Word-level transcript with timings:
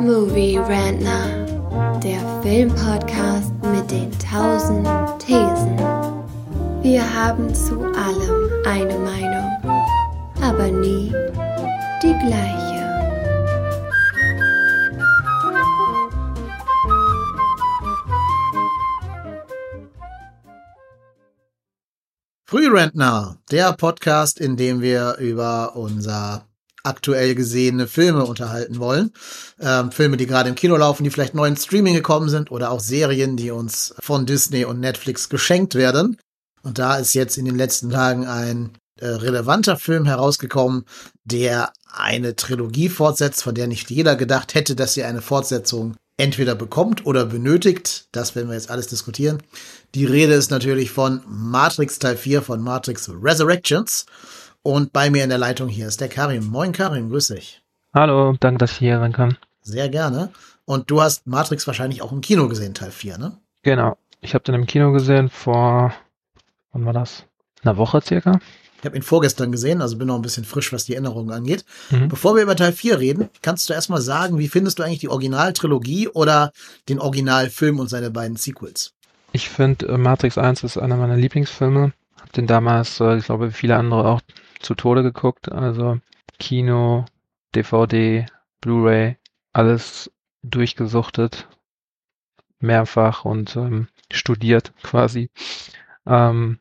Movie 0.00 0.58
Rantner, 0.58 1.46
der 2.00 2.20
Filmpodcast 2.42 3.52
mit 3.62 3.90
den 3.90 4.10
tausend 4.18 4.86
Thesen. 5.18 5.78
Wir 6.82 7.02
haben 7.02 7.54
zu 7.54 7.80
allem 7.80 8.50
eine 8.66 8.98
Meinung, 8.98 9.50
aber 10.42 10.68
nie 10.68 11.12
die 12.02 12.14
gleiche. 12.26 12.76
Frührentner, 22.44 23.38
der 23.50 23.72
Podcast, 23.72 24.40
in 24.40 24.56
dem 24.56 24.82
wir 24.82 25.16
über 25.18 25.74
unser 25.74 26.46
aktuell 26.86 27.34
gesehene 27.34 27.86
Filme 27.86 28.24
unterhalten 28.24 28.78
wollen. 28.78 29.12
Ähm, 29.60 29.92
Filme, 29.92 30.16
die 30.16 30.26
gerade 30.26 30.48
im 30.48 30.54
Kino 30.54 30.76
laufen, 30.76 31.04
die 31.04 31.10
vielleicht 31.10 31.34
neu 31.34 31.46
ins 31.46 31.64
Streaming 31.64 31.94
gekommen 31.94 32.28
sind 32.28 32.50
oder 32.50 32.70
auch 32.70 32.80
Serien, 32.80 33.36
die 33.36 33.50
uns 33.50 33.94
von 34.00 34.26
Disney 34.26 34.64
und 34.64 34.80
Netflix 34.80 35.28
geschenkt 35.28 35.74
werden. 35.74 36.16
Und 36.62 36.78
da 36.78 36.96
ist 36.96 37.14
jetzt 37.14 37.38
in 37.38 37.44
den 37.44 37.56
letzten 37.56 37.90
Tagen 37.90 38.26
ein 38.26 38.72
äh, 38.98 39.06
relevanter 39.06 39.76
Film 39.76 40.06
herausgekommen, 40.06 40.84
der 41.24 41.72
eine 41.92 42.36
Trilogie 42.36 42.88
fortsetzt, 42.88 43.42
von 43.42 43.54
der 43.54 43.66
nicht 43.66 43.90
jeder 43.90 44.16
gedacht 44.16 44.54
hätte, 44.54 44.74
dass 44.74 44.94
sie 44.94 45.04
eine 45.04 45.22
Fortsetzung 45.22 45.96
entweder 46.16 46.54
bekommt 46.54 47.04
oder 47.04 47.26
benötigt. 47.26 48.08
Das 48.12 48.34
werden 48.34 48.48
wir 48.48 48.54
jetzt 48.54 48.70
alles 48.70 48.86
diskutieren. 48.86 49.42
Die 49.94 50.04
Rede 50.04 50.34
ist 50.34 50.50
natürlich 50.50 50.90
von 50.90 51.22
Matrix 51.28 51.98
Teil 51.98 52.16
4 52.16 52.42
von 52.42 52.62
Matrix 52.62 53.10
Resurrections. 53.10 54.06
Und 54.66 54.92
bei 54.92 55.10
mir 55.10 55.22
in 55.22 55.28
der 55.28 55.38
Leitung 55.38 55.68
hier 55.68 55.86
ist 55.86 56.00
der 56.00 56.08
Karim. 56.08 56.48
Moin 56.48 56.72
Karim, 56.72 57.08
grüß 57.08 57.28
dich. 57.28 57.62
Hallo, 57.94 58.34
danke, 58.40 58.58
dass 58.58 58.72
ich 58.72 58.78
hier 58.78 58.98
rein 58.98 59.12
kann. 59.12 59.38
Sehr 59.62 59.88
gerne. 59.88 60.32
Und 60.64 60.90
du 60.90 61.00
hast 61.00 61.24
Matrix 61.24 61.68
wahrscheinlich 61.68 62.02
auch 62.02 62.10
im 62.10 62.20
Kino 62.20 62.48
gesehen, 62.48 62.74
Teil 62.74 62.90
4, 62.90 63.16
ne? 63.16 63.38
Genau. 63.62 63.96
Ich 64.22 64.34
habe 64.34 64.42
den 64.42 64.56
im 64.56 64.66
Kino 64.66 64.90
gesehen 64.90 65.28
vor, 65.28 65.94
wann 66.72 66.84
war 66.84 66.92
das? 66.92 67.26
Einer 67.62 67.76
Woche 67.76 68.00
circa. 68.00 68.40
Ich 68.80 68.84
habe 68.84 68.96
ihn 68.96 69.04
vorgestern 69.04 69.52
gesehen, 69.52 69.80
also 69.80 69.98
bin 69.98 70.08
noch 70.08 70.16
ein 70.16 70.22
bisschen 70.22 70.44
frisch, 70.44 70.72
was 70.72 70.84
die 70.84 70.94
Erinnerungen 70.94 71.30
angeht. 71.30 71.64
Mhm. 71.90 72.08
Bevor 72.08 72.34
wir 72.34 72.42
über 72.42 72.56
Teil 72.56 72.72
4 72.72 72.98
reden, 72.98 73.28
kannst 73.42 73.70
du 73.70 73.72
erstmal 73.72 74.00
sagen, 74.00 74.36
wie 74.40 74.48
findest 74.48 74.80
du 74.80 74.82
eigentlich 74.82 74.98
die 74.98 75.10
Originaltrilogie 75.10 76.08
oder 76.08 76.50
den 76.88 76.98
Originalfilm 76.98 77.78
und 77.78 77.88
seine 77.88 78.10
beiden 78.10 78.36
Sequels? 78.36 78.94
Ich 79.30 79.48
finde, 79.48 79.86
äh, 79.86 79.96
Matrix 79.96 80.36
1 80.38 80.64
ist 80.64 80.76
einer 80.76 80.96
meiner 80.96 81.16
Lieblingsfilme. 81.16 81.92
Hab 82.20 82.32
den 82.32 82.48
damals, 82.48 82.98
äh, 82.98 83.16
ich 83.16 83.26
glaube, 83.26 83.52
viele 83.52 83.76
andere 83.76 84.08
auch 84.08 84.20
zu 84.60 84.74
Tode 84.74 85.02
geguckt. 85.02 85.50
Also 85.50 85.98
Kino, 86.38 87.04
DVD, 87.54 88.26
Blu-ray, 88.60 89.16
alles 89.52 90.10
durchgesuchtet, 90.42 91.48
mehrfach 92.60 93.24
und 93.24 93.56
ähm, 93.56 93.88
studiert 94.10 94.72
quasi. 94.82 95.30
Ähm, 96.06 96.58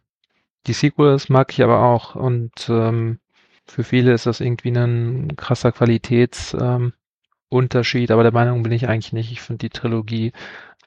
die 0.68 0.74
Sequels 0.74 1.30
mag 1.30 1.52
ich 1.52 1.64
aber 1.64 1.84
auch 1.84 2.16
und 2.16 2.70
ähm, 2.70 3.20
für 3.68 3.84
viele 3.84 4.14
ist 4.14 4.26
das 4.26 4.42
irgendwie 4.42 4.70
ein 4.70 5.36
krasser 5.36 5.72
Qualitätsunterschied, 5.72 8.10
ähm, 8.10 8.14
aber 8.14 8.24
der 8.24 8.32
Meinung 8.32 8.64
bin 8.64 8.72
ich 8.72 8.88
eigentlich 8.88 9.14
nicht. 9.14 9.32
Ich 9.32 9.42
finde 9.42 9.60
die 9.60 9.70
Trilogie 9.70 10.32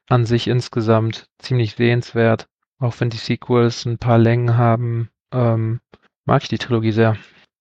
an 0.09 0.25
sich 0.25 0.49
insgesamt 0.49 1.29
ziemlich 1.39 1.75
sehenswert, 1.75 2.49
auch 2.79 2.95
wenn 2.99 3.11
die 3.11 3.17
Sequels 3.17 3.85
ein 3.85 3.99
paar 3.99 4.19
Längen 4.19 4.57
haben. 4.57 5.11
Ähm, 5.33 5.81
mag 6.29 6.43
ich 6.43 6.49
die 6.49 6.59
Trilogie 6.59 6.93
sehr. 6.93 7.17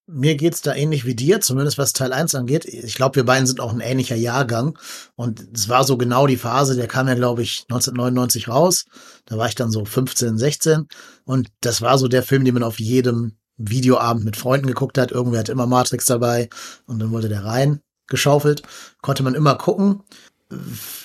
Mir 0.09 0.35
geht's 0.35 0.61
da 0.61 0.73
ähnlich 0.73 1.05
wie 1.05 1.15
dir, 1.15 1.41
zumindest 1.41 1.77
was 1.77 1.91
Teil 1.91 2.13
1 2.13 2.35
angeht. 2.35 2.65
Ich 2.65 2.95
glaube, 2.95 3.15
wir 3.17 3.25
beiden 3.25 3.47
sind 3.47 3.59
auch 3.59 3.73
ein 3.73 3.81
ähnlicher 3.81 4.15
Jahrgang. 4.15 4.77
Und 5.15 5.43
es 5.53 5.67
war 5.67 5.83
so 5.83 5.97
genau 5.97 6.27
die 6.27 6.37
Phase, 6.37 6.75
der 6.75 6.87
kam 6.87 7.07
ja, 7.07 7.15
glaube 7.15 7.41
ich, 7.41 7.65
1999 7.69 8.47
raus. 8.47 8.85
Da 9.25 9.37
war 9.37 9.47
ich 9.47 9.55
dann 9.55 9.71
so 9.71 9.83
15, 9.83 10.37
16. 10.37 10.87
Und 11.25 11.49
das 11.61 11.81
war 11.81 11.97
so 11.97 12.07
der 12.07 12.23
Film, 12.23 12.45
den 12.45 12.53
man 12.53 12.63
auf 12.63 12.79
jedem 12.79 13.37
Videoabend 13.57 14.23
mit 14.23 14.37
Freunden 14.37 14.67
geguckt 14.67 14.97
hat. 14.97 15.11
Irgendwer 15.11 15.39
hat 15.39 15.49
immer 15.49 15.65
Matrix 15.65 16.05
dabei 16.05 16.49
und 16.85 16.99
dann 16.99 17.11
wurde 17.11 17.27
der 17.27 17.43
rein 17.43 17.81
geschaufelt. 18.07 18.61
Konnte 19.01 19.23
man 19.23 19.35
immer 19.35 19.55
gucken 19.55 20.03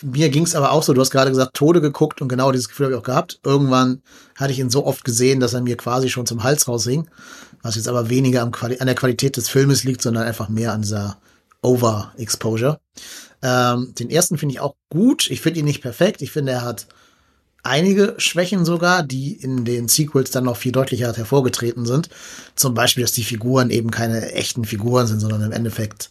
mir 0.03 0.29
ging 0.29 0.45
es 0.45 0.55
aber 0.55 0.71
auch 0.71 0.83
so, 0.83 0.93
du 0.93 1.01
hast 1.01 1.11
gerade 1.11 1.31
gesagt, 1.31 1.55
Tode 1.55 1.81
geguckt 1.81 2.23
und 2.23 2.29
genau 2.29 2.53
dieses 2.53 2.69
Gefühl 2.69 2.87
habe 2.87 2.95
ich 2.95 3.01
auch 3.01 3.05
gehabt. 3.05 3.41
Irgendwann 3.45 4.03
hatte 4.37 4.53
ich 4.53 4.61
ihn 4.61 4.71
so 4.71 4.87
oft 4.87 5.05
gesehen, 5.05 5.41
dass 5.41 5.55
er 5.55 5.63
mir 5.63 5.77
quasi 5.77 6.09
schon 6.09 6.27
zum 6.27 6.45
Hals 6.45 6.69
raushing. 6.69 7.09
Was 7.63 7.77
jetzt 7.77 7.89
aber 7.89 8.11
weniger 8.11 8.43
an 8.43 8.53
der 8.87 8.95
Qualität 8.95 9.37
des 9.37 9.49
Filmes 9.49 9.85
liegt, 9.85 10.03
sondern 10.03 10.25
einfach 10.25 10.49
mehr 10.49 10.73
an 10.73 10.83
dieser 10.83 11.19
Overexposure. 11.63 12.81
Ähm, 13.43 13.95
den 13.99 14.11
ersten 14.11 14.37
finde 14.37 14.55
ich 14.55 14.61
auch 14.61 14.75
gut. 14.91 15.31
Ich 15.31 15.41
finde 15.41 15.61
ihn 15.61 15.65
nicht 15.65 15.83
perfekt. 15.83 16.23
Ich 16.23 16.33
finde, 16.33 16.53
er 16.53 16.63
hat 16.63 16.87
einige 17.63 18.15
Schwächen 18.19 18.65
sogar, 18.65 19.03
die 19.03 19.33
in 19.33 19.65
den 19.65 19.89
Sequels 19.89 20.31
dann 20.31 20.45
noch 20.45 20.57
viel 20.57 20.73
deutlicher 20.73 21.13
hervorgetreten 21.13 21.87
sind. 21.87 22.09
Zum 22.57 22.75
Beispiel, 22.75 23.05
dass 23.05 23.13
die 23.13 23.25
Figuren 23.25 23.71
eben 23.71 23.91
keine 23.91 24.33
echten 24.33 24.65
Figuren 24.65 25.07
sind, 25.07 25.21
sondern 25.21 25.43
im 25.43 25.53
Endeffekt 25.53 26.11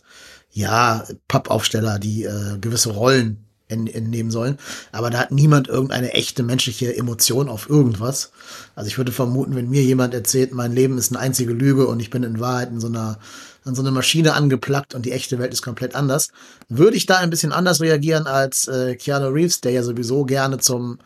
ja, 0.53 1.05
Pappaufsteller, 1.27 1.99
die 1.99 2.23
äh, 2.23 2.57
gewisse 2.59 2.91
Rollen 2.91 3.45
entnehmen 3.71 4.31
sollen. 4.31 4.57
Aber 4.91 5.09
da 5.09 5.19
hat 5.19 5.31
niemand 5.31 5.67
irgendeine 5.67 6.13
echte 6.13 6.43
menschliche 6.43 6.95
Emotion 6.95 7.49
auf 7.49 7.69
irgendwas. 7.69 8.31
Also 8.75 8.87
ich 8.87 8.97
würde 8.97 9.11
vermuten, 9.11 9.55
wenn 9.55 9.69
mir 9.69 9.83
jemand 9.83 10.13
erzählt, 10.13 10.53
mein 10.53 10.73
Leben 10.73 10.97
ist 10.97 11.11
eine 11.11 11.19
einzige 11.19 11.53
Lüge 11.53 11.87
und 11.87 11.99
ich 11.99 12.09
bin 12.09 12.23
in 12.23 12.39
Wahrheit 12.39 12.69
in 12.69 12.79
so 12.79 12.87
einer 12.87 13.19
an 13.63 13.75
so 13.75 13.83
eine 13.83 13.91
Maschine 13.91 14.33
angeplackt 14.33 14.95
und 14.95 15.05
die 15.05 15.11
echte 15.11 15.37
Welt 15.37 15.53
ist 15.53 15.61
komplett 15.61 15.93
anders, 15.93 16.29
würde 16.67 16.97
ich 16.97 17.05
da 17.05 17.17
ein 17.17 17.29
bisschen 17.29 17.51
anders 17.51 17.79
reagieren 17.79 18.25
als 18.25 18.67
äh, 18.67 18.95
Keanu 18.95 19.27
Reeves, 19.27 19.61
der 19.61 19.71
ja 19.71 19.83
sowieso 19.83 20.25
gerne 20.25 20.57
zum 20.57 20.97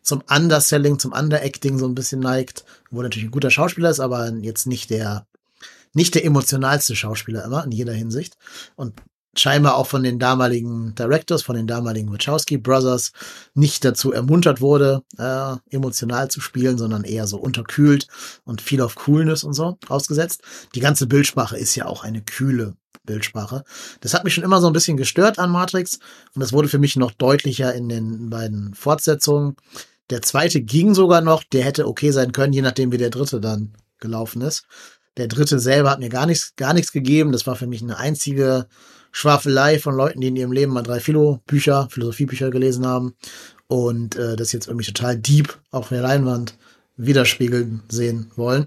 zum 0.00 0.22
Underselling, 0.28 0.98
zum 0.98 1.12
Underacting 1.12 1.78
so 1.78 1.86
ein 1.86 1.94
bisschen 1.94 2.20
neigt, 2.20 2.64
wo 2.90 3.00
er 3.00 3.04
natürlich 3.04 3.26
ein 3.26 3.32
guter 3.32 3.50
Schauspieler 3.50 3.90
ist, 3.90 4.00
aber 4.00 4.30
jetzt 4.42 4.66
nicht 4.66 4.90
der 4.90 5.26
nicht 5.94 6.14
der 6.14 6.24
emotionalste 6.24 6.94
Schauspieler 6.94 7.44
immer 7.44 7.64
in 7.64 7.72
jeder 7.72 7.92
Hinsicht. 7.92 8.36
Und 8.76 8.94
scheinbar 9.38 9.76
auch 9.76 9.86
von 9.86 10.02
den 10.02 10.18
damaligen 10.18 10.94
Directors, 10.94 11.42
von 11.42 11.56
den 11.56 11.66
damaligen 11.66 12.12
Wachowski 12.12 12.58
Brothers 12.58 13.12
nicht 13.54 13.84
dazu 13.84 14.12
ermuntert 14.12 14.60
wurde, 14.60 15.02
äh, 15.18 15.56
emotional 15.70 16.30
zu 16.30 16.40
spielen, 16.40 16.78
sondern 16.78 17.04
eher 17.04 17.26
so 17.26 17.38
unterkühlt 17.38 18.08
und 18.44 18.62
viel 18.62 18.80
auf 18.80 18.94
Coolness 18.94 19.44
und 19.44 19.54
so 19.54 19.78
ausgesetzt. 19.88 20.42
Die 20.74 20.80
ganze 20.80 21.06
Bildsprache 21.06 21.56
ist 21.56 21.74
ja 21.74 21.86
auch 21.86 22.04
eine 22.04 22.22
kühle 22.22 22.74
Bildsprache. 23.04 23.64
Das 24.00 24.14
hat 24.14 24.24
mich 24.24 24.34
schon 24.34 24.44
immer 24.44 24.60
so 24.60 24.66
ein 24.66 24.72
bisschen 24.72 24.96
gestört 24.96 25.38
an 25.38 25.50
Matrix 25.50 25.98
und 26.34 26.40
das 26.40 26.52
wurde 26.52 26.68
für 26.68 26.78
mich 26.78 26.96
noch 26.96 27.10
deutlicher 27.10 27.74
in 27.74 27.88
den 27.88 28.30
beiden 28.30 28.74
Fortsetzungen. 28.74 29.56
Der 30.10 30.22
zweite 30.22 30.60
ging 30.60 30.94
sogar 30.94 31.20
noch, 31.20 31.44
der 31.44 31.64
hätte 31.64 31.86
okay 31.86 32.10
sein 32.10 32.32
können, 32.32 32.52
je 32.52 32.62
nachdem 32.62 32.92
wie 32.92 32.98
der 32.98 33.10
dritte 33.10 33.40
dann 33.40 33.74
gelaufen 33.98 34.42
ist. 34.42 34.66
Der 35.16 35.28
dritte 35.28 35.58
selber 35.60 35.90
hat 35.90 36.00
mir 36.00 36.08
gar 36.08 36.26
nichts, 36.26 36.54
gar 36.56 36.74
nichts 36.74 36.92
gegeben. 36.92 37.32
Das 37.32 37.46
war 37.46 37.56
für 37.56 37.66
mich 37.66 37.82
eine 37.82 37.98
einzige 37.98 38.66
Schwafelei 39.16 39.78
von 39.78 39.94
Leuten, 39.94 40.20
die 40.20 40.26
in 40.26 40.34
ihrem 40.34 40.50
Leben 40.50 40.72
mal 40.72 40.82
drei 40.82 40.98
Philo-Bücher, 40.98 41.86
Philosophiebücher 41.88 42.50
gelesen 42.50 42.84
haben 42.84 43.14
und 43.68 44.16
äh, 44.16 44.34
das 44.34 44.50
jetzt 44.50 44.66
irgendwie 44.66 44.86
total 44.86 45.16
deep 45.16 45.56
auf 45.70 45.90
der 45.90 46.02
Leinwand 46.02 46.58
widerspiegeln 46.96 47.84
sehen 47.88 48.32
wollen. 48.34 48.66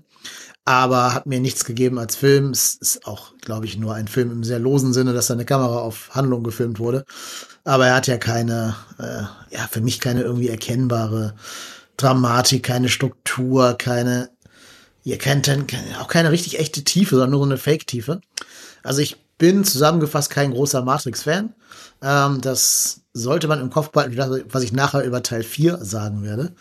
Aber 0.64 1.14
hat 1.14 1.26
mir 1.26 1.42
nichts 1.42 1.66
gegeben 1.66 2.00
als 2.00 2.16
Film. 2.16 2.52
Es 2.52 2.76
ist 2.76 3.06
auch, 3.06 3.34
glaube 3.42 3.66
ich, 3.66 3.78
nur 3.78 3.94
ein 3.94 4.08
Film 4.08 4.32
im 4.32 4.46
sehr 4.46 4.60
losen 4.60 4.94
Sinne, 4.94 5.12
dass 5.12 5.28
seine 5.28 5.44
Kamera 5.44 5.80
auf 5.80 6.16
Handlung 6.16 6.44
gefilmt 6.44 6.80
wurde. 6.80 7.04
Aber 7.66 7.88
er 7.88 7.96
hat 7.96 8.08
ja 8.08 8.18
keine, 8.18 8.76
äh, 9.00 9.24
ja, 9.54 9.68
für 9.70 9.82
mich 9.82 10.00
keine 10.00 10.22
irgendwie 10.22 10.48
erkennbare 10.48 11.36
Dramatik, 11.98 12.64
keine 12.64 12.88
Struktur, 12.88 13.76
keine 13.78 14.30
ihr 15.04 15.18
kennt 15.18 15.48
dann 15.48 15.68
auch 16.00 16.08
keine 16.08 16.32
richtig 16.32 16.58
echte 16.58 16.86
Tiefe, 16.86 17.16
sondern 17.16 17.32
nur 17.32 17.40
so 17.40 17.46
eine 17.46 17.58
Fake-Tiefe. 17.58 18.22
Also 18.84 19.02
ich 19.02 19.18
bin 19.38 19.64
zusammengefasst 19.64 20.30
kein 20.30 20.52
großer 20.52 20.84
Matrix-Fan. 20.84 21.54
Ähm, 22.02 22.42
das 22.42 23.02
sollte 23.14 23.48
man 23.48 23.60
im 23.60 23.70
Kopf 23.70 23.92
behalten, 23.92 24.46
was 24.50 24.64
ich 24.64 24.74
nachher 24.74 25.04
über 25.04 25.24
Teil 25.24 25.44
4 25.44 25.78
sagen 25.78 26.24
werde. 26.24 26.54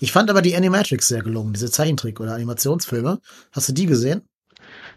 Ich 0.00 0.12
fand 0.12 0.30
aber 0.30 0.42
die 0.42 0.56
Animatrix 0.56 1.08
sehr 1.08 1.22
gelungen, 1.22 1.52
diese 1.52 1.70
Zeichentrick- 1.70 2.20
oder 2.20 2.34
Animationsfilme. 2.34 3.20
Hast 3.52 3.68
du 3.68 3.72
die 3.72 3.86
gesehen? 3.86 4.22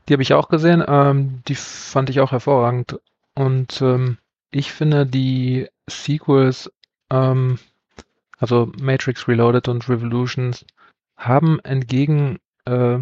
Die 0.07 0.13
habe 0.13 0.23
ich 0.23 0.33
auch 0.33 0.49
gesehen. 0.49 0.83
Ähm, 0.87 1.41
die 1.47 1.55
fand 1.55 2.09
ich 2.09 2.19
auch 2.19 2.31
hervorragend. 2.31 2.99
Und 3.35 3.81
ähm, 3.81 4.17
ich 4.51 4.71
finde 4.71 5.05
die 5.05 5.67
Sequels, 5.89 6.71
ähm, 7.09 7.59
also 8.37 8.71
Matrix 8.79 9.27
Reloaded 9.27 9.67
und 9.67 9.87
Revolutions, 9.87 10.65
haben 11.17 11.59
entgegen 11.59 12.39
äh, 12.65 12.99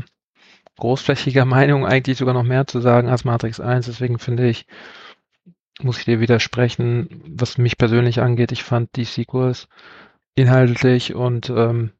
großflächiger 0.79 1.45
Meinung 1.45 1.85
eigentlich 1.85 2.17
sogar 2.17 2.33
noch 2.33 2.43
mehr 2.43 2.67
zu 2.67 2.81
sagen 2.81 3.09
als 3.09 3.25
Matrix 3.25 3.59
1. 3.59 3.85
Deswegen 3.85 4.19
finde 4.19 4.49
ich, 4.49 4.65
muss 5.81 5.99
ich 5.99 6.05
dir 6.05 6.19
widersprechen, 6.19 7.21
was 7.27 7.57
mich 7.57 7.77
persönlich 7.77 8.21
angeht. 8.21 8.51
Ich 8.51 8.63
fand 8.63 8.95
die 8.95 9.05
Sequels 9.05 9.67
inhaltlich 10.35 11.15
und 11.15 11.49
ähm, 11.49 11.91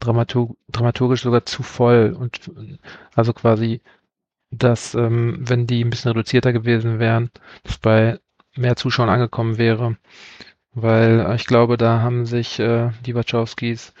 dramaturg 0.00 0.56
dramaturgisch 0.68 1.22
sogar 1.22 1.44
zu 1.44 1.62
voll. 1.62 2.16
Und 2.18 2.50
also 3.14 3.32
quasi, 3.32 3.80
dass, 4.50 4.94
ähm, 4.94 5.38
wenn 5.40 5.66
die 5.66 5.84
ein 5.84 5.90
bisschen 5.90 6.12
reduzierter 6.12 6.52
gewesen 6.52 6.98
wären, 6.98 7.30
dass 7.64 7.78
bei 7.78 8.18
mehr 8.56 8.76
Zuschauern 8.76 9.08
angekommen 9.08 9.58
wäre. 9.58 9.96
Weil 10.72 11.20
äh, 11.20 11.36
ich 11.36 11.46
glaube, 11.46 11.76
da 11.76 12.00
haben 12.00 12.26
sich 12.26 12.58
äh, 12.58 12.90
die 13.04 13.14
Wachowskis 13.14 13.92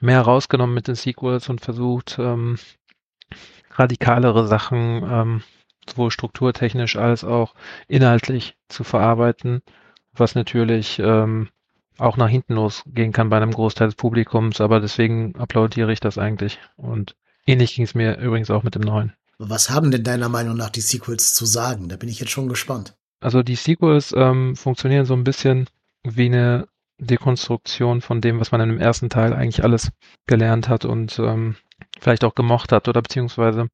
mehr 0.00 0.20
rausgenommen 0.20 0.74
mit 0.74 0.88
den 0.88 0.94
Sequels 0.94 1.48
und 1.48 1.60
versucht, 1.60 2.18
ähm, 2.18 2.58
radikalere 3.78 4.46
Sachen 4.46 5.02
ähm, 5.08 5.42
sowohl 5.88 6.10
strukturtechnisch 6.10 6.96
als 6.96 7.24
auch 7.24 7.54
inhaltlich 7.88 8.56
zu 8.68 8.84
verarbeiten, 8.84 9.62
was 10.12 10.34
natürlich 10.34 10.98
ähm, 10.98 11.48
auch 11.98 12.16
nach 12.16 12.28
hinten 12.28 12.54
losgehen 12.54 13.12
kann 13.12 13.30
bei 13.30 13.36
einem 13.36 13.52
Großteil 13.52 13.88
des 13.88 13.94
Publikums, 13.94 14.60
aber 14.60 14.80
deswegen 14.80 15.34
applaudiere 15.36 15.92
ich 15.92 16.00
das 16.00 16.18
eigentlich. 16.18 16.58
Und 16.76 17.16
ähnlich 17.46 17.74
ging 17.74 17.84
es 17.84 17.94
mir 17.94 18.18
übrigens 18.18 18.50
auch 18.50 18.62
mit 18.62 18.74
dem 18.74 18.82
neuen. 18.82 19.12
Was 19.38 19.70
haben 19.70 19.90
denn 19.90 20.04
deiner 20.04 20.28
Meinung 20.28 20.56
nach 20.56 20.70
die 20.70 20.80
Sequels 20.80 21.34
zu 21.34 21.46
sagen? 21.46 21.88
Da 21.88 21.96
bin 21.96 22.08
ich 22.08 22.20
jetzt 22.20 22.30
schon 22.30 22.48
gespannt. 22.48 22.96
Also 23.20 23.42
die 23.42 23.56
Sequels 23.56 24.14
ähm, 24.16 24.56
funktionieren 24.56 25.06
so 25.06 25.14
ein 25.14 25.24
bisschen 25.24 25.68
wie 26.02 26.26
eine 26.26 26.68
Dekonstruktion 26.98 28.00
von 28.00 28.20
dem, 28.20 28.40
was 28.40 28.52
man 28.52 28.60
in 28.62 28.68
dem 28.70 28.78
ersten 28.78 29.10
Teil 29.10 29.32
eigentlich 29.34 29.62
alles 29.62 29.90
gelernt 30.26 30.68
hat 30.68 30.84
und 30.84 31.18
ähm, 31.18 31.56
vielleicht 32.00 32.24
auch 32.24 32.34
gemocht 32.34 32.72
hat 32.72 32.88
oder 32.88 33.02
beziehungsweise 33.02 33.68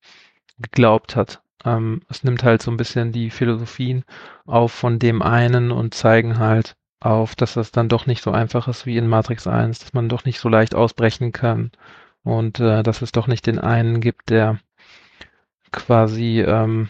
geglaubt 0.58 1.16
hat. 1.16 1.43
Ähm, 1.64 2.02
es 2.08 2.25
nimmt 2.25 2.43
halt 2.43 2.62
so 2.62 2.70
ein 2.70 2.76
bisschen 2.76 3.12
die 3.12 3.31
Philosophien 3.31 4.04
auf 4.46 4.72
von 4.72 4.99
dem 4.99 5.22
einen 5.22 5.70
und 5.70 5.94
zeigen 5.94 6.38
halt 6.38 6.76
auf, 7.00 7.34
dass 7.34 7.54
das 7.54 7.72
dann 7.72 7.88
doch 7.88 8.06
nicht 8.06 8.22
so 8.22 8.31
einfach 8.31 8.69
ist 8.69 8.87
wie 8.87 8.96
in 8.96 9.08
Matrix 9.08 9.46
1, 9.46 9.81
dass 9.81 9.93
man 9.93 10.08
doch 10.08 10.25
nicht 10.25 10.38
so 10.38 10.49
leicht 10.49 10.75
ausbrechen 10.75 11.32
kann 11.32 11.72
und 12.22 12.60
äh, 12.60 12.82
dass 12.82 13.02
es 13.02 13.12
doch 13.12 13.26
nicht 13.26 13.46
den 13.46 13.58
einen 13.58 14.00
gibt, 14.00 14.31
der 14.31 14.58
quasi 15.72 16.40
ähm, 16.40 16.88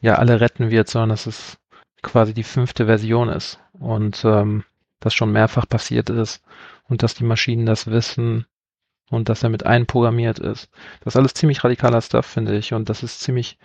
ja 0.00 0.16
alle 0.16 0.40
retten 0.40 0.70
wird, 0.70 0.88
sondern 0.88 1.10
dass 1.10 1.26
es 1.26 1.58
quasi 2.02 2.34
die 2.34 2.42
fünfte 2.42 2.86
Version 2.86 3.28
ist 3.28 3.60
und 3.72 4.24
ähm, 4.24 4.64
das 5.00 5.14
schon 5.14 5.32
mehrfach 5.32 5.68
passiert 5.68 6.10
ist 6.10 6.42
und 6.88 7.02
dass 7.02 7.14
die 7.14 7.24
Maschinen 7.24 7.66
das 7.66 7.86
wissen 7.86 8.46
und 9.10 9.28
dass 9.28 9.42
er 9.42 9.50
mit 9.50 9.66
einprogrammiert 9.66 10.38
ist. 10.38 10.70
Das 11.00 11.14
ist 11.14 11.18
alles 11.18 11.34
ziemlich 11.34 11.64
radikaler 11.64 12.00
Stuff, 12.00 12.26
finde 12.26 12.56
ich, 12.56 12.72
und 12.72 12.88
das 12.88 13.02
ist 13.02 13.20
ziemlich 13.20 13.58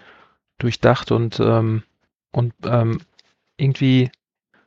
durchdacht 0.58 1.12
und, 1.12 1.40
ähm, 1.40 1.84
und 2.32 2.54
ähm, 2.64 3.02
irgendwie, 3.58 4.10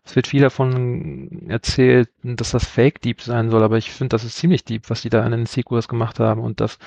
es 0.04 0.14
wird 0.16 0.26
viel 0.26 0.42
davon 0.42 1.48
erzählt, 1.48 2.10
dass 2.22 2.50
das 2.50 2.66
Fake 2.66 3.00
Deep 3.02 3.22
sein 3.22 3.50
soll, 3.50 3.62
aber 3.62 3.78
ich 3.78 3.92
finde, 3.92 4.08
das 4.10 4.24
ist 4.24 4.36
ziemlich 4.36 4.64
deep, 4.64 4.90
was 4.90 5.02
die 5.02 5.10
da 5.10 5.24
in 5.24 5.30
den 5.32 5.46
Sequels 5.46 5.86
gemacht 5.88 6.18
haben 6.18 6.40
und 6.40 6.60
dass 6.60 6.78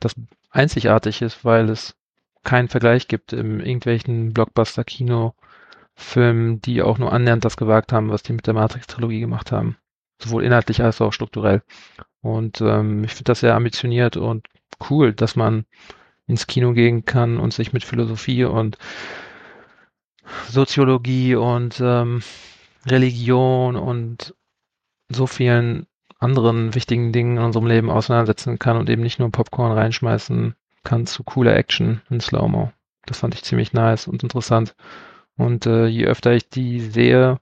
das 0.00 0.14
einzigartig 0.50 1.22
ist, 1.22 1.44
weil 1.44 1.70
es 1.70 1.94
keinen 2.42 2.68
Vergleich 2.68 3.06
gibt 3.08 3.32
in 3.32 3.60
irgendwelchen 3.60 4.32
Blockbuster-Kino-Filmen, 4.32 6.60
die 6.60 6.82
auch 6.82 6.98
nur 6.98 7.12
annähernd 7.12 7.44
das 7.44 7.56
gewagt 7.56 7.92
haben, 7.92 8.10
was 8.10 8.22
die 8.22 8.32
mit 8.32 8.46
der 8.46 8.54
Matrix-Trilogie 8.54 9.20
gemacht 9.20 9.52
haben. 9.52 9.76
Sowohl 10.22 10.44
inhaltlich 10.44 10.82
als 10.82 11.00
auch 11.00 11.12
strukturell. 11.12 11.62
Und 12.24 12.62
ähm, 12.62 13.04
ich 13.04 13.12
finde 13.12 13.24
das 13.24 13.40
sehr 13.40 13.54
ambitioniert 13.54 14.16
und 14.16 14.46
cool, 14.88 15.12
dass 15.12 15.36
man 15.36 15.66
ins 16.26 16.46
Kino 16.46 16.72
gehen 16.72 17.04
kann 17.04 17.38
und 17.38 17.52
sich 17.52 17.74
mit 17.74 17.84
Philosophie 17.84 18.44
und 18.44 18.78
Soziologie 20.48 21.34
und 21.34 21.82
ähm, 21.84 22.22
Religion 22.86 23.76
und 23.76 24.34
so 25.10 25.26
vielen 25.26 25.86
anderen 26.18 26.74
wichtigen 26.74 27.12
Dingen 27.12 27.36
in 27.36 27.42
unserem 27.42 27.66
Leben 27.66 27.90
auseinandersetzen 27.90 28.58
kann 28.58 28.78
und 28.78 28.88
eben 28.88 29.02
nicht 29.02 29.18
nur 29.18 29.30
Popcorn 29.30 29.72
reinschmeißen 29.72 30.54
kann 30.82 31.06
zu 31.06 31.24
cooler 31.24 31.54
Action 31.54 32.00
in 32.08 32.20
Slow-Mo. 32.20 32.72
Das 33.04 33.18
fand 33.18 33.34
ich 33.34 33.44
ziemlich 33.44 33.74
nice 33.74 34.08
und 34.08 34.22
interessant. 34.22 34.74
Und 35.36 35.66
äh, 35.66 35.88
je 35.88 36.06
öfter 36.06 36.32
ich 36.32 36.48
die 36.48 36.80
sehe, 36.80 37.38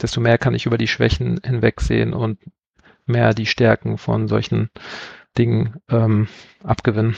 desto 0.00 0.22
mehr 0.22 0.38
kann 0.38 0.54
ich 0.54 0.64
über 0.64 0.78
die 0.78 0.88
Schwächen 0.88 1.38
hinwegsehen 1.44 2.14
und 2.14 2.38
mehr 3.10 3.34
die 3.34 3.46
Stärken 3.46 3.98
von 3.98 4.28
solchen 4.28 4.70
Dingen 5.36 5.76
ähm, 5.90 6.28
abgewinnen. 6.62 7.16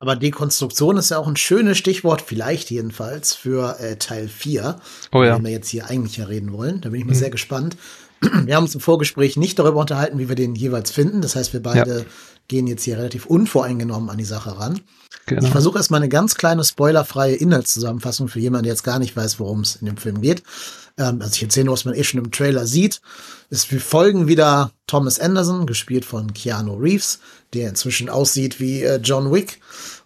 Aber 0.00 0.14
Dekonstruktion 0.14 0.96
ist 0.96 1.10
ja 1.10 1.18
auch 1.18 1.26
ein 1.26 1.36
schönes 1.36 1.76
Stichwort, 1.76 2.22
vielleicht 2.22 2.70
jedenfalls, 2.70 3.34
für 3.34 3.80
äh, 3.80 3.96
Teil 3.96 4.28
4, 4.28 4.80
oh 5.12 5.24
ja. 5.24 5.36
den 5.36 5.44
wir 5.44 5.50
jetzt 5.50 5.68
hier 5.68 5.88
eigentlich 5.88 6.16
ja 6.18 6.26
reden 6.26 6.52
wollen. 6.52 6.80
Da 6.80 6.90
bin 6.90 7.00
ich 7.00 7.06
mal 7.06 7.14
mhm. 7.14 7.18
sehr 7.18 7.30
gespannt. 7.30 7.76
Wir 8.20 8.56
haben 8.56 8.64
uns 8.64 8.74
im 8.74 8.80
Vorgespräch 8.80 9.36
nicht 9.36 9.58
darüber 9.58 9.80
unterhalten, 9.80 10.18
wie 10.18 10.28
wir 10.28 10.36
den 10.36 10.54
jeweils 10.54 10.90
finden. 10.90 11.20
Das 11.20 11.36
heißt, 11.36 11.52
wir 11.52 11.62
beide 11.62 11.98
ja. 11.98 12.04
gehen 12.48 12.66
jetzt 12.66 12.84
hier 12.84 12.98
relativ 12.98 13.26
unvoreingenommen 13.26 14.10
an 14.10 14.18
die 14.18 14.24
Sache 14.24 14.58
ran. 14.58 14.80
Genau. 15.28 15.44
Ich 15.44 15.50
versuche 15.50 15.78
erstmal 15.78 16.00
eine 16.00 16.08
ganz 16.08 16.34
kleine 16.34 16.64
spoilerfreie 16.64 17.34
Inhaltszusammenfassung 17.34 18.28
für 18.28 18.40
jemanden, 18.40 18.64
der 18.64 18.72
jetzt 18.72 18.82
gar 18.82 18.98
nicht 18.98 19.16
weiß, 19.16 19.38
worum 19.38 19.60
es 19.60 19.76
in 19.76 19.86
dem 19.86 19.98
Film 19.98 20.20
geht. 20.22 20.42
Ähm, 20.96 21.20
also 21.20 21.34
ich 21.34 21.42
erzähle 21.42 21.66
nur, 21.66 21.74
was 21.74 21.84
man 21.84 21.94
eh 21.94 22.02
schon 22.02 22.20
im 22.20 22.30
Trailer 22.30 22.66
sieht. 22.66 23.00
Es, 23.50 23.70
wir 23.70 23.80
folgen 23.80 24.26
wieder 24.26 24.72
Thomas 24.86 25.20
Anderson, 25.20 25.66
gespielt 25.66 26.04
von 26.04 26.32
Keanu 26.32 26.74
Reeves, 26.74 27.20
der 27.52 27.68
inzwischen 27.68 28.08
aussieht 28.08 28.58
wie 28.58 28.82
äh, 28.82 28.96
John 28.96 29.32
Wick. 29.32 29.60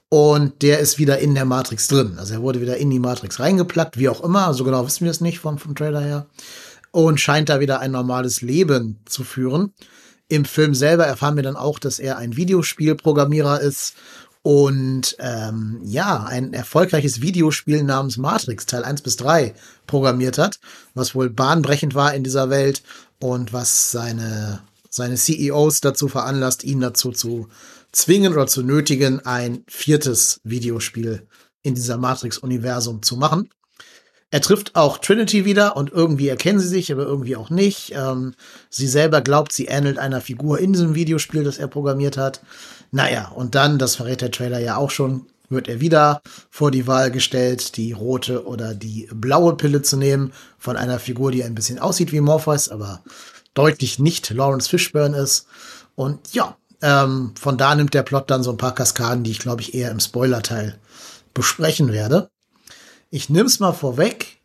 Und 0.09 0.61
der 0.61 0.81
ist 0.81 0.99
wieder 0.99 1.21
in 1.21 1.35
der 1.35 1.47
Matrix 1.47 1.89
drin. 1.89 2.17
Also 2.19 2.35
er 2.35 2.43
wurde 2.43 2.61
wieder 2.61 2.77
in 2.77 2.91
die 2.91 2.99
Matrix 2.99 3.41
reingeplackt, 3.41 3.97
wie 3.97 4.11
auch 4.11 4.23
immer. 4.23 4.53
So 4.53 4.65
genau 4.65 4.85
wissen 4.85 5.05
wir 5.05 5.11
es 5.11 5.23
nicht 5.23 5.39
vom, 5.39 5.57
vom 5.57 5.75
Trailer 5.75 6.03
her. 6.03 6.27
Und 6.91 7.19
scheint 7.19 7.49
da 7.49 7.61
wieder 7.61 7.81
ein 7.81 7.93
normales 7.93 8.43
Leben 8.43 8.99
zu 9.07 9.25
führen. 9.25 9.73
Im 10.29 10.45
Film 10.45 10.75
selber 10.75 11.07
erfahren 11.07 11.37
wir 11.37 11.43
dann 11.43 11.57
auch, 11.57 11.79
dass 11.79 11.99
er 11.99 12.19
ein 12.19 12.37
Videospielprogrammierer 12.37 13.61
ist 13.61 13.95
und 14.43 15.17
ähm, 15.21 15.81
ja, 15.85 16.25
ein 16.25 16.53
erfolgreiches 16.53 17.23
Videospiel 17.23 17.85
namens 17.85 18.17
Matrix 18.17 18.67
Teil 18.67 18.85
1 18.85 19.03
bis 19.03 19.17
3 19.17 19.55
programmiert 19.87 20.37
hat, 20.37 20.59
was 20.95 21.15
wohl 21.15 21.31
bahnbrechend 21.31 21.95
war 21.95 22.13
in 22.13 22.25
dieser 22.25 22.51
Welt 22.51 22.83
und 23.21 23.53
was 23.53 23.93
seine, 23.93 24.61
seine 24.91 25.15
CEOs 25.15 25.81
dazu 25.81 26.09
veranlasst, 26.09 26.65
ihn 26.65 26.81
dazu 26.81 27.13
zu 27.13 27.49
zwingen 27.93 28.33
oder 28.33 28.49
zu 28.49 28.63
nötigen, 28.63 29.25
ein 29.25 29.63
viertes 29.69 30.41
Videospiel 30.43 31.27
in 31.63 31.77
dieser 31.77 31.97
Matrix-Universum 31.97 33.03
zu 33.03 33.17
machen. 33.17 33.49
Er 34.33 34.41
trifft 34.41 34.75
auch 34.75 34.97
Trinity 34.97 35.45
wieder 35.45 35.77
und 35.77 35.93
irgendwie 35.93 36.29
erkennen 36.29 36.59
sie 36.59 36.67
sich, 36.67 36.91
aber 36.91 37.05
irgendwie 37.05 37.37
auch 37.37 37.51
nicht. 37.51 37.93
Ähm, 37.95 38.35
sie 38.71 38.89
selber 38.89 39.21
glaubt, 39.21 39.53
sie 39.53 39.67
ähnelt 39.67 39.99
einer 39.99 40.23
Figur 40.23 40.59
in 40.59 40.73
diesem 40.73 40.95
Videospiel, 40.95 41.45
das 41.45 41.59
er 41.59 41.69
programmiert 41.69 42.17
hat. 42.17 42.41
Naja, 42.93 43.29
und 43.35 43.55
dann, 43.55 43.79
das 43.79 43.97
verrät 43.97 44.21
der 44.21 44.31
Trailer 44.31 44.59
ja 44.59 44.77
auch 44.77 44.91
schon, 44.91 45.27
wird 45.49 45.67
er 45.67 45.81
wieder 45.81 46.23
vor 46.51 46.71
die 46.71 46.87
Wahl 46.87 47.11
gestellt, 47.11 47.77
die 47.77 47.93
rote 47.93 48.47
oder 48.47 48.75
die 48.75 49.09
blaue 49.13 49.57
Pille 49.57 49.83
zu 49.83 49.97
nehmen 49.97 50.33
von 50.59 50.77
einer 50.77 50.99
Figur, 50.99 51.33
die 51.33 51.43
ein 51.43 51.55
bisschen 51.55 51.79
aussieht 51.79 52.13
wie 52.13 52.21
Morpheus, 52.21 52.69
aber 52.69 53.03
deutlich 53.55 53.99
nicht 53.99 54.31
Lawrence 54.31 54.69
Fishburne 54.69 55.17
ist. 55.17 55.47
Und 55.95 56.35
ja, 56.35 56.57
ähm, 56.83 57.35
von 57.39 57.57
da 57.57 57.75
nimmt 57.75 57.95
der 57.95 58.03
Plot 58.03 58.31
dann 58.31 58.43
so 58.43 58.51
ein 58.51 58.59
paar 58.59 58.75
Kaskaden, 58.75 59.25
die 59.25 59.31
ich 59.31 59.39
glaube 59.39 59.63
ich 59.63 59.75
eher 59.75 59.91
im 59.91 60.01
Spoiler-Teil 60.01 60.79
besprechen 61.33 61.93
werde. 61.93 62.31
Ich 63.11 63.31
nehme 63.31 63.47
es 63.47 63.61
mal 63.61 63.73
vorweg. 63.73 64.39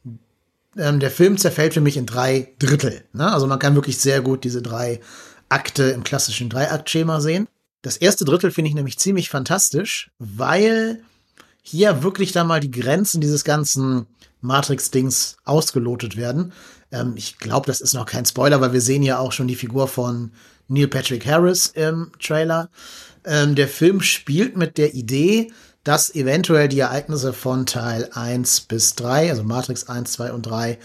Ähm, 0.77 0.99
der 0.99 1.11
Film 1.11 1.37
zerfällt 1.37 1.73
für 1.73 1.81
mich 1.81 1.97
in 1.97 2.05
drei 2.05 2.53
Drittel. 2.59 3.03
Ne? 3.11 3.31
Also 3.31 3.47
man 3.47 3.59
kann 3.59 3.75
wirklich 3.75 3.97
sehr 3.97 4.21
gut 4.21 4.43
diese 4.43 4.61
drei 4.61 5.01
Akte 5.49 5.83
im 5.83 6.03
klassischen 6.03 6.49
Dreiakt-Schema 6.49 7.19
sehen. 7.19 7.47
Das 7.81 7.97
erste 7.97 8.25
Drittel 8.25 8.51
finde 8.51 8.69
ich 8.69 8.75
nämlich 8.75 8.97
ziemlich 8.97 9.29
fantastisch, 9.29 10.11
weil 10.19 11.03
hier 11.61 12.03
wirklich 12.03 12.31
dann 12.31 12.47
mal 12.47 12.59
die 12.59 12.71
Grenzen 12.71 13.21
dieses 13.21 13.43
ganzen 13.43 14.07
Matrix-Dings 14.41 15.37
ausgelotet 15.43 16.15
werden. 16.17 16.53
Ähm, 16.91 17.13
ich 17.15 17.37
glaube, 17.37 17.67
das 17.67 17.81
ist 17.81 17.93
noch 17.93 18.05
kein 18.05 18.25
Spoiler, 18.25 18.61
weil 18.61 18.73
wir 18.73 18.81
sehen 18.81 19.03
ja 19.03 19.19
auch 19.19 19.31
schon 19.31 19.47
die 19.47 19.55
Figur 19.55 19.87
von 19.87 20.31
Neil 20.67 20.87
Patrick 20.87 21.25
Harris 21.25 21.67
im 21.67 22.11
Trailer. 22.19 22.69
Ähm, 23.25 23.55
der 23.55 23.67
Film 23.67 24.01
spielt 24.01 24.55
mit 24.57 24.77
der 24.77 24.93
Idee, 24.93 25.51
dass 25.83 26.13
eventuell 26.13 26.67
die 26.67 26.79
Ereignisse 26.79 27.33
von 27.33 27.65
Teil 27.65 28.09
1 28.13 28.61
bis 28.61 28.95
3, 28.95 29.29
also 29.29 29.43
Matrix 29.43 29.87
1, 29.87 30.11
2 30.13 30.33
und 30.33 30.45
3, 30.45 30.79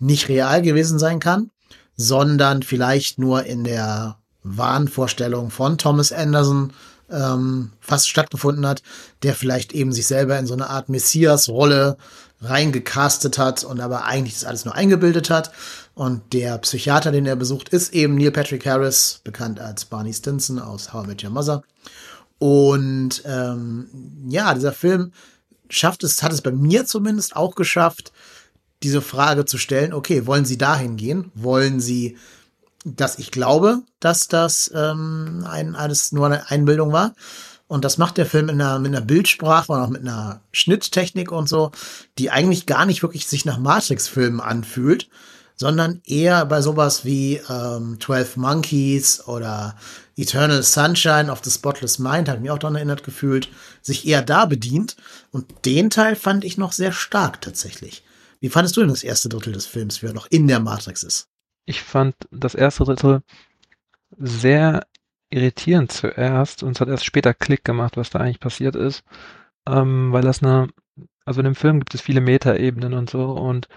nicht 0.00 0.28
real 0.28 0.62
gewesen 0.62 0.98
sein 0.98 1.20
kann, 1.20 1.50
sondern 1.96 2.62
vielleicht 2.62 3.18
nur 3.18 3.44
in 3.44 3.64
der 3.64 4.18
Wahnvorstellung 4.42 5.50
von 5.50 5.78
Thomas 5.78 6.12
Anderson 6.12 6.72
ähm, 7.10 7.72
fast 7.80 8.08
stattgefunden 8.08 8.66
hat, 8.66 8.82
der 9.22 9.34
vielleicht 9.34 9.72
eben 9.72 9.92
sich 9.92 10.06
selber 10.06 10.38
in 10.38 10.46
so 10.46 10.54
eine 10.54 10.70
Art 10.70 10.88
Messias-Rolle 10.88 11.96
reingecastet 12.40 13.38
hat 13.38 13.64
und 13.64 13.80
aber 13.80 14.04
eigentlich 14.04 14.34
das 14.34 14.44
alles 14.44 14.64
nur 14.64 14.74
eingebildet 14.74 15.30
hat. 15.30 15.50
Und 15.94 16.32
der 16.32 16.58
Psychiater, 16.58 17.10
den 17.10 17.26
er 17.26 17.36
besucht, 17.36 17.70
ist 17.70 17.92
eben 17.92 18.14
Neil 18.14 18.30
Patrick 18.30 18.64
Harris, 18.66 19.20
bekannt 19.24 19.58
als 19.58 19.84
Barney 19.84 20.12
Stinson 20.12 20.58
aus 20.58 20.92
How 20.92 21.04
I 21.04 21.08
Met 21.08 21.24
Your 21.24 21.30
Mother. 21.30 21.62
Und 22.38 23.22
ähm, 23.24 23.88
ja, 24.28 24.54
dieser 24.54 24.72
Film 24.72 25.12
schafft 25.68 26.04
es, 26.04 26.22
hat 26.22 26.32
es 26.32 26.42
bei 26.42 26.52
mir 26.52 26.86
zumindest 26.86 27.34
auch 27.34 27.56
geschafft, 27.56 28.12
diese 28.84 29.02
Frage 29.02 29.44
zu 29.44 29.58
stellen, 29.58 29.92
okay, 29.92 30.26
wollen 30.26 30.44
Sie 30.44 30.56
dahin 30.56 30.96
gehen? 30.96 31.32
Wollen 31.34 31.80
Sie 31.80 32.16
dass 32.96 33.18
ich 33.18 33.30
glaube, 33.30 33.82
dass 34.00 34.28
das 34.28 34.70
ähm, 34.74 35.44
ein, 35.48 35.74
alles 35.74 36.12
nur 36.12 36.26
eine 36.26 36.50
Einbildung 36.50 36.92
war? 36.92 37.14
Und 37.68 37.84
das 37.84 37.98
macht 37.98 38.16
der 38.16 38.26
Film 38.26 38.48
in 38.48 38.60
einer, 38.60 38.78
mit 38.78 38.94
einer 38.94 39.04
Bildsprache 39.04 39.70
und 39.70 39.78
auch 39.78 39.90
mit 39.90 40.00
einer 40.00 40.40
Schnitttechnik 40.52 41.30
und 41.30 41.48
so, 41.48 41.70
die 42.18 42.30
eigentlich 42.30 42.64
gar 42.64 42.86
nicht 42.86 43.02
wirklich 43.02 43.26
sich 43.26 43.44
nach 43.44 43.58
Matrix-Filmen 43.58 44.40
anfühlt, 44.40 45.08
sondern 45.54 46.00
eher 46.06 46.46
bei 46.46 46.62
sowas 46.62 47.04
wie 47.04 47.40
ähm, 47.50 47.98
12 48.00 48.36
Monkeys 48.38 49.26
oder 49.26 49.76
Eternal 50.16 50.62
Sunshine 50.62 51.30
of 51.30 51.40
the 51.44 51.50
Spotless 51.50 51.98
Mind, 51.98 52.28
hat 52.28 52.40
mich 52.40 52.50
auch 52.50 52.58
daran 52.58 52.76
erinnert 52.76 53.04
gefühlt, 53.04 53.48
sich 53.82 54.06
eher 54.06 54.22
da 54.22 54.46
bedient. 54.46 54.96
Und 55.30 55.66
den 55.66 55.90
Teil 55.90 56.16
fand 56.16 56.44
ich 56.44 56.56
noch 56.58 56.72
sehr 56.72 56.92
stark 56.92 57.40
tatsächlich. 57.42 58.02
Wie 58.40 58.48
fandest 58.48 58.76
du 58.76 58.80
denn 58.80 58.88
das 58.88 59.02
erste 59.02 59.28
Drittel 59.28 59.52
des 59.52 59.66
Films, 59.66 60.00
wie 60.02 60.06
er 60.06 60.14
noch 60.14 60.28
in 60.30 60.48
der 60.48 60.60
Matrix 60.60 61.02
ist? 61.02 61.28
Ich 61.68 61.82
fand 61.82 62.14
das 62.30 62.54
erste 62.54 62.84
Drittel 62.84 63.20
sehr 64.16 64.86
irritierend 65.28 65.92
zuerst 65.92 66.62
und 66.62 66.74
es 66.74 66.80
hat 66.80 66.88
erst 66.88 67.04
später 67.04 67.34
Klick 67.34 67.62
gemacht, 67.62 67.98
was 67.98 68.08
da 68.08 68.20
eigentlich 68.20 68.40
passiert 68.40 68.74
ist, 68.74 69.04
ähm, 69.68 70.10
weil 70.10 70.22
das 70.22 70.42
eine, 70.42 70.68
also 71.26 71.40
in 71.40 71.44
dem 71.44 71.54
Film 71.54 71.80
gibt 71.80 71.94
es 71.94 72.00
viele 72.00 72.22
Metaebenen 72.22 72.94
und 72.94 73.10
so 73.10 73.32
und 73.32 73.68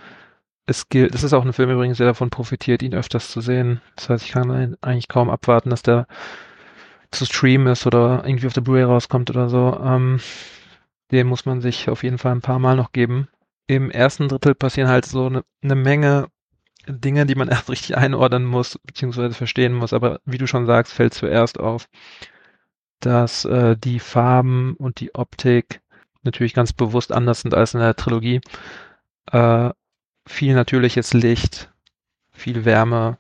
es 0.66 0.88
gilt, 0.88 1.14
das 1.14 1.24
ist 1.24 1.34
auch 1.34 1.44
ein 1.46 1.52
Film 1.52 1.70
übrigens, 1.70 1.98
der 1.98 2.08
davon 2.08 2.30
profitiert, 2.30 2.82
ihn 2.82 2.94
öfters 2.94 3.30
zu 3.30 3.42
sehen. 3.42 3.82
Das 3.98 4.08
heißt, 4.08 4.24
ich 4.24 4.32
kann 4.32 4.78
eigentlich 4.80 5.10
kaum 5.10 5.30
abwarten, 5.30 5.70
dass 5.70 5.82
der 5.82 6.08
zu 7.12 7.26
streamen 7.26 7.68
ist 7.68 7.86
oder 7.86 8.24
irgendwie 8.26 8.48
auf 8.48 8.54
der 8.54 8.62
Blu-ray 8.62 8.84
rauskommt 8.84 9.30
oder 9.30 9.50
so. 9.50 9.78
Ähm, 9.84 10.22
den 11.12 11.28
muss 11.28 11.46
man 11.46 11.60
sich 11.60 11.90
auf 11.90 12.04
jeden 12.04 12.20
Fall 12.20 12.32
ein 12.32 12.42
paar 12.42 12.60
Mal 12.60 12.78
noch 12.78 12.94
geben. 12.94 13.28
Im 13.68 13.92
ersten 13.92 14.30
Drittel 14.30 14.56
passieren 14.56 14.88
halt 14.88 15.06
so 15.06 15.26
eine, 15.26 15.44
eine 15.62 15.76
Menge 15.76 16.30
Dinge, 16.92 17.26
die 17.26 17.36
man 17.36 17.48
erst 17.50 17.70
richtig 17.70 17.98
einordnen 17.98 18.46
muss, 18.46 18.80
beziehungsweise 18.84 19.34
verstehen 19.34 19.74
muss. 19.74 19.94
Aber 19.94 20.20
wie 20.26 20.38
du 20.38 20.48
schon 20.48 20.66
sagst, 20.66 20.94
fällt 20.94 21.14
zuerst 21.14 21.60
auf, 21.60 21.88
dass 23.00 23.46
äh, 23.46 23.76
die 23.78 24.00
Farben 24.00 24.76
und 24.78 25.00
die 25.00 25.16
Optik 25.16 25.82
natürlich 26.24 26.54
ganz 26.54 26.74
bewusst 26.74 27.12
anders 27.12 27.42
sind 27.42 27.54
als 27.54 27.74
in 27.74 27.80
der 27.80 27.96
Trilogie. 27.96 28.42
Äh, 29.32 29.72
viel 30.28 30.54
natürliches 30.54 31.14
Licht, 31.14 31.72
viel 32.32 32.66
Wärme, 32.66 33.18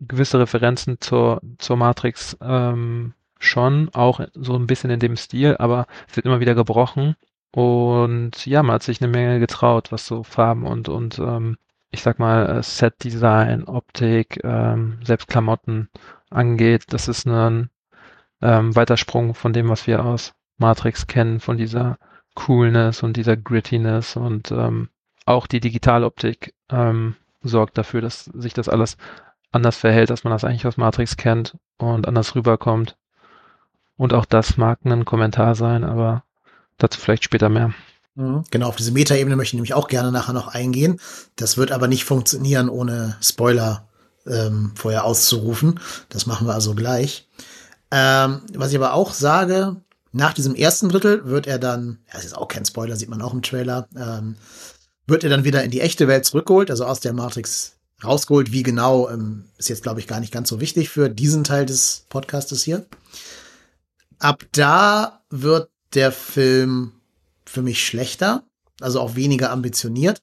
gewisse 0.00 0.38
Referenzen 0.38 0.98
zur, 1.00 1.40
zur 1.58 1.76
Matrix 1.76 2.36
ähm, 2.42 3.14
schon, 3.38 3.90
auch 3.94 4.20
so 4.34 4.54
ein 4.56 4.66
bisschen 4.66 4.90
in 4.90 5.00
dem 5.00 5.16
Stil, 5.16 5.56
aber 5.58 5.86
es 6.08 6.16
wird 6.16 6.26
immer 6.26 6.40
wieder 6.40 6.54
gebrochen. 6.54 7.16
Und 7.50 8.46
ja, 8.46 8.62
man 8.62 8.74
hat 8.74 8.82
sich 8.82 9.00
eine 9.00 9.10
Menge 9.10 9.38
getraut, 9.38 9.92
was 9.92 10.06
so 10.06 10.22
Farben 10.24 10.66
und, 10.66 10.88
und 10.88 11.18
ähm, 11.18 11.56
ich 11.94 12.02
sag 12.02 12.18
mal, 12.18 12.58
äh, 12.58 12.62
Set-Design, 12.62 13.64
Optik, 13.64 14.40
ähm, 14.44 14.98
selbst 15.02 15.28
Klamotten 15.28 15.88
angeht. 16.28 16.84
Das 16.90 17.08
ist 17.08 17.26
ein 17.26 17.70
ähm, 18.42 18.76
Weitersprung 18.76 19.34
von 19.34 19.52
dem, 19.52 19.68
was 19.68 19.86
wir 19.86 20.04
aus 20.04 20.34
Matrix 20.58 21.06
kennen, 21.06 21.40
von 21.40 21.56
dieser 21.56 21.98
Coolness 22.34 23.02
und 23.02 23.16
dieser 23.16 23.36
Grittiness 23.36 24.16
und 24.16 24.50
ähm, 24.50 24.88
auch 25.24 25.46
die 25.46 25.60
Digitaloptik 25.60 26.54
ähm, 26.68 27.16
sorgt 27.42 27.78
dafür, 27.78 28.00
dass 28.00 28.24
sich 28.24 28.54
das 28.54 28.68
alles 28.68 28.96
anders 29.52 29.76
verhält, 29.76 30.10
als 30.10 30.24
man 30.24 30.32
das 30.32 30.44
eigentlich 30.44 30.66
aus 30.66 30.76
Matrix 30.76 31.16
kennt 31.16 31.56
und 31.78 32.08
anders 32.08 32.34
rüberkommt. 32.34 32.96
Und 33.96 34.12
auch 34.12 34.24
das 34.24 34.56
mag 34.56 34.80
ein 34.84 35.04
Kommentar 35.04 35.54
sein, 35.54 35.84
aber 35.84 36.24
dazu 36.76 37.00
vielleicht 37.00 37.24
später 37.24 37.48
mehr. 37.48 37.72
Mhm. 38.14 38.44
Genau, 38.50 38.68
auf 38.68 38.76
diese 38.76 38.92
Metaebene 38.92 39.36
möchte 39.36 39.50
ich 39.50 39.58
nämlich 39.58 39.74
auch 39.74 39.88
gerne 39.88 40.12
nachher 40.12 40.32
noch 40.32 40.48
eingehen. 40.48 41.00
Das 41.36 41.56
wird 41.56 41.72
aber 41.72 41.88
nicht 41.88 42.04
funktionieren, 42.04 42.68
ohne 42.68 43.16
Spoiler 43.20 43.88
ähm, 44.26 44.72
vorher 44.74 45.04
auszurufen. 45.04 45.80
Das 46.08 46.26
machen 46.26 46.46
wir 46.46 46.54
also 46.54 46.74
gleich. 46.74 47.28
Ähm, 47.90 48.42
was 48.54 48.70
ich 48.70 48.76
aber 48.76 48.94
auch 48.94 49.12
sage, 49.12 49.76
nach 50.12 50.32
diesem 50.32 50.54
ersten 50.54 50.88
Drittel 50.88 51.26
wird 51.26 51.46
er 51.46 51.58
dann, 51.58 51.98
ja, 52.08 52.14
das 52.14 52.24
ist 52.24 52.36
auch 52.36 52.48
kein 52.48 52.64
Spoiler, 52.64 52.96
sieht 52.96 53.08
man 53.08 53.22
auch 53.22 53.34
im 53.34 53.42
Trailer, 53.42 53.88
ähm, 53.96 54.36
wird 55.06 55.24
er 55.24 55.30
dann 55.30 55.44
wieder 55.44 55.62
in 55.64 55.70
die 55.70 55.80
echte 55.80 56.08
Welt 56.08 56.24
zurückgeholt, 56.24 56.70
also 56.70 56.86
aus 56.86 57.00
der 57.00 57.12
Matrix 57.12 57.74
rausgeholt. 58.02 58.52
Wie 58.52 58.62
genau, 58.62 59.08
ähm, 59.10 59.46
ist 59.58 59.68
jetzt, 59.68 59.82
glaube 59.82 60.00
ich, 60.00 60.06
gar 60.06 60.20
nicht 60.20 60.32
ganz 60.32 60.48
so 60.48 60.60
wichtig 60.60 60.88
für 60.88 61.10
diesen 61.10 61.44
Teil 61.44 61.66
des 61.66 62.06
Podcastes 62.08 62.62
hier. 62.62 62.86
Ab 64.18 64.44
da 64.52 65.20
wird 65.30 65.68
der 65.94 66.12
Film 66.12 66.92
für 67.46 67.62
mich 67.62 67.84
schlechter, 67.84 68.44
also 68.80 69.00
auch 69.00 69.16
weniger 69.16 69.50
ambitioniert. 69.50 70.20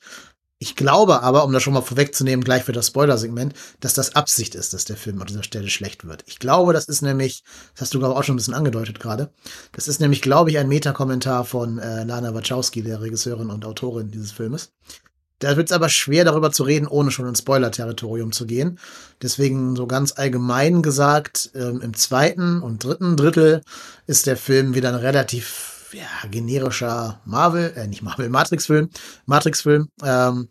Ich 0.63 0.75
glaube 0.75 1.23
aber, 1.23 1.43
um 1.43 1.51
das 1.53 1.63
schon 1.63 1.73
mal 1.73 1.81
vorwegzunehmen, 1.81 2.43
gleich 2.43 2.63
für 2.63 2.71
das 2.71 2.87
Spoiler-Segment, 2.87 3.55
dass 3.79 3.95
das 3.95 4.15
Absicht 4.15 4.53
ist, 4.53 4.73
dass 4.73 4.85
der 4.85 4.95
Film 4.95 5.19
an 5.19 5.25
dieser 5.25 5.41
Stelle 5.41 5.69
schlecht 5.69 6.05
wird. 6.05 6.23
Ich 6.27 6.37
glaube, 6.37 6.71
das 6.71 6.85
ist 6.85 7.01
nämlich, 7.01 7.43
das 7.73 7.81
hast 7.81 7.95
du 7.95 7.99
glaube 7.99 8.15
auch 8.15 8.23
schon 8.23 8.35
ein 8.35 8.37
bisschen 8.37 8.53
angedeutet 8.53 8.99
gerade, 8.99 9.31
das 9.71 9.87
ist 9.87 9.99
nämlich, 9.99 10.21
glaube 10.21 10.51
ich, 10.51 10.59
ein 10.59 10.67
Metakommentar 10.67 11.45
von 11.45 11.79
äh, 11.79 12.03
Lana 12.03 12.35
Wachowski, 12.35 12.83
der 12.83 13.01
Regisseurin 13.01 13.49
und 13.49 13.65
Autorin 13.65 14.11
dieses 14.11 14.31
Filmes. 14.31 14.71
Da 15.39 15.57
wird 15.57 15.69
es 15.69 15.75
aber 15.75 15.89
schwer, 15.89 16.25
darüber 16.25 16.51
zu 16.51 16.61
reden, 16.61 16.85
ohne 16.85 17.09
schon 17.09 17.27
ins 17.27 17.39
Spoiler-Territorium 17.39 18.31
zu 18.31 18.45
gehen. 18.45 18.77
Deswegen 19.23 19.75
so 19.75 19.87
ganz 19.87 20.13
allgemein 20.15 20.83
gesagt, 20.83 21.49
ähm, 21.55 21.81
im 21.81 21.95
zweiten 21.95 22.61
und 22.61 22.83
dritten 22.83 23.17
Drittel 23.17 23.63
ist 24.05 24.27
der 24.27 24.37
Film 24.37 24.75
wieder 24.75 24.89
ein 24.89 24.95
relativ 24.95 25.70
ja, 25.93 26.29
generischer 26.29 27.19
Marvel, 27.25 27.73
äh, 27.75 27.87
nicht 27.87 28.01
Marvel, 28.01 28.29
Matrix-Film, 28.29 28.89
Matrix-Film, 29.25 29.89
ähm, 30.03 30.47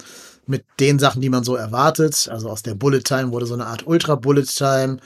mit 0.46 0.64
den 0.80 0.98
Sachen, 0.98 1.22
die 1.22 1.30
man 1.30 1.44
so 1.44 1.54
erwartet. 1.54 2.28
Also 2.30 2.50
aus 2.50 2.62
der 2.62 2.74
Bullet 2.74 3.00
Time 3.00 3.30
wurde 3.32 3.46
so 3.46 3.54
eine 3.54 3.66
Art 3.66 3.86
Ultra-Bullet 3.86 4.44
Time. 4.44 4.98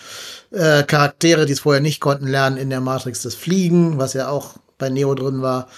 Äh, 0.50 0.82
Charaktere, 0.84 1.46
die 1.46 1.52
es 1.52 1.60
vorher 1.60 1.82
nicht 1.82 2.00
konnten 2.00 2.26
lernen 2.26 2.56
in 2.56 2.70
der 2.70 2.80
Matrix, 2.80 3.22
das 3.22 3.34
Fliegen, 3.34 3.98
was 3.98 4.14
ja 4.14 4.28
auch 4.28 4.54
bei 4.78 4.88
Neo 4.88 5.14
drin 5.14 5.42
war. 5.42 5.68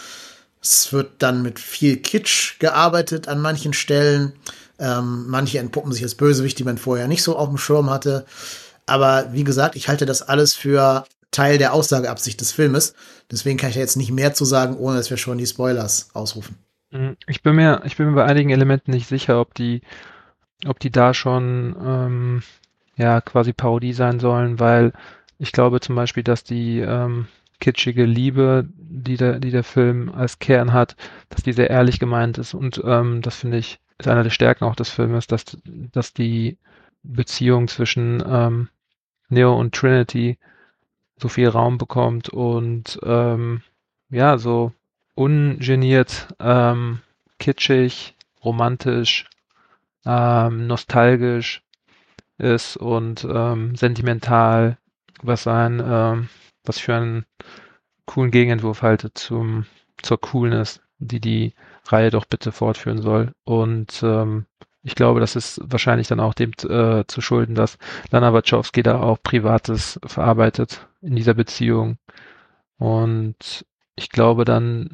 Es 0.63 0.93
wird 0.93 1.15
dann 1.19 1.43
mit 1.43 1.59
viel 1.59 1.99
Kitsch 1.99 2.59
gearbeitet 2.59 3.29
an 3.29 3.41
manchen 3.41 3.73
Stellen. 3.73 4.33
Ähm, 4.79 5.27
manche 5.29 5.59
entpuppen 5.59 5.93
sich 5.93 6.03
als 6.03 6.15
Bösewicht, 6.15 6.59
die 6.59 6.65
man 6.65 6.79
vorher 6.79 7.09
nicht 7.09 7.23
so 7.23 7.37
auf 7.37 7.49
dem 7.49 7.59
Schirm 7.59 7.91
hatte. 7.91 8.25
Aber 8.87 9.33
wie 9.33 9.45
gesagt, 9.45 9.75
ich 9.75 9.89
halte 9.89 10.07
das 10.07 10.23
alles 10.23 10.55
für 10.55 11.05
Teil 11.37 11.59
der 11.59 11.75
Aussageabsicht 11.75 12.41
des 12.41 12.53
Filmes. 12.53 12.95
Deswegen 13.31 13.59
kann 13.59 13.69
ich 13.69 13.75
da 13.75 13.81
jetzt 13.81 13.97
nicht 13.97 14.11
mehr 14.11 14.33
zu 14.33 14.45
sagen, 14.45 14.77
ohne 14.77 14.97
dass 14.97 15.11
wir 15.11 15.19
schon 15.19 15.39
die 15.39 15.47
Spoilers 15.47 16.09
ausrufen. 16.15 16.57
Mhm. 16.91 17.17
Ich 17.27 17.43
bin 17.43 17.57
mir, 17.57 17.83
ich 17.85 17.97
bin 17.97 18.07
mir 18.07 18.15
bei 18.15 18.25
einigen 18.25 18.51
Elementen 18.51 18.91
nicht 18.91 19.07
sicher, 19.07 19.41
ob 19.41 19.55
die, 19.55 19.83
ob 20.67 20.79
die 20.81 20.91
da 20.91 21.13
schon 21.13 21.77
ähm, 21.79 22.43
ja 22.97 23.21
quasi 23.21 23.53
Parodie 23.53 23.93
sein 23.93 24.19
sollen, 24.19 24.59
weil 24.59 24.93
ich 25.39 25.53
glaube 25.53 25.81
zum 25.81 25.95
Beispiel, 25.95 26.23
dass 26.23 26.43
die 26.43 26.81
ähm, 26.81 27.29
kitschige 27.61 28.07
Liebe, 28.07 28.67
die 28.75 29.19
der, 29.19 29.39
die 29.39 29.51
der 29.51 29.65
Film 29.65 30.11
als 30.11 30.39
Kern 30.39 30.73
hat, 30.73 30.97
dass 31.29 31.43
die 31.43 31.53
sehr 31.53 31.69
ehrlich 31.69 31.99
gemeint 31.99 32.39
ist. 32.39 32.55
Und 32.55 32.83
ähm, 32.85 33.21
das 33.21 33.37
finde 33.37 33.59
ich, 33.59 33.79
ist 33.99 34.09
einer 34.09 34.23
der 34.23 34.31
Stärken 34.31 34.65
auch 34.65 34.77
des 34.77 34.89
Filmes, 34.89 35.27
dass, 35.27 35.45
dass 35.65 36.15
die 36.15 36.57
Beziehung 37.03 37.69
zwischen 37.69 38.25
ähm, 38.27 38.69
Neo 39.29 39.55
und 39.59 39.75
Trinity 39.75 40.39
so 41.19 41.29
viel 41.29 41.49
Raum 41.49 41.79
bekommt 41.79 42.29
und 42.29 42.99
ähm, 43.03 43.63
ja, 44.11 44.39
so 44.39 44.73
ungeniert, 45.15 46.29
ähm, 46.39 47.01
kitschig, 47.39 48.15
romantisch, 48.45 49.29
ähm, 50.05 50.67
nostalgisch 50.67 51.63
ist 52.39 52.77
und 52.77 53.27
ähm, 53.29 53.75
sentimental, 53.77 54.79
was 55.23 55.47
ein, 55.47 55.83
ähm, 55.85 56.29
was 56.65 56.79
für 56.79 56.95
einen 56.95 57.25
coolen 58.05 58.31
Gegenentwurf 58.31 58.83
halte 58.83 59.13
zum, 59.15 59.67
zur 60.03 60.21
Coolness, 60.21 60.81
die 60.99 61.21
die 61.21 61.55
Reihe 61.89 62.11
doch 62.11 62.27
bitte 62.27 62.53
fortführen 62.53 63.01
soll. 63.01 63.33
Und 63.45 64.03
ähm, 64.03 64.47
ich 64.87 64.95
glaube, 64.95 65.19
das 65.19 65.35
ist 65.35 65.61
wahrscheinlich 65.65 66.07
dann 66.07 66.21
auch 66.21 66.33
dem 66.33 66.53
äh, 66.63 67.05
zu 67.09 67.21
schulden, 67.21 67.57
dass 67.57 67.77
Lana 68.13 68.33
Wachowski 68.33 68.85
da 68.85 69.01
auch 69.01 69.19
Privates 69.21 69.99
verarbeitet 70.07 70.87
in 71.03 71.17
dieser 71.17 71.35
Beziehung. 71.35 71.99
Und 72.79 73.67
ich 73.97 74.11
glaube 74.11 74.45
dann, 74.45 74.91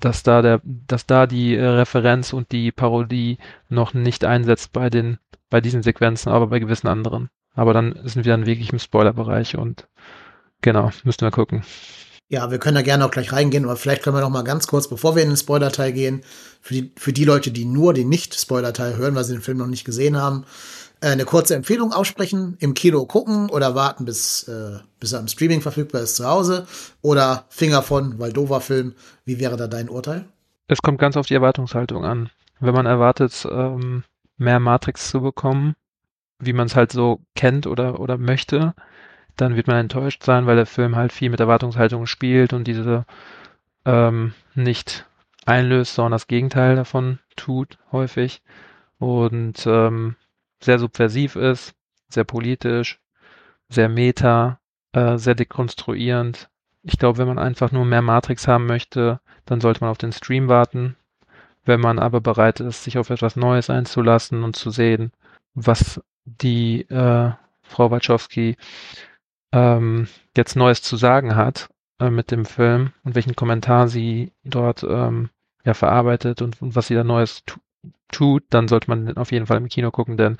dass 0.00 0.22
da 0.22 0.40
der, 0.40 0.62
dass 0.64 1.04
da 1.04 1.26
die 1.26 1.54
äh, 1.54 1.62
Referenz 1.62 2.32
und 2.32 2.52
die 2.52 2.72
Parodie 2.72 3.36
noch 3.68 3.92
nicht 3.92 4.24
einsetzt 4.24 4.72
bei 4.72 4.88
den, 4.88 5.18
bei 5.50 5.60
diesen 5.60 5.82
Sequenzen, 5.82 6.32
aber 6.32 6.46
bei 6.46 6.58
gewissen 6.58 6.88
anderen. 6.88 7.28
Aber 7.54 7.74
dann 7.74 7.94
sind 8.04 8.24
wir 8.24 8.32
dann 8.32 8.46
wirklich 8.46 8.72
im 8.72 8.78
Spoilerbereich 8.78 9.58
und 9.58 9.88
genau, 10.62 10.90
müssen 11.04 11.20
wir 11.20 11.30
gucken. 11.30 11.64
Ja, 12.32 12.50
wir 12.50 12.58
können 12.58 12.76
da 12.76 12.82
gerne 12.82 13.04
auch 13.04 13.10
gleich 13.10 13.30
reingehen, 13.30 13.64
aber 13.64 13.76
vielleicht 13.76 14.02
können 14.02 14.16
wir 14.16 14.22
noch 14.22 14.30
mal 14.30 14.40
ganz 14.40 14.66
kurz, 14.66 14.88
bevor 14.88 15.14
wir 15.14 15.22
in 15.22 15.28
den 15.28 15.36
Spoiler-Teil 15.36 15.92
gehen, 15.92 16.22
für 16.62 16.72
die, 16.72 16.90
für 16.96 17.12
die 17.12 17.26
Leute, 17.26 17.50
die 17.50 17.66
nur 17.66 17.92
den 17.92 18.08
Nicht-Spoiler-Teil 18.08 18.96
hören, 18.96 19.14
weil 19.14 19.24
sie 19.24 19.34
den 19.34 19.42
Film 19.42 19.58
noch 19.58 19.66
nicht 19.66 19.84
gesehen 19.84 20.16
haben, 20.16 20.46
äh, 21.02 21.08
eine 21.08 21.26
kurze 21.26 21.54
Empfehlung 21.54 21.92
aussprechen, 21.92 22.56
im 22.58 22.72
Kino 22.72 23.04
gucken 23.04 23.50
oder 23.50 23.74
warten, 23.74 24.06
bis, 24.06 24.44
äh, 24.48 24.78
bis 24.98 25.12
er 25.12 25.20
im 25.20 25.28
Streaming 25.28 25.60
verfügbar 25.60 26.00
ist 26.00 26.16
zu 26.16 26.26
Hause 26.26 26.66
oder 27.02 27.44
Finger 27.50 27.82
von 27.82 28.18
Valdova-Film. 28.18 28.94
Wie 29.26 29.38
wäre 29.38 29.58
da 29.58 29.66
dein 29.66 29.90
Urteil? 29.90 30.24
Es 30.68 30.80
kommt 30.80 30.98
ganz 30.98 31.18
auf 31.18 31.26
die 31.26 31.34
Erwartungshaltung 31.34 32.06
an. 32.06 32.30
Wenn 32.60 32.72
man 32.72 32.86
erwartet, 32.86 33.46
ähm, 33.50 34.04
mehr 34.38 34.58
Matrix 34.58 35.10
zu 35.10 35.20
bekommen, 35.20 35.74
wie 36.38 36.54
man 36.54 36.66
es 36.66 36.76
halt 36.76 36.92
so 36.92 37.20
kennt 37.34 37.66
oder, 37.66 38.00
oder 38.00 38.16
möchte, 38.16 38.72
dann 39.36 39.56
wird 39.56 39.66
man 39.66 39.76
enttäuscht 39.76 40.22
sein, 40.22 40.46
weil 40.46 40.56
der 40.56 40.66
Film 40.66 40.96
halt 40.96 41.12
viel 41.12 41.30
mit 41.30 41.40
Erwartungshaltung 41.40 42.06
spielt 42.06 42.52
und 42.52 42.64
diese 42.64 43.04
ähm, 43.84 44.34
nicht 44.54 45.06
einlöst, 45.46 45.94
sondern 45.94 46.12
das 46.12 46.26
Gegenteil 46.26 46.76
davon 46.76 47.18
tut, 47.36 47.78
häufig. 47.90 48.42
Und 48.98 49.66
ähm, 49.66 50.16
sehr 50.60 50.78
subversiv 50.78 51.36
ist, 51.36 51.74
sehr 52.08 52.24
politisch, 52.24 53.00
sehr 53.68 53.88
meta, 53.88 54.60
äh, 54.92 55.16
sehr 55.16 55.34
dekonstruierend. 55.34 56.48
Ich 56.82 56.98
glaube, 56.98 57.18
wenn 57.18 57.28
man 57.28 57.38
einfach 57.38 57.72
nur 57.72 57.84
mehr 57.84 58.02
Matrix 58.02 58.46
haben 58.46 58.66
möchte, 58.66 59.20
dann 59.44 59.60
sollte 59.60 59.80
man 59.80 59.90
auf 59.90 59.98
den 59.98 60.12
Stream 60.12 60.48
warten. 60.48 60.96
Wenn 61.64 61.80
man 61.80 61.98
aber 61.98 62.20
bereit 62.20 62.60
ist, 62.60 62.84
sich 62.84 62.98
auf 62.98 63.10
etwas 63.10 63.36
Neues 63.36 63.70
einzulassen 63.70 64.44
und 64.44 64.56
zu 64.56 64.70
sehen, 64.70 65.12
was 65.54 66.00
die 66.24 66.82
äh, 66.82 67.32
Frau 67.62 67.90
Wachowski 67.90 68.56
ähm, 69.52 70.08
jetzt 70.36 70.56
Neues 70.56 70.82
zu 70.82 70.96
sagen 70.96 71.36
hat 71.36 71.68
äh, 71.98 72.10
mit 72.10 72.30
dem 72.30 72.44
Film 72.44 72.92
und 73.04 73.14
welchen 73.14 73.36
Kommentar 73.36 73.88
sie 73.88 74.32
dort 74.44 74.82
ähm, 74.82 75.30
ja, 75.64 75.74
verarbeitet 75.74 76.42
und, 76.42 76.60
und 76.60 76.74
was 76.74 76.88
sie 76.88 76.94
da 76.94 77.04
Neues 77.04 77.44
tu 77.44 77.58
tut, 78.12 78.44
dann 78.50 78.68
sollte 78.68 78.90
man 78.90 79.16
auf 79.16 79.32
jeden 79.32 79.46
Fall 79.46 79.56
im 79.56 79.68
Kino 79.68 79.90
gucken, 79.90 80.18
denn 80.18 80.36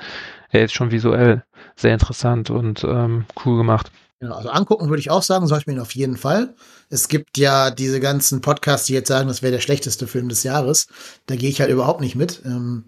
er 0.51 0.65
ist 0.65 0.75
schon 0.75 0.91
visuell 0.91 1.43
sehr 1.75 1.95
interessant 1.95 2.51
und 2.51 2.85
ähm, 2.85 3.25
cool 3.45 3.57
gemacht. 3.57 3.91
Genau, 4.21 4.37
also 4.37 4.51
angucken 4.51 4.89
würde 4.89 5.01
ich 5.01 5.11
auch 5.11 5.23
sagen, 5.23 5.49
sollte 5.49 5.69
man 5.69 5.77
ihn 5.77 5.83
auf 5.83 5.95
jeden 5.95 6.17
Fall. 6.17 6.55
Es 6.91 7.09
gibt 7.09 7.39
ja 7.39 7.71
diese 7.71 7.99
ganzen 7.99 8.41
Podcasts, 8.41 8.87
die 8.87 8.93
jetzt 8.93 9.09
sagen, 9.09 9.27
das 9.27 9.43
wäre 9.43 9.53
der 9.53 9.61
schlechteste 9.61 10.07
Film 10.07 10.29
des 10.29 10.45
Jahres. 10.45 10.87
Da 11.27 11.35
gehe 11.35 11.49
ich 11.49 11.61
halt 11.61 11.71
überhaupt 11.71 12.01
nicht 12.01 12.15
mit. 12.15 12.43
Ähm, 12.45 12.85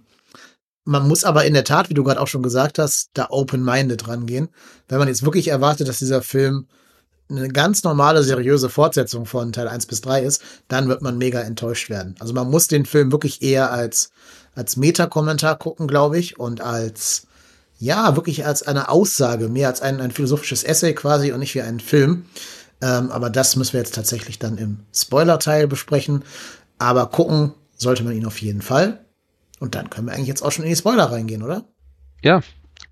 man 0.85 1.09
muss 1.09 1.25
aber 1.25 1.45
in 1.45 1.55
der 1.55 1.65
Tat, 1.65 1.89
wie 1.89 1.95
du 1.95 2.05
gerade 2.05 2.21
auch 2.21 2.29
schon 2.29 2.43
gesagt 2.43 2.79
hast, 2.79 3.11
da 3.15 3.27
open-minded 3.31 4.07
rangehen. 4.07 4.49
Wenn 4.89 4.99
man 4.99 5.09
jetzt 5.09 5.25
wirklich 5.25 5.49
erwartet, 5.49 5.89
dass 5.89 5.99
dieser 5.99 6.23
Film 6.23 6.67
eine 7.31 7.49
ganz 7.49 7.85
normale, 7.85 8.23
seriöse 8.23 8.69
Fortsetzung 8.69 9.25
von 9.25 9.53
Teil 9.53 9.69
1 9.69 9.87
bis 9.87 10.03
3 10.03 10.23
ist, 10.23 10.43
dann 10.69 10.89
wird 10.89 11.01
man 11.01 11.17
mega 11.17 11.41
enttäuscht 11.41 11.89
werden. 11.89 12.15
Also 12.21 12.35
man 12.35 12.51
muss 12.51 12.69
den 12.69 12.85
Film 12.85 13.13
wirklich 13.13 13.43
eher 13.43 13.73
als, 13.73 14.11
als 14.55 14.77
Meta-Kommentar 14.77 15.59
gucken, 15.59 15.89
glaube 15.89 16.19
ich, 16.19 16.39
und 16.39 16.61
als, 16.61 17.27
ja, 17.79 18.15
wirklich 18.15 18.45
als 18.45 18.63
eine 18.63 18.91
Aussage, 18.91 19.49
mehr 19.49 19.69
als 19.69 19.81
ein, 19.81 20.03
ein 20.03 20.11
philosophisches 20.11 20.65
Essay 20.65 20.95
quasi 20.95 21.33
und 21.33 21.41
nicht 21.41 21.55
wie 21.55 21.63
ein 21.63 21.81
Film. 21.81 22.27
Ähm, 22.83 23.11
aber 23.11 23.31
das 23.31 23.57
müssen 23.57 23.73
wir 23.73 23.81
jetzt 23.81 23.95
tatsächlich 23.95 24.39
dann 24.39 24.59
im 24.59 24.81
Spoiler-Teil 24.93 25.67
besprechen. 25.67 26.25
Aber 26.79 27.07
gucken 27.07 27.55
sollte 27.77 28.05
man 28.05 28.15
ihn 28.15 28.27
auf 28.27 28.39
jeden 28.43 28.61
Fall. 28.61 29.04
Und 29.65 29.75
dann 29.75 29.89
können 29.89 30.09
wir 30.09 30.13
eigentlich 30.13 30.29
jetzt 30.29 30.43
auch 30.43 30.53
schon 30.53 30.67
in 30.67 30.69
die 30.69 30.77
Spoiler 30.77 31.05
reingehen, 31.05 31.43
oder? 31.43 31.65
Ja, 32.21 32.43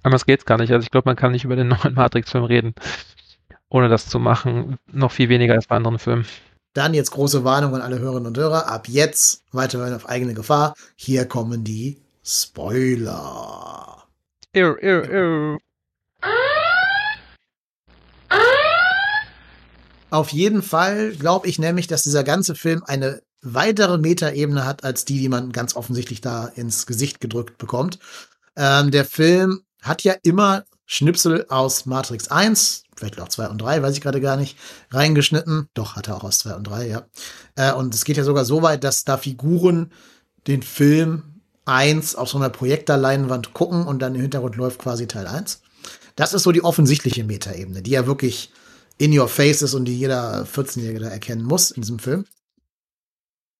anders 0.02 0.24
geht's 0.24 0.46
gar 0.46 0.56
nicht. 0.56 0.72
Also 0.72 0.82
ich 0.82 0.90
glaube, 0.90 1.06
man 1.06 1.16
kann 1.16 1.32
nicht 1.32 1.44
über 1.44 1.54
den 1.54 1.68
neuen 1.84 1.92
Matrix-Film 1.92 2.44
reden, 2.44 2.74
ohne 3.68 3.90
das 3.90 4.08
zu 4.08 4.18
machen. 4.18 4.78
Noch 4.90 5.12
viel 5.12 5.28
weniger 5.28 5.52
als 5.52 5.66
bei 5.66 5.76
anderen 5.76 5.98
Filmen. 5.98 6.24
Dann 6.72 6.94
jetzt 6.94 7.10
große 7.10 7.44
Warnung 7.44 7.74
an 7.74 7.82
alle 7.82 7.98
Hörerinnen 7.98 8.28
und 8.28 8.38
Hörer. 8.38 8.68
Ab 8.68 8.88
jetzt 8.88 9.44
weiterhören 9.52 9.92
auf 9.92 10.08
eigene 10.08 10.32
Gefahr. 10.32 10.72
Hier 10.96 11.26
kommen 11.26 11.62
die 11.62 12.00
Spoiler. 12.24 14.04
Ew, 14.54 14.74
ew, 14.80 15.02
ew. 15.02 15.58
Auf 20.08 20.30
jeden 20.30 20.62
Fall 20.62 21.12
glaube 21.12 21.48
ich 21.48 21.58
nämlich, 21.58 21.86
dass 21.86 22.02
dieser 22.02 22.24
ganze 22.24 22.54
Film 22.54 22.82
eine 22.86 23.20
weitere 23.42 23.98
Metaebene 23.98 24.64
hat 24.64 24.84
als 24.84 25.04
die, 25.04 25.18
die 25.18 25.28
man 25.28 25.52
ganz 25.52 25.76
offensichtlich 25.76 26.20
da 26.20 26.46
ins 26.46 26.86
Gesicht 26.86 27.20
gedrückt 27.20 27.58
bekommt. 27.58 27.98
Ähm, 28.56 28.90
der 28.90 29.04
Film 29.04 29.62
hat 29.82 30.02
ja 30.02 30.14
immer 30.22 30.64
Schnipsel 30.86 31.46
aus 31.48 31.86
Matrix 31.86 32.28
1, 32.28 32.84
vielleicht 32.96 33.20
auch 33.20 33.28
2 33.28 33.48
und 33.48 33.58
3, 33.58 33.82
weiß 33.82 33.94
ich 33.94 34.00
gerade 34.00 34.20
gar 34.20 34.36
nicht, 34.36 34.58
reingeschnitten. 34.90 35.68
Doch, 35.74 35.96
hat 35.96 36.08
er 36.08 36.16
auch 36.16 36.24
aus 36.24 36.38
2 36.40 36.54
und 36.54 36.64
3, 36.64 36.88
ja. 36.88 37.06
Äh, 37.56 37.72
und 37.72 37.94
es 37.94 38.04
geht 38.04 38.16
ja 38.16 38.24
sogar 38.24 38.44
so 38.44 38.62
weit, 38.62 38.84
dass 38.84 39.04
da 39.04 39.16
Figuren 39.16 39.92
den 40.46 40.62
Film 40.62 41.40
1 41.64 42.16
auf 42.16 42.28
so 42.28 42.38
einer 42.38 42.50
Projektorleinwand 42.50 43.54
gucken 43.54 43.86
und 43.86 44.00
dann 44.00 44.14
im 44.14 44.20
Hintergrund 44.20 44.56
läuft 44.56 44.78
quasi 44.78 45.06
Teil 45.06 45.26
1. 45.26 45.62
Das 46.16 46.34
ist 46.34 46.42
so 46.42 46.52
die 46.52 46.64
offensichtliche 46.64 47.24
Metaebene, 47.24 47.82
die 47.82 47.92
ja 47.92 48.06
wirklich 48.06 48.52
in 48.98 49.18
your 49.18 49.28
face 49.28 49.62
ist 49.62 49.74
und 49.74 49.86
die 49.86 49.98
jeder 49.98 50.44
14-Jährige 50.44 51.00
da 51.00 51.08
erkennen 51.08 51.44
muss 51.44 51.70
in 51.70 51.82
diesem 51.82 51.98
Film. 51.98 52.26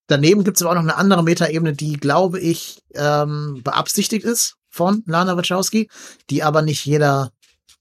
Daneben 0.06 0.44
gibt 0.44 0.56
es 0.56 0.62
aber 0.62 0.72
auch 0.72 0.74
noch 0.74 0.82
eine 0.82 0.96
andere 0.96 1.22
Metaebene, 1.22 1.74
die, 1.74 1.94
glaube 1.94 2.40
ich, 2.40 2.82
ähm, 2.94 3.60
beabsichtigt 3.62 4.24
ist 4.24 4.56
von 4.68 5.02
Lana 5.06 5.36
Wachowski, 5.36 5.88
die 6.30 6.42
aber 6.42 6.62
nicht 6.62 6.84
jeder 6.84 7.30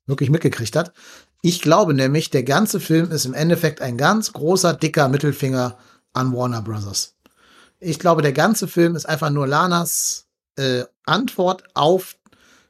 wirklich 0.05 0.29
mitgekriegt 0.29 0.75
hat. 0.75 0.93
Ich 1.41 1.61
glaube 1.61 1.93
nämlich, 1.93 2.29
der 2.29 2.43
ganze 2.43 2.79
Film 2.79 3.11
ist 3.11 3.25
im 3.25 3.33
Endeffekt 3.33 3.81
ein 3.81 3.97
ganz 3.97 4.33
großer, 4.33 4.73
dicker 4.73 5.09
Mittelfinger 5.09 5.77
an 6.13 6.33
Warner 6.33 6.61
Brothers. 6.61 7.15
Ich 7.79 7.97
glaube, 7.97 8.21
der 8.21 8.33
ganze 8.33 8.67
Film 8.67 8.95
ist 8.95 9.07
einfach 9.07 9.31
nur 9.31 9.47
Lanas 9.47 10.27
äh, 10.55 10.83
Antwort 11.05 11.63
auf 11.73 12.15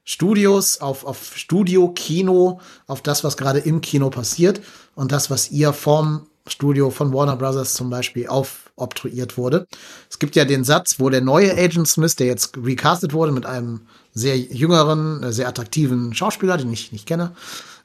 Studios, 0.03 0.79
auf, 0.79 1.05
auf 1.05 1.37
Studio, 1.37 1.89
Kino, 1.89 2.59
auf 2.87 3.01
das, 3.01 3.23
was 3.23 3.37
gerade 3.37 3.59
im 3.59 3.81
Kino 3.81 4.09
passiert 4.09 4.61
und 4.95 5.11
das, 5.11 5.29
was 5.29 5.51
ihr 5.51 5.73
vom 5.73 6.27
Studio 6.47 6.89
von 6.89 7.13
Warner 7.13 7.35
Brothers 7.35 7.73
zum 7.73 7.89
Beispiel 7.89 8.27
aufobtruiert 8.27 9.37
wurde. 9.37 9.67
Es 10.09 10.19
gibt 10.19 10.35
ja 10.35 10.45
den 10.45 10.63
Satz, 10.63 10.99
wo 10.99 11.09
der 11.09 11.21
neue 11.21 11.51
Agent 11.53 11.87
Smith, 11.87 12.15
der 12.15 12.27
jetzt 12.27 12.57
recastet 12.57 13.13
wurde 13.13 13.31
mit 13.31 13.45
einem 13.45 13.81
sehr 14.13 14.37
jüngeren, 14.37 15.23
äh, 15.23 15.31
sehr 15.33 15.47
attraktiven 15.47 16.13
Schauspieler, 16.13 16.57
den 16.57 16.71
ich 16.71 16.91
nicht 16.91 17.05
kenne, 17.05 17.33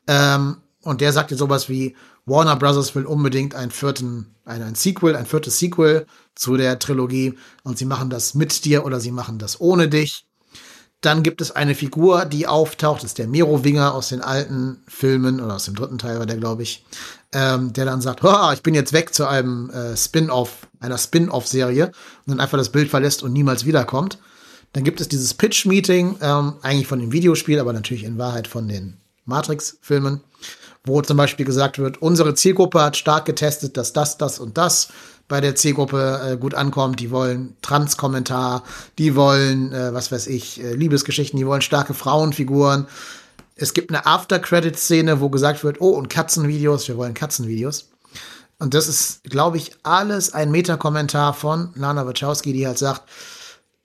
ähm, 0.07 0.57
und 0.83 1.01
der 1.01 1.13
sagt 1.13 1.33
jetzt 1.33 1.41
sowas 1.41 1.69
wie, 1.69 1.97
Warner 2.27 2.57
Brothers 2.57 2.95
will 2.95 3.07
unbedingt 3.07 3.55
einen 3.55 3.73
vierten, 3.73 4.35
ein, 4.45 4.63
ein 4.63 4.75
Sequel, 4.77 5.17
ein 5.17 5.27
viertes 5.27 5.59
Sequel 5.59 6.07
zu 6.37 6.57
der 6.57 6.79
Trilogie 6.79 7.35
und 7.65 7.79
sie 7.79 7.85
machen 7.85 8.09
das 8.09 8.35
mit 8.35 8.65
dir 8.65 8.85
oder 8.85 9.01
sie 9.01 9.11
machen 9.11 9.39
das 9.39 9.61
ohne 9.61 9.89
dich. 9.89 10.27
Dann 11.03 11.23
gibt 11.23 11.41
es 11.41 11.51
eine 11.51 11.75
Figur, 11.75 12.25
die 12.25 12.47
auftaucht, 12.47 13.03
das 13.03 13.11
ist 13.11 13.19
der 13.19 13.29
Merowinger 13.29 13.95
aus 13.95 14.09
den 14.09 14.23
alten 14.23 14.83
Filmen 14.89 15.41
oder 15.41 15.57
aus 15.57 15.67
dem 15.67 15.75
dritten 15.75 15.99
Teil 15.99 16.19
war 16.19 16.27
der, 16.27 16.39
glaube 16.39 16.63
ich, 16.63 16.85
ähm, 17.33 17.73
der 17.73 17.85
dann 17.85 18.01
sagt, 18.01 18.23
ich 18.55 18.63
bin 18.63 18.75
jetzt 18.75 18.93
weg 18.93 19.15
zu 19.15 19.27
einem 19.27 19.71
äh, 19.71 19.97
Spin-off, 19.97 20.67
einer 20.81 20.99
Spin-off-Serie 20.99 21.87
und 21.87 21.95
dann 22.27 22.41
einfach 22.41 22.59
das 22.59 22.71
Bild 22.71 22.89
verlässt 22.89 23.23
und 23.23 23.33
niemals 23.33 23.67
wiederkommt. 23.67 24.19
Dann 24.73 24.85
gibt 24.85 25.01
es 25.01 25.09
dieses 25.09 25.35
Pitch-Meeting, 25.35 26.17
ähm, 26.21 26.55
eigentlich 26.63 26.87
von 26.87 26.99
dem 26.99 27.13
Videospiel, 27.13 27.61
aber 27.61 27.73
natürlich 27.73 28.05
in 28.05 28.19
Wahrheit 28.19 28.49
von 28.49 28.67
den 28.69 28.97
Matrix-Filmen, 29.27 30.23
wo 30.85 31.03
zum 31.03 31.17
Beispiel 31.17 31.45
gesagt 31.45 31.79
wird, 31.79 32.01
unsere 32.01 32.35
Zielgruppe 32.35 32.81
hat 32.81 32.97
stark 32.97 33.27
getestet, 33.27 33.77
dass 33.77 33.93
das, 33.93 34.19
das 34.19 34.39
und 34.39 34.57
das 34.57 34.89
bei 35.29 35.41
der 35.41 35.55
Zielgruppe 35.55 36.33
äh, 36.33 36.37
gut 36.37 36.55
ankommt. 36.55 37.01
Die 37.01 37.11
wollen 37.11 37.57
Trans-Kommentar, 37.63 38.63
die 38.99 39.17
wollen, 39.17 39.73
äh, 39.73 39.93
was 39.93 40.13
weiß 40.13 40.27
ich, 40.29 40.63
äh, 40.63 40.75
Liebesgeschichten, 40.75 41.39
die 41.39 41.47
wollen 41.47 41.63
starke 41.63 41.95
Frauenfiguren. 41.95 42.87
Es 43.57 43.75
gibt 43.75 43.91
eine 43.91 44.07
After-Credit-Szene, 44.07 45.21
wo 45.21 45.31
gesagt 45.31 45.65
wird, 45.65 45.81
oh, 45.81 45.91
und 45.91 46.09
Katzenvideos, 46.09 46.87
wir 46.89 46.97
wollen 46.97 47.15
Katzenvideos. 47.15 47.89
Und 48.59 48.75
das 48.75 48.89
ist, 48.89 49.25
glaube 49.25 49.57
ich, 49.57 49.73
alles 49.83 50.33
ein 50.33 50.51
Meta-Kommentar 50.51 51.35
von 51.35 51.73
Lana 51.75 52.07
Wachowski, 52.07 52.53
die 52.53 52.67
halt 52.67 52.79
sagt, 52.79 53.03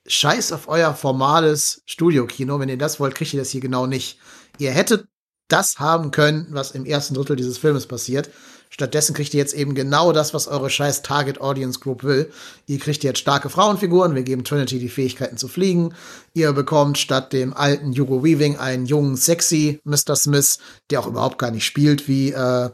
scheiß 0.08 0.52
auf 0.52 0.68
euer 0.68 0.94
formales 0.94 1.82
Studiokino. 1.86 2.60
Wenn 2.60 2.70
ihr 2.70 2.78
das 2.78 3.00
wollt, 3.00 3.16
kriegt 3.16 3.34
ihr 3.34 3.40
das 3.40 3.50
hier 3.50 3.62
genau 3.62 3.86
nicht. 3.86 4.20
Ihr 4.58 4.72
hättet 4.72 5.08
das 5.48 5.80
haben 5.80 6.12
können, 6.12 6.48
was 6.52 6.72
im 6.72 6.86
ersten 6.86 7.14
Drittel 7.14 7.36
dieses 7.36 7.58
Filmes 7.58 7.86
passiert. 7.86 8.30
Stattdessen 8.74 9.14
kriegt 9.14 9.34
ihr 9.34 9.40
jetzt 9.40 9.54
eben 9.54 9.76
genau 9.76 10.14
das, 10.14 10.34
was 10.34 10.48
eure 10.48 10.70
scheiß 10.70 11.02
Target 11.02 11.42
Audience 11.42 11.80
Group 11.82 12.04
will. 12.06 12.32
Ihr 12.68 12.80
kriegt 12.80 13.04
jetzt 13.04 13.20
starke 13.20 13.50
Frauenfiguren, 13.50 14.16
wir 14.16 14.24
geben 14.24 14.46
Trinity 14.46 14.80
die 14.80 14.88
Fähigkeiten 14.88 15.36
zu 15.36 15.50
fliegen. 15.50 15.94
Ihr 16.34 16.54
bekommt 16.54 16.98
statt 16.98 17.34
dem 17.34 17.54
alten 17.54 17.92
Hugo 17.92 18.24
Weaving 18.24 18.58
einen 18.58 18.86
jungen, 18.86 19.18
sexy 19.18 19.82
Mr. 19.84 20.16
Smith, 20.16 20.60
der 20.90 21.02
auch 21.02 21.08
überhaupt 21.08 21.38
gar 21.38 21.52
nicht 21.52 21.66
spielt, 21.66 22.08
wie, 22.08 22.32
äh, 22.32 22.70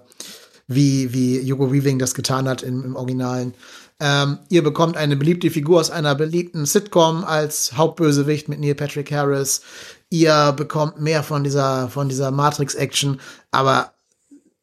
wie, 0.68 1.14
wie 1.14 1.52
Hugo 1.52 1.74
Weaving 1.74 1.98
das 1.98 2.14
getan 2.14 2.48
hat 2.48 2.62
im, 2.62 2.86
im 2.86 2.96
Originalen. 2.96 3.56
Ähm, 4.00 4.38
ihr 4.50 4.64
bekommt 4.64 4.98
eine 4.98 5.16
beliebte 5.16 5.50
Figur 5.50 5.80
aus 5.80 5.90
einer 5.90 6.14
beliebten 6.14 6.68
Sitcom 6.68 7.24
als 7.24 7.76
Hauptbösewicht 7.76 8.50
mit 8.50 8.60
Neil 8.60 8.76
Patrick 8.76 9.12
Harris. 9.12 9.62
Ihr 10.12 10.54
bekommt 10.56 11.02
mehr 11.02 11.24
von 11.24 11.44
dieser, 11.44 11.90
von 11.90 12.08
dieser 12.08 12.30
Matrix-Action, 12.30 13.20
aber 13.50 13.94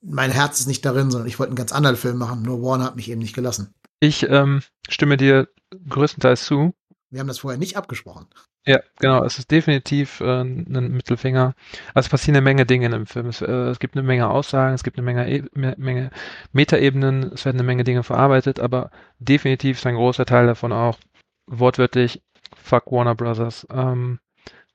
mein 0.04 0.30
Herz 0.30 0.60
ist 0.60 0.66
nicht 0.66 0.84
darin, 0.84 1.10
sondern 1.10 1.28
ich 1.28 1.38
wollte 1.38 1.50
einen 1.50 1.56
ganz 1.56 1.72
anderen 1.72 1.96
Film 1.96 2.18
machen. 2.18 2.42
Nur 2.42 2.62
Warner 2.62 2.84
hat 2.84 2.96
mich 2.96 3.10
eben 3.10 3.20
nicht 3.20 3.34
gelassen. 3.34 3.74
Ich 4.00 4.28
ähm, 4.28 4.62
stimme 4.88 5.16
dir 5.16 5.48
größtenteils 5.88 6.44
zu. 6.44 6.74
Wir 7.10 7.20
haben 7.20 7.28
das 7.28 7.38
vorher 7.38 7.58
nicht 7.58 7.76
abgesprochen. 7.76 8.26
Ja, 8.66 8.80
genau. 8.98 9.24
Es 9.24 9.38
ist 9.38 9.50
definitiv 9.50 10.20
äh, 10.20 10.40
ein 10.40 10.64
Mittelfinger. 10.92 11.54
Also 11.94 12.06
es 12.06 12.10
passieren 12.10 12.36
eine 12.36 12.44
Menge 12.44 12.66
Dinge 12.66 12.86
in 12.86 12.92
dem 12.92 13.06
Film. 13.06 13.26
Es, 13.26 13.40
äh, 13.40 13.46
es 13.46 13.78
gibt 13.78 13.96
eine 13.96 14.06
Menge 14.06 14.28
Aussagen, 14.28 14.74
es 14.74 14.82
gibt 14.82 14.98
eine 14.98 15.04
Menge, 15.04 15.30
e 15.30 15.44
Menge 15.54 16.10
Metaebenen, 16.52 17.32
es 17.32 17.44
werden 17.44 17.58
eine 17.58 17.66
Menge 17.66 17.84
Dinge 17.84 18.02
verarbeitet, 18.02 18.60
aber 18.60 18.90
definitiv 19.18 19.78
ist 19.78 19.86
ein 19.86 19.96
großer 19.96 20.24
Teil 20.24 20.46
davon 20.46 20.72
auch 20.72 20.98
wortwörtlich 21.46 22.22
Fuck 22.56 22.90
Warner 22.90 23.14
Brothers. 23.14 23.66
Ähm, 23.70 24.18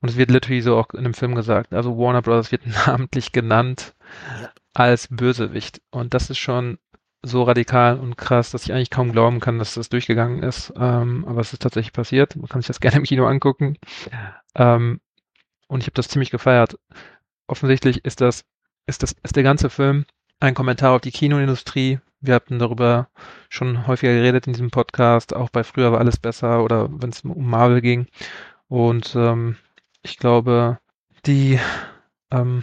und 0.02 0.10
es 0.10 0.18
wird 0.18 0.32
literally 0.32 0.62
so 0.62 0.78
auch 0.78 0.90
in 0.92 1.04
dem 1.04 1.14
Film 1.14 1.36
gesagt. 1.36 1.74
Also 1.74 1.98
Warner 1.98 2.22
Brothers 2.22 2.52
wird 2.52 2.62
namentlich 2.88 3.32
genannt. 3.32 3.96
Ja 4.42 4.52
als 4.88 5.08
Bösewicht. 5.10 5.82
Und 5.92 6.14
das 6.14 6.30
ist 6.30 6.38
schon 6.38 6.78
so 7.22 7.44
radikal 7.44 8.00
und 8.00 8.18
krass, 8.18 8.52
dass 8.52 8.64
ich 8.64 8.74
eigentlich 8.74 8.90
kaum 8.90 9.12
glauben 9.12 9.40
kann, 9.40 9.60
dass 9.60 9.74
das 9.74 9.90
durchgegangen 9.90 10.42
ist. 10.42 10.72
Ähm, 10.78 11.26
aber 11.28 11.42
es 11.42 11.54
ist 11.54 11.62
tatsächlich 11.62 11.94
passiert. 11.94 12.36
Man 12.36 12.48
kann 12.48 12.62
sich 12.62 12.68
das 12.68 12.80
gerne 12.82 12.98
im 12.98 13.04
Kino 13.04 13.26
angucken. 13.26 13.78
Ähm, 14.56 15.02
und 15.68 15.82
ich 15.82 15.88
habe 15.88 15.96
das 15.96 16.08
ziemlich 16.08 16.32
gefeiert. 16.32 16.80
Offensichtlich 17.48 18.06
ist 18.06 18.22
das, 18.22 18.46
ist 18.86 19.04
das, 19.04 19.16
ist 19.24 19.36
der 19.36 19.44
ganze 19.44 19.70
Film 19.70 20.06
ein 20.40 20.54
Kommentar 20.54 20.96
auf 20.96 21.02
die 21.02 21.12
Kinoindustrie. 21.12 22.00
Wir 22.22 22.36
hatten 22.36 22.60
darüber 22.60 23.10
schon 23.50 23.88
häufiger 23.88 24.14
geredet 24.14 24.48
in 24.48 24.54
diesem 24.54 24.72
Podcast. 24.72 25.36
Auch 25.36 25.50
bei 25.50 25.64
früher 25.64 25.92
war 25.92 26.00
alles 26.00 26.18
besser 26.18 26.64
oder 26.64 26.90
wenn 26.92 27.10
es 27.10 27.22
um 27.22 27.50
Marvel 27.50 27.82
ging. 27.82 28.08
Und 28.68 29.16
ähm, 29.16 29.58
ich 30.02 30.18
glaube, 30.18 30.80
die 31.26 31.60
ähm, 32.32 32.62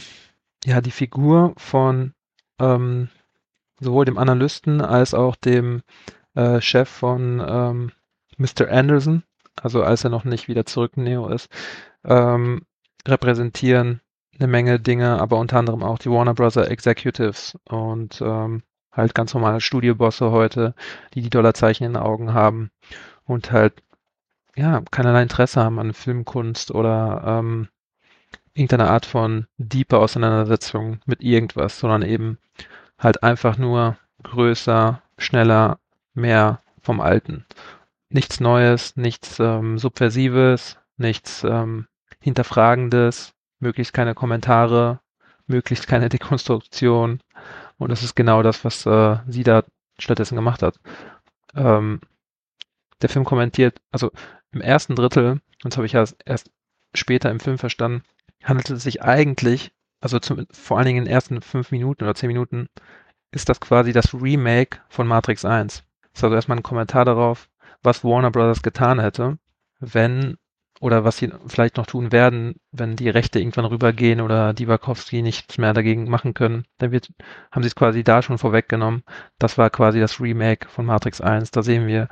ja 0.66 0.80
die 0.80 0.90
Figur 0.90 1.54
von 1.56 2.12
ähm, 2.58 3.08
sowohl 3.80 4.04
dem 4.04 4.18
Analysten 4.18 4.80
als 4.80 5.14
auch 5.14 5.36
dem 5.36 5.82
äh, 6.34 6.60
Chef 6.60 6.88
von 6.88 7.42
ähm, 7.46 7.92
Mr. 8.36 8.68
Anderson, 8.70 9.22
also 9.60 9.82
als 9.82 10.04
er 10.04 10.10
noch 10.10 10.24
nicht 10.24 10.48
wieder 10.48 10.66
zurück 10.66 10.96
Neo 10.96 11.28
ist, 11.28 11.50
ähm, 12.04 12.62
repräsentieren 13.06 14.00
eine 14.38 14.48
Menge 14.48 14.80
Dinge, 14.80 15.20
aber 15.20 15.38
unter 15.38 15.58
anderem 15.58 15.82
auch 15.82 15.98
die 15.98 16.10
Warner 16.10 16.34
Bros. 16.34 16.56
Executives 16.56 17.56
und 17.68 18.20
ähm, 18.20 18.62
halt 18.92 19.14
ganz 19.14 19.32
normale 19.34 19.60
Studiobosse 19.60 20.30
heute, 20.30 20.74
die 21.14 21.22
die 21.22 21.30
Dollarzeichen 21.30 21.86
in 21.86 21.92
den 21.92 22.02
Augen 22.02 22.34
haben 22.34 22.70
und 23.24 23.52
halt 23.52 23.82
ja 24.56 24.82
keinerlei 24.90 25.22
Interesse 25.22 25.62
haben 25.62 25.78
an 25.78 25.92
Filmkunst 25.92 26.70
oder 26.70 27.22
ähm, 27.24 27.68
irgendeiner 28.56 28.90
Art 28.90 29.06
von 29.06 29.46
deeper 29.58 29.98
Auseinandersetzung 29.98 31.00
mit 31.06 31.22
irgendwas, 31.22 31.78
sondern 31.78 32.02
eben 32.02 32.38
halt 32.98 33.22
einfach 33.22 33.58
nur 33.58 33.98
größer, 34.22 35.02
schneller, 35.18 35.78
mehr 36.14 36.62
vom 36.80 37.00
Alten. 37.00 37.44
Nichts 38.08 38.40
Neues, 38.40 38.96
nichts 38.96 39.38
ähm, 39.40 39.78
Subversives, 39.78 40.78
nichts 40.96 41.44
ähm, 41.44 41.86
Hinterfragendes, 42.20 43.34
möglichst 43.60 43.92
keine 43.92 44.14
Kommentare, 44.14 45.00
möglichst 45.46 45.86
keine 45.86 46.08
Dekonstruktion. 46.08 47.20
Und 47.78 47.90
das 47.90 48.02
ist 48.02 48.16
genau 48.16 48.42
das, 48.42 48.64
was 48.64 48.86
äh, 48.86 49.18
sie 49.28 49.42
da 49.42 49.64
stattdessen 49.98 50.36
gemacht 50.36 50.62
hat. 50.62 50.78
Ähm, 51.54 52.00
der 53.02 53.10
Film 53.10 53.24
kommentiert, 53.24 53.80
also 53.90 54.10
im 54.52 54.60
ersten 54.60 54.94
Drittel, 54.94 55.32
und 55.32 55.72
das 55.72 55.76
habe 55.76 55.86
ich 55.86 55.92
ja 55.92 56.04
erst 56.24 56.50
später 56.94 57.30
im 57.30 57.40
Film 57.40 57.58
verstanden, 57.58 58.02
handelt 58.46 58.70
es 58.70 58.82
sich 58.82 59.02
eigentlich 59.02 59.72
also 60.00 60.18
zum, 60.18 60.46
vor 60.52 60.78
allen 60.78 60.86
Dingen 60.86 60.98
in 60.98 61.04
den 61.06 61.12
ersten 61.12 61.42
fünf 61.42 61.70
Minuten 61.70 62.04
oder 62.04 62.14
zehn 62.14 62.28
Minuten, 62.28 62.68
ist 63.32 63.48
das 63.48 63.60
quasi 63.60 63.92
das 63.92 64.14
Remake 64.14 64.78
von 64.88 65.06
Matrix 65.06 65.44
1. 65.44 65.82
Das 66.02 66.10
ist 66.14 66.24
also 66.24 66.36
erstmal 66.36 66.58
ein 66.58 66.62
Kommentar 66.62 67.04
darauf, 67.04 67.48
was 67.82 68.04
Warner 68.04 68.30
Brothers 68.30 68.62
getan 68.62 69.00
hätte, 69.00 69.38
wenn 69.80 70.36
oder 70.78 71.04
was 71.04 71.16
sie 71.16 71.32
vielleicht 71.46 71.78
noch 71.78 71.86
tun 71.86 72.12
werden, 72.12 72.56
wenn 72.70 72.96
die 72.96 73.08
Rechte 73.08 73.38
irgendwann 73.38 73.64
rübergehen 73.64 74.20
oder 74.20 74.52
die 74.52 74.68
Wachowski 74.68 75.22
nichts 75.22 75.56
mehr 75.56 75.72
dagegen 75.72 76.08
machen 76.10 76.34
können, 76.34 76.66
dann 76.76 76.92
wird, 76.92 77.10
haben 77.50 77.62
sie 77.62 77.68
es 77.68 77.74
quasi 77.74 78.04
da 78.04 78.20
schon 78.20 78.36
vorweggenommen. 78.36 79.02
Das 79.38 79.56
war 79.56 79.70
quasi 79.70 80.00
das 80.00 80.20
Remake 80.20 80.68
von 80.68 80.84
Matrix 80.84 81.22
1. 81.22 81.50
Da 81.50 81.62
sehen 81.62 81.86
wir 81.86 82.08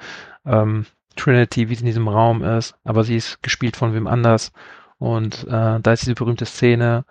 ähm, 0.47 0.87
Trinity, 1.15 1.69
wie 1.69 1.75
sie 1.75 1.83
in 1.83 1.87
diesem 1.87 2.09
Raum 2.09 2.43
ist, 2.43 2.75
aber 2.85 3.05
sie 3.05 3.17
ist 3.17 3.43
gespielt 3.43 3.77
von 3.77 3.93
wem 3.93 4.07
anders. 4.07 4.51
Und 4.99 5.45
äh, 5.45 5.81
da 5.81 5.93
ist 5.93 6.03
diese 6.03 6.15
berühmte 6.15 6.47
Szene, 6.47 7.05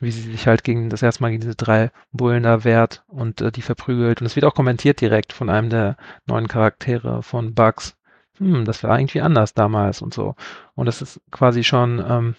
wie 0.00 0.10
sie 0.10 0.22
sich 0.32 0.46
halt 0.46 0.64
gegen 0.64 0.90
das 0.90 1.02
erste 1.02 1.22
Mal 1.22 1.30
gegen 1.30 1.40
diese 1.40 1.54
drei 1.54 1.90
Bullen 2.12 2.42
da 2.42 2.64
wehrt 2.64 3.04
und 3.08 3.40
äh, 3.40 3.52
die 3.52 3.62
verprügelt. 3.62 4.20
Und 4.20 4.26
es 4.26 4.36
wird 4.36 4.44
auch 4.44 4.54
kommentiert 4.54 5.00
direkt 5.00 5.32
von 5.32 5.50
einem 5.50 5.70
der 5.70 5.96
neuen 6.26 6.48
Charaktere 6.48 7.22
von 7.22 7.54
Bugs. 7.54 7.96
Hm, 8.38 8.64
das 8.64 8.82
war 8.82 8.98
irgendwie 8.98 9.20
anders 9.20 9.54
damals 9.54 10.02
und 10.02 10.12
so. 10.14 10.34
Und 10.74 10.86
das 10.86 11.02
ist 11.02 11.20
quasi 11.30 11.64
schon, 11.64 12.04
ähm, 12.06 12.34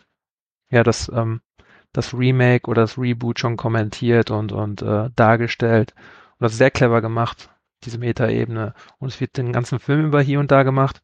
ja, 0.69 0.83
das, 0.83 1.09
ähm, 1.13 1.41
das 1.93 2.13
Remake 2.13 2.69
oder 2.69 2.81
das 2.83 2.97
Reboot 2.97 3.39
schon 3.39 3.57
kommentiert 3.57 4.31
und, 4.31 4.51
und 4.51 4.81
äh, 4.81 5.09
dargestellt. 5.15 5.93
Und 6.37 6.43
das 6.43 6.53
ist 6.53 6.57
sehr 6.57 6.71
clever 6.71 7.01
gemacht, 7.01 7.49
diese 7.83 7.97
Metaebene. 7.97 8.73
Und 8.99 9.07
es 9.09 9.21
wird 9.21 9.37
den 9.37 9.53
ganzen 9.53 9.79
Film 9.79 10.07
über 10.07 10.21
hier 10.21 10.39
und 10.39 10.51
da 10.51 10.63
gemacht. 10.63 11.01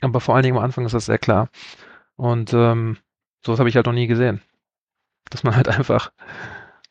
Aber 0.00 0.20
vor 0.20 0.34
allen 0.34 0.44
Dingen 0.44 0.56
am 0.56 0.64
Anfang 0.64 0.86
ist 0.86 0.94
das 0.94 1.06
sehr 1.06 1.18
klar. 1.18 1.48
Und 2.20 2.52
ähm, 2.52 2.98
sowas 3.44 3.58
habe 3.58 3.68
ich 3.68 3.76
halt 3.76 3.86
noch 3.86 3.92
nie 3.92 4.06
gesehen 4.06 4.42
dass 5.30 5.44
man 5.44 5.56
halt 5.56 5.68
einfach 5.68 6.12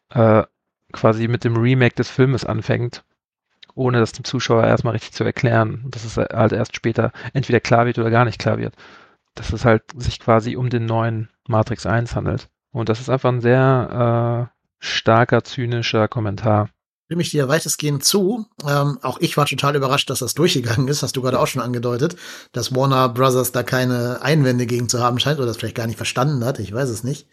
äh, 0.10 0.44
quasi 0.92 1.28
mit 1.28 1.44
dem 1.44 1.58
Remake 1.58 1.96
des 1.96 2.10
Filmes 2.10 2.46
anfängt, 2.46 3.04
ohne 3.76 4.00
das 4.00 4.14
dem 4.14 4.26
Zuschauer 4.26 4.64
erstmal 4.64 4.94
richtig 4.94 5.14
zu 5.14 5.24
erklären. 5.24 5.86
Dass 5.90 6.04
es 6.06 6.18
halt 6.18 6.52
erst 6.52 6.76
später 6.76 7.12
entweder 7.34 7.60
klar 7.60 7.86
wird 7.86 8.00
oder 8.00 8.10
gar 8.10 8.26
nicht 8.26 8.40
klar 8.40 8.58
wird. 8.58 8.76
Dass 9.36 9.54
es 9.54 9.66
halt 9.66 9.84
sich 9.96 10.20
quasi 10.20 10.56
um 10.56 10.70
den 10.70 10.86
neuen 10.86 11.30
Matrix 11.48 11.86
1 11.86 12.16
handelt. 12.16 12.50
Und 12.72 12.90
das 12.90 13.00
ist 13.00 13.10
einfach 13.10 13.30
ein 13.32 13.42
sehr 13.42 14.50
äh, 14.50 14.60
starker, 14.80 15.44
zynischer 15.44 16.08
Kommentar. 16.08 16.70
Stimme 17.10 17.24
ich 17.24 17.32
dir 17.32 17.48
weitestgehend 17.48 18.06
zu. 18.06 18.46
Ähm, 18.68 19.00
auch 19.02 19.20
ich 19.20 19.36
war 19.36 19.48
total 19.48 19.76
überrascht, 19.76 20.12
dass 20.12 20.20
das 20.20 20.36
durchgegangen 20.36 20.88
ist. 20.88 21.02
Hast 21.02 21.18
du 21.18 21.24
gerade 21.24 21.40
auch 21.40 21.48
schon 21.48 21.64
angedeutet, 21.64 22.16
dass 22.52 22.76
Warner 22.76 23.10
Brothers 23.10 23.52
da 23.52 23.64
keine 23.64 24.22
Einwände 24.22 24.68
gegen 24.68 24.88
zu 24.90 25.00
haben 25.00 25.20
scheint 25.20 25.40
oder 25.40 25.48
das 25.48 25.58
vielleicht 25.58 25.74
gar 25.74 25.88
nicht 25.88 25.98
verstanden 25.98 26.46
hat. 26.46 26.60
Ich 26.60 26.72
weiß 26.72 26.88
es 26.88 27.04
nicht. 27.04 27.26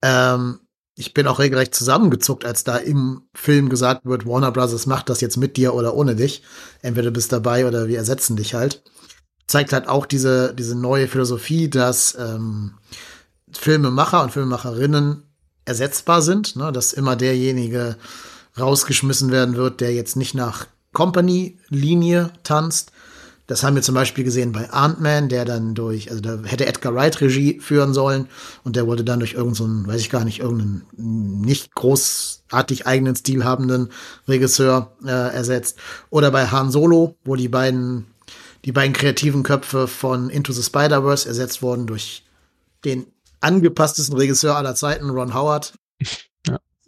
Ähm, 0.00 0.60
ich 0.94 1.12
bin 1.12 1.26
auch 1.26 1.40
regelrecht 1.40 1.74
zusammengezuckt, 1.74 2.46
als 2.46 2.64
da 2.64 2.78
im 2.78 3.28
Film 3.34 3.68
gesagt 3.68 4.06
wird, 4.06 4.24
Warner 4.24 4.50
Brothers 4.50 4.86
macht 4.86 5.10
das 5.10 5.20
jetzt 5.20 5.36
mit 5.36 5.58
dir 5.58 5.74
oder 5.74 5.92
ohne 5.92 6.16
dich. 6.16 6.42
Entweder 6.80 7.08
du 7.08 7.12
bist 7.12 7.30
dabei 7.30 7.66
oder 7.66 7.88
wir 7.88 7.98
ersetzen 7.98 8.34
dich 8.34 8.54
halt. 8.54 8.82
Zeigt 9.46 9.74
halt 9.74 9.88
auch 9.88 10.06
diese, 10.06 10.54
diese 10.54 10.74
neue 10.74 11.06
Philosophie, 11.06 11.68
dass 11.68 12.16
ähm, 12.18 12.78
Filmemacher 13.52 14.22
und 14.22 14.32
Filmemacherinnen 14.32 15.22
ersetzbar 15.66 16.22
sind, 16.22 16.56
ne? 16.56 16.72
dass 16.72 16.94
immer 16.94 17.14
derjenige 17.14 17.98
rausgeschmissen 18.58 19.30
werden 19.30 19.56
wird, 19.56 19.80
der 19.80 19.94
jetzt 19.94 20.16
nicht 20.16 20.34
nach 20.34 20.66
Company-Linie 20.92 22.32
tanzt, 22.42 22.92
das 23.46 23.62
haben 23.62 23.76
wir 23.76 23.82
zum 23.82 23.94
Beispiel 23.94 24.24
gesehen 24.24 24.50
bei 24.50 24.70
Ant-Man, 24.70 25.28
der 25.28 25.44
dann 25.44 25.74
durch, 25.74 26.10
also 26.10 26.20
da 26.20 26.38
hätte 26.44 26.66
Edgar 26.66 26.94
Wright 26.94 27.20
Regie 27.20 27.60
führen 27.60 27.94
sollen 27.94 28.28
und 28.64 28.74
der 28.74 28.88
wurde 28.88 29.04
dann 29.04 29.20
durch 29.20 29.34
irgendeinen, 29.34 29.84
so 29.84 29.88
weiß 29.88 30.00
ich 30.00 30.10
gar 30.10 30.24
nicht, 30.24 30.40
irgendeinen 30.40 30.82
nicht 30.96 31.72
großartig 31.74 32.86
eigenen 32.88 33.14
Stil 33.14 33.44
habenden 33.44 33.90
Regisseur 34.26 34.96
äh, 35.04 35.10
ersetzt. 35.10 35.78
Oder 36.10 36.32
bei 36.32 36.48
Han 36.48 36.72
Solo, 36.72 37.16
wo 37.24 37.36
die 37.36 37.48
beiden, 37.48 38.06
die 38.64 38.72
beiden 38.72 38.92
kreativen 38.92 39.44
Köpfe 39.44 39.86
von 39.86 40.28
Into 40.28 40.52
the 40.52 40.62
Spider-Verse 40.62 41.28
ersetzt 41.28 41.62
wurden 41.62 41.86
durch 41.86 42.24
den 42.84 43.06
angepasstesten 43.40 44.16
Regisseur 44.16 44.56
aller 44.56 44.74
Zeiten, 44.74 45.08
Ron 45.10 45.34
Howard. 45.34 45.74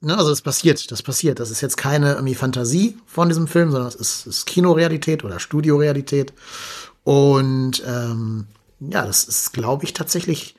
Ne, 0.00 0.16
also 0.16 0.30
das 0.30 0.42
passiert, 0.42 0.90
das 0.90 1.02
passiert. 1.02 1.40
Das 1.40 1.50
ist 1.50 1.60
jetzt 1.60 1.76
keine 1.76 2.12
irgendwie 2.12 2.36
Fantasie 2.36 2.96
von 3.06 3.28
diesem 3.28 3.48
Film, 3.48 3.70
sondern 3.72 3.88
es 3.88 3.96
ist, 3.96 4.26
ist 4.26 4.46
Kinorealität 4.46 5.24
oder 5.24 5.40
Studiorealität. 5.40 6.32
Und 7.02 7.82
ähm, 7.86 8.46
ja, 8.80 9.04
das 9.04 9.24
ist, 9.24 9.52
glaube 9.52 9.84
ich, 9.84 9.94
tatsächlich 9.94 10.54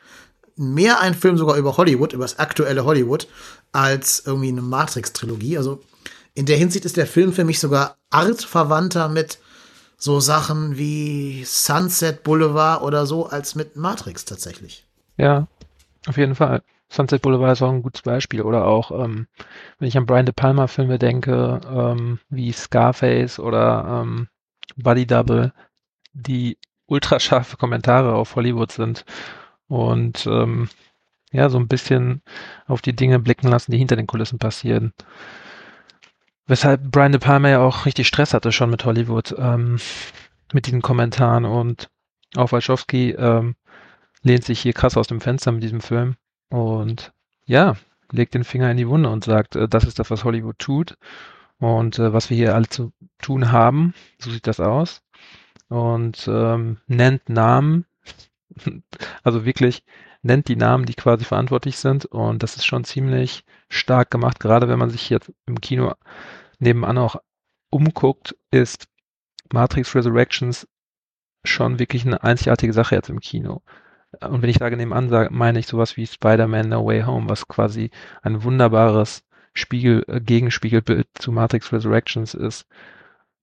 mehr 0.58 0.99
ein 0.99 1.13
Film 1.13 1.38
sogar 1.38 1.56
über 1.56 1.78
Hollywood, 1.78 2.12
über 2.12 2.25
das 2.25 2.38
aktuelle 2.38 2.84
Hollywood, 2.84 3.28
als 3.71 4.23
irgendwie 4.25 4.49
eine 4.49 4.62
Matrix-Trilogie. 4.62 5.58
Also 5.58 5.82
in 6.34 6.45
der 6.45 6.58
Hinsicht 6.58 6.84
ist 6.84 6.97
der 6.97 7.08
Film 7.08 7.32
für 7.32 7.45
mich 7.45 7.60
sogar 7.62 7.95
artverwandter 8.10 9.08
mit 9.08 9.39
so 9.97 10.19
Sachen 10.19 10.78
wie 10.78 11.43
Sunset 11.45 12.23
Boulevard 12.23 12.82
oder 12.82 13.06
so, 13.06 13.28
als 13.28 13.56
mit 13.56 13.78
Matrix 13.78 14.25
tatsächlich. 14.25 14.86
Ja, 15.17 15.47
auf 16.08 16.17
jeden 16.17 16.36
Fall. 16.36 16.62
Sunset 16.91 17.21
Boulevard 17.21 17.54
ist 17.54 17.62
auch 17.62 17.71
ein 17.71 17.84
gutes 17.84 18.02
Beispiel. 18.02 18.41
Oder 18.41 18.65
auch, 18.65 18.91
ähm, 18.91 19.28
wenn 19.78 19.88
ich 19.88 19.97
an 19.97 20.06
Brian 20.06 20.25
De 20.25 20.34
Palma 20.34 20.67
Filme 20.67 20.99
denke, 20.99 21.62
ähm, 21.69 22.19
wie 22.30 22.52
Scarface 22.52 23.39
oder 23.39 24.02
ähm, 24.04 24.28
Buddy 24.75 25.06
Double, 25.06 25.54
die 26.13 26.58
ultrascharfe 26.88 27.58
Kommentare 27.58 28.15
auf 28.15 28.36
Hollywood 28.36 28.71
sind 28.71 29.06
und 29.67 30.25
ähm, 30.25 30.69
ja, 31.32 31.49
so 31.49 31.60
ein 31.60 31.67
bisschen 31.67 32.23
auf 32.65 32.82
die 32.82 32.95
Dinge 32.95 33.19
blicken 33.19 33.47
lassen, 33.47 33.71
die 33.71 33.78
hinter 33.78 33.95
den 33.95 34.08
Kulissen 34.08 34.39
passieren. 34.39 34.93
Weshalb 36.47 36.89
Brian 36.89 37.12
De 37.12 37.21
Palma 37.21 37.49
ja 37.49 37.60
auch 37.60 37.86
richtig 37.86 38.08
Stress 38.08 38.34
hatte 38.34 38.52
schon 38.52 38.71
mit 38.71 38.84
Hollywood, 38.84 39.36
ähm, 39.38 39.78
mit 40.52 40.65
diesen 40.65 40.82
Kommentaren 40.82 41.45
und 41.45 41.89
auch 42.36 42.52
Wachowski 42.52 43.12
ähm, 43.12 43.56
lehnt 44.23 44.43
sich 44.43 44.60
hier 44.60 44.73
krass 44.73 44.97
aus 44.97 45.08
dem 45.08 45.21
Fenster 45.21 45.52
mit 45.52 45.62
diesem 45.62 45.82
Film. 45.82 46.15
Und 46.49 47.13
ja, 47.45 47.75
legt 48.12 48.33
den 48.33 48.43
Finger 48.43 48.71
in 48.71 48.77
die 48.77 48.88
Wunde 48.88 49.09
und 49.09 49.23
sagt, 49.23 49.55
äh, 49.55 49.67
das 49.67 49.83
ist 49.83 49.99
das, 49.99 50.09
was 50.12 50.23
Hollywood 50.23 50.59
tut 50.59 50.97
und 51.59 51.99
äh, 51.99 52.13
was 52.13 52.29
wir 52.29 52.38
hier 52.38 52.55
alle 52.55 52.67
zu 52.67 52.91
tun 53.19 53.51
haben. 53.51 53.93
So 54.19 54.31
sieht 54.31 54.47
das 54.47 54.59
aus. 54.59 55.01
Und 55.67 56.27
ähm, 56.27 56.77
nennt 56.88 57.29
Namen, 57.29 57.85
also 59.23 59.45
wirklich 59.45 59.83
nennt 60.21 60.47
die 60.47 60.55
Namen, 60.55 60.85
die 60.85 60.95
quasi 60.95 61.23
verantwortlich 61.25 61.77
sind 61.77 62.05
und 62.05 62.43
das 62.43 62.55
ist 62.55 62.65
schon 62.65 62.83
ziemlich 62.83 63.45
stark 63.69 64.12
gemacht, 64.12 64.39
gerade 64.39 64.67
wenn 64.67 64.79
man 64.79 64.89
sich 64.89 65.09
jetzt 65.09 65.31
im 65.45 65.62
Kino 65.62 65.93
nebenan 66.57 66.97
auch 66.97 67.17
umguckt, 67.69 68.35
ist 68.51 68.88
Matrix 69.53 69.95
Resurrections 69.95 70.67
schon 71.45 71.79
wirklich 71.79 72.05
eine 72.05 72.21
einzigartige 72.23 72.73
Sache 72.73 72.95
jetzt 72.95 73.09
im 73.09 73.19
Kino. 73.19 73.62
Und 74.21 74.41
wenn 74.41 74.49
ich 74.49 74.57
sage 74.57 74.75
nebenan, 74.75 75.27
meine 75.31 75.59
ich 75.59 75.67
sowas 75.67 75.95
wie 75.97 76.07
Spider-Man 76.07 76.69
No 76.69 76.85
Way 76.85 77.03
Home, 77.03 77.29
was 77.29 77.47
quasi 77.47 77.91
ein 78.21 78.43
wunderbares 78.43 79.23
Spiegel, 79.53 80.03
äh, 80.07 80.19
Gegenspiegelbild 80.19 81.07
zu 81.15 81.31
Matrix 81.31 81.71
Resurrections 81.71 82.33
ist, 82.33 82.67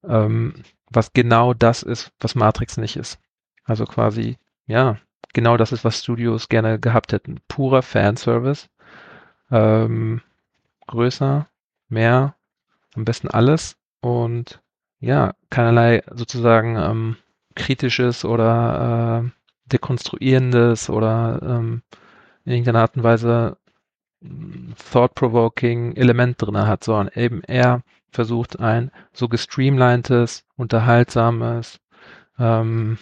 ähm, 0.05 0.55
was 0.91 1.13
genau 1.13 1.55
das 1.55 1.83
ist, 1.83 2.13
was 2.21 2.35
Matrix 2.35 2.77
nicht 2.77 2.97
ist. 2.97 3.19
Also 3.65 3.85
quasi, 3.85 4.39
ja, 4.67 4.99
genau 5.33 5.57
das 5.57 5.73
ist, 5.73 5.85
was 5.85 6.03
Studios 6.03 6.49
gerne 6.49 6.79
gehabt 6.81 7.13
hätten. 7.13 7.41
Purer 7.49 7.83
Fanservice, 7.83 8.69
ähm, 9.51 10.23
größer, 10.87 11.49
mehr, 11.89 12.35
am 12.95 13.05
besten 13.05 13.29
alles 13.29 13.77
und 14.01 14.61
ja, 15.01 15.35
keinerlei 15.51 16.03
sozusagen 16.13 16.77
ähm, 16.77 17.17
kritisches 17.55 18.25
oder 18.25 19.25
äh, 19.25 19.31
dekonstruierendes 19.67 20.91
oder 20.91 21.41
ähm, 21.43 21.83
in 22.45 22.53
irgendeiner 22.53 22.81
Art 22.81 22.97
und 22.97 23.03
Weise 23.03 23.57
mm, 24.21 24.73
thought-provoking 24.93 25.97
Element 25.97 26.41
drin 26.41 26.57
hat, 26.59 26.85
sondern 26.85 27.11
eben 27.15 27.43
er 27.45 27.83
versucht 28.11 28.59
ein 28.61 28.91
so 29.13 29.29
gestreamlinedes, 29.29 30.45
unterhaltsames, 30.57 31.81
ähm, 32.39 32.99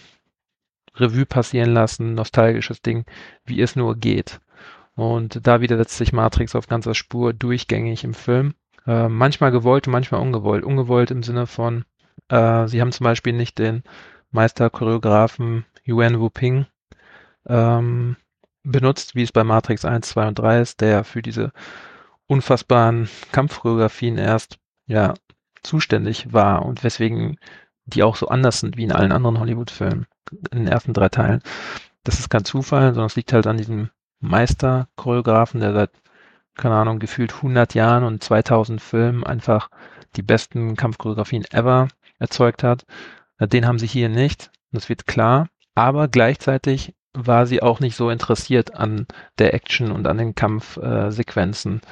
Revue 0.97 1.25
passieren 1.25 1.71
lassen, 1.71 2.15
nostalgisches 2.15 2.81
Ding, 2.81 3.05
wie 3.45 3.61
es 3.61 3.75
nur 3.75 3.95
geht. 3.95 4.39
Und 4.95 5.45
da 5.45 5.59
widersetzt 5.59 5.97
sich 5.97 6.13
Matrix 6.13 6.55
auf 6.55 6.67
ganzer 6.67 6.93
Spur 6.93 7.33
durchgängig 7.33 8.03
im 8.03 8.13
Film. 8.13 8.53
Äh, 8.87 9.09
manchmal 9.09 9.51
gewollt 9.51 9.87
manchmal 9.87 10.21
ungewollt. 10.21 10.63
Ungewollt 10.63 11.11
im 11.11 11.21
Sinne 11.21 11.47
von, 11.47 11.83
äh, 12.29 12.67
sie 12.67 12.79
haben 12.79 12.93
zum 12.93 13.03
Beispiel 13.03 13.33
nicht 13.33 13.59
den 13.59 13.83
Meisterchoreografen 14.31 15.65
Yuan 15.87 16.19
Wu 16.19 16.29
Ping 16.29 16.65
ähm, 17.47 18.17
benutzt, 18.63 19.15
wie 19.15 19.23
es 19.23 19.31
bei 19.31 19.43
Matrix 19.43 19.85
1, 19.85 20.09
2 20.09 20.27
und 20.27 20.39
3 20.39 20.61
ist, 20.61 20.81
der 20.81 21.03
für 21.03 21.21
diese 21.21 21.51
unfassbaren 22.27 23.07
Kampfchoreografien 23.31 24.17
erst 24.17 24.57
ja 24.87 25.13
zuständig 25.63 26.33
war 26.33 26.65
und 26.65 26.83
weswegen 26.83 27.37
die 27.85 28.03
auch 28.03 28.15
so 28.15 28.27
anders 28.27 28.59
sind 28.59 28.77
wie 28.77 28.83
in 28.83 28.91
allen 28.91 29.11
anderen 29.11 29.39
Hollywood-Filmen 29.39 30.07
in 30.51 30.59
den 30.59 30.67
ersten 30.67 30.93
drei 30.93 31.09
Teilen. 31.09 31.41
Das 32.03 32.19
ist 32.19 32.29
kein 32.29 32.45
Zufall, 32.45 32.93
sondern 32.93 33.07
es 33.07 33.15
liegt 33.15 33.33
halt 33.33 33.47
an 33.47 33.57
diesem 33.57 33.89
Meister-Choreografen, 34.21 35.59
der 35.59 35.73
seit, 35.73 35.91
keine 36.55 36.75
Ahnung, 36.75 36.99
gefühlt 36.99 37.33
100 37.35 37.75
Jahren 37.75 38.03
und 38.03 38.23
2000 38.23 38.81
Filmen 38.81 39.23
einfach 39.23 39.69
die 40.15 40.23
besten 40.23 40.75
Kampfchoreografien 40.75 41.45
ever 41.51 41.89
erzeugt 42.17 42.63
hat. 42.63 42.85
Den 43.39 43.67
haben 43.67 43.79
sie 43.79 43.87
hier 43.87 44.09
nicht, 44.09 44.51
das 44.71 44.89
wird 44.89 45.05
klar, 45.05 45.47
aber 45.75 46.07
gleichzeitig 46.07 46.95
war 47.13 47.45
sie 47.45 47.61
auch 47.61 47.79
nicht 47.79 47.95
so 47.95 48.09
interessiert 48.09 48.75
an 48.75 49.07
der 49.37 49.53
Action 49.53 49.91
und 49.91 50.07
an 50.07 50.17
den 50.17 50.35
Kampfsequenzen. 50.35 51.77
Äh, 51.77 51.87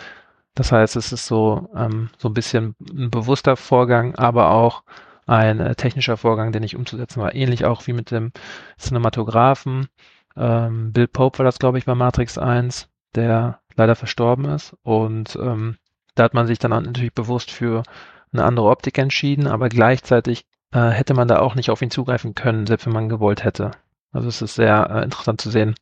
das 0.56 0.72
heißt, 0.72 0.96
es 0.96 1.12
ist 1.12 1.26
so, 1.26 1.70
ähm, 1.76 2.10
so 2.18 2.30
ein 2.30 2.34
bisschen 2.34 2.76
ein 2.82 3.10
bewusster 3.10 3.56
Vorgang, 3.56 4.16
aber 4.16 4.52
auch 4.52 4.84
ein 5.26 5.60
äh, 5.60 5.76
technischer 5.76 6.18
Vorgang, 6.18 6.52
der 6.52 6.62
nicht 6.62 6.76
umzusetzen 6.76 7.22
war. 7.22 7.34
Ähnlich 7.34 7.66
auch 7.66 7.88
wie 7.88 7.94
mit 7.94 8.12
dem 8.12 8.32
Cinematografen. 8.78 9.88
Ähm, 10.36 10.92
Bill 10.92 11.08
Pope 11.08 11.40
war 11.40 11.46
das, 11.46 11.60
glaube 11.60 11.78
ich, 11.78 11.86
bei 11.86 11.96
Matrix 11.96 12.38
1, 12.38 12.90
der 13.16 13.60
leider 13.76 13.96
verstorben 13.96 14.46
ist. 14.46 14.76
Und 14.84 15.36
ähm, 15.38 15.78
da 16.16 16.24
hat 16.24 16.34
man 16.34 16.48
sich 16.48 16.60
dann 16.60 16.72
natürlich 16.72 17.14
bewusst 17.14 17.52
für 17.52 17.84
eine 18.32 18.44
andere 18.44 18.68
Optik 18.68 18.98
entschieden, 18.98 19.48
aber 19.48 19.70
gleichzeitig 19.70 20.46
äh, 20.74 20.90
hätte 20.90 21.14
man 21.14 21.28
da 21.28 21.40
auch 21.40 21.56
nicht 21.56 21.70
auf 21.70 21.82
ihn 21.82 21.92
zugreifen 21.92 22.36
können, 22.36 22.68
selbst 22.68 22.86
wenn 22.86 22.94
man 22.94 23.10
gewollt 23.10 23.44
hätte. 23.44 23.72
Also 24.12 24.28
es 24.28 24.42
ist 24.42 24.56
sehr 24.56 24.90
äh, 24.90 25.04
interessant 25.04 25.42
zu 25.42 25.50
sehen. 25.50 25.76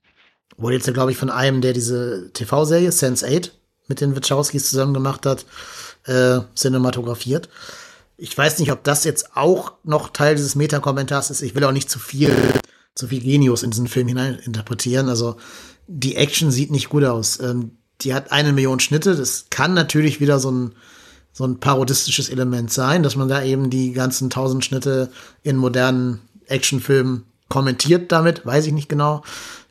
Wurde 0.57 0.75
jetzt, 0.75 0.93
glaube 0.93 1.11
ich, 1.11 1.17
von 1.17 1.29
einem, 1.29 1.61
der 1.61 1.73
diese 1.73 2.31
TV-Serie 2.33 2.89
Sense8 2.89 3.51
mit 3.87 4.01
den 4.01 4.15
Wachowskis 4.15 4.69
zusammen 4.69 4.93
gemacht 4.93 5.25
hat, 5.25 5.45
äh, 6.05 6.39
cinematografiert. 6.55 7.49
Ich 8.17 8.37
weiß 8.37 8.59
nicht, 8.59 8.71
ob 8.71 8.83
das 8.83 9.03
jetzt 9.03 9.35
auch 9.35 9.73
noch 9.83 10.09
Teil 10.09 10.35
dieses 10.35 10.55
Meta-Kommentars 10.55 11.31
ist. 11.31 11.41
Ich 11.41 11.55
will 11.55 11.63
auch 11.63 11.71
nicht 11.71 11.89
zu 11.89 11.99
viel, 11.99 12.35
zu 12.93 13.07
viel 13.07 13.21
Genius 13.21 13.63
in 13.63 13.71
diesen 13.71 13.87
Film 13.87 14.07
hinein 14.07 14.35
interpretieren. 14.35 15.09
Also 15.09 15.37
die 15.87 16.15
Action 16.15 16.51
sieht 16.51 16.71
nicht 16.71 16.89
gut 16.89 17.03
aus. 17.03 17.39
Ähm, 17.39 17.77
die 18.01 18.13
hat 18.13 18.31
eine 18.31 18.53
Million 18.53 18.79
Schnitte. 18.79 19.15
Das 19.15 19.47
kann 19.49 19.73
natürlich 19.73 20.19
wieder 20.19 20.39
so 20.39 20.51
ein, 20.51 20.75
so 21.33 21.45
ein 21.45 21.59
parodistisches 21.59 22.29
Element 22.29 22.71
sein, 22.71 23.03
dass 23.03 23.15
man 23.15 23.29
da 23.29 23.43
eben 23.43 23.69
die 23.69 23.93
ganzen 23.93 24.29
tausend 24.29 24.65
Schnitte 24.65 25.09
in 25.43 25.55
modernen 25.55 26.19
Actionfilmen 26.47 27.23
kommentiert 27.49 28.11
damit. 28.11 28.45
Weiß 28.45 28.67
ich 28.67 28.73
nicht 28.73 28.89
genau. 28.89 29.23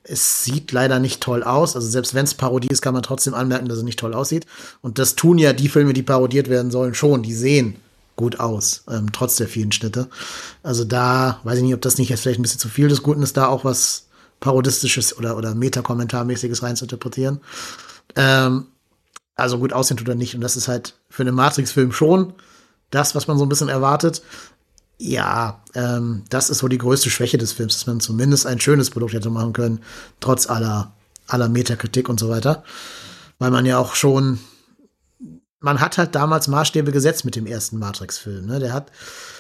Es 0.03 0.45
sieht 0.45 0.73
leider 0.73 0.99
nicht 0.99 1.21
toll 1.21 1.43
aus. 1.43 1.77
Also 1.77 1.89
selbst 1.89 2.15
wenn 2.15 2.25
es 2.25 2.35
Parodie 2.35 2.69
ist, 2.69 2.83
kann 2.83 2.95
man 2.95 3.03
trotzdem 3.03 3.35
anmerken, 3.35 3.69
dass 3.69 3.79
es 3.79 3.85
nicht 3.85 3.99
toll 3.99 4.15
aussieht. 4.15 4.47
Und 4.81 4.99
das 4.99 5.15
tun 5.15 5.39
ja 5.39 5.53
die 5.53 5.69
Filme, 5.69 5.93
die 5.93 6.03
parodiert 6.03 6.49
werden 6.49 6.71
sollen, 6.71 6.95
schon. 6.95 7.23
Die 7.23 7.35
sehen 7.35 7.77
gut 8.17 8.39
aus, 8.39 8.85
ähm, 8.91 9.13
trotz 9.13 9.37
der 9.37 9.49
vielen 9.49 9.73
Schnitte. 9.73 10.09
Also 10.63 10.85
da 10.85 11.41
weiß 11.45 11.59
ich 11.59 11.65
nicht, 11.65 11.75
ob 11.75 11.81
das 11.81 11.97
nicht 11.97 12.11
jetzt 12.11 12.21
vielleicht 12.21 12.39
ein 12.39 12.43
bisschen 12.43 12.61
zu 12.61 12.69
viel 12.69 12.89
des 12.89 13.03
Guten 13.03 13.23
ist, 13.23 13.37
da 13.37 13.47
auch 13.47 13.65
was 13.65 14.07
Parodistisches 14.41 15.17
oder, 15.17 15.37
oder 15.37 15.55
Metakommentarmäßiges 15.55 16.63
rein 16.63 16.77
zu 16.77 16.87
interpretieren. 16.87 17.41
Ähm, 18.17 18.67
also 19.41 19.59
gut 19.59 19.73
aussehen 19.73 19.97
tut 19.97 20.09
er 20.09 20.15
nicht. 20.15 20.35
Und 20.35 20.41
das 20.41 20.57
ist 20.57 20.69
halt 20.69 20.95
für 21.09 21.23
einen 21.23 21.35
Matrix-Film 21.35 21.93
schon 21.93 22.35
das, 22.91 23.15
was 23.15 23.27
man 23.29 23.39
so 23.39 23.45
ein 23.45 23.49
bisschen 23.49 23.69
erwartet. 23.69 24.23
Ja, 24.99 25.63
ähm, 25.75 26.25
das 26.29 26.51
ist 26.51 26.59
so 26.59 26.69
die 26.69 26.79
größte 26.79 27.11
Schwäche 27.11 27.39
des 27.39 27.53
Films, 27.53 27.75
dass 27.75 27.87
man 27.87 28.01
zumindest 28.01 28.47
ein 28.47 28.61
schönes 28.61 28.91
Produkt 28.91 29.15
hätte 29.15 29.31
machen 29.31 29.53
können, 29.53 29.81
trotz 30.21 30.49
aller, 30.49 30.93
aller 31.27 31.49
Metakritik 31.49 32.09
und 32.09 32.21
so 32.21 32.29
weiter. 32.29 32.65
Weil 33.39 33.51
man 33.51 33.65
ja 33.65 33.79
auch 33.79 33.95
schon 33.95 34.41
man 35.61 35.81
hat 35.81 35.99
halt 35.99 36.15
damals 36.15 36.49
Maßstäbe 36.49 36.91
gesetzt 36.91 37.25
mit 37.25 37.37
dem 37.37 37.47
ersten 37.47 37.79
Matrix-Film. 37.79 38.47
Ne? 38.47 38.59
Der, 38.59 38.73
hat, 38.73 38.91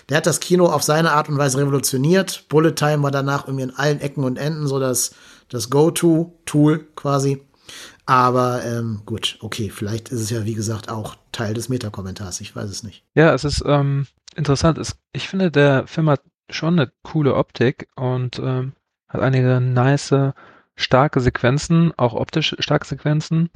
der 0.08 0.18
hat 0.18 0.26
das 0.26 0.40
Kino 0.40 0.66
auf 0.66 0.82
seine 0.82 1.12
Art 1.12 1.28
und 1.28 1.38
Weise 1.38 1.58
revolutioniert. 1.58 2.44
Bullet 2.48 2.72
Time 2.72 3.02
war 3.02 3.10
danach 3.10 3.46
irgendwie 3.46 3.64
in 3.64 3.74
allen 3.74 4.00
Ecken 4.00 4.24
und 4.24 4.36
Enden 4.36 4.66
so 4.66 4.78
das, 4.78 5.12
das 5.48 5.70
Go-To-Tool 5.70 6.86
quasi. 6.94 7.42
Aber 8.10 8.64
ähm, 8.64 9.02
gut, 9.06 9.38
okay, 9.40 9.70
vielleicht 9.70 10.08
ist 10.08 10.20
es 10.20 10.30
ja, 10.30 10.44
wie 10.44 10.54
gesagt, 10.54 10.88
auch 10.90 11.14
Teil 11.30 11.54
des 11.54 11.68
Meta-Kommentars. 11.68 12.40
Ich 12.40 12.56
weiß 12.56 12.68
es 12.68 12.82
nicht. 12.82 13.04
Ja, 13.14 13.32
es 13.32 13.44
ist 13.44 13.62
ähm, 13.64 14.08
interessant. 14.34 14.78
Es, 14.78 14.98
ich 15.12 15.28
finde, 15.28 15.52
der 15.52 15.86
Film 15.86 16.10
hat 16.10 16.20
schon 16.50 16.78
eine 16.78 16.90
coole 17.04 17.36
Optik 17.36 17.88
und 17.94 18.40
ähm, 18.40 18.72
hat 19.08 19.20
einige 19.20 19.60
nice, 19.60 20.32
starke 20.74 21.20
Sequenzen, 21.20 21.92
auch 21.96 22.14
optisch 22.14 22.56
starke 22.58 22.86
Sequenzen 22.86 23.50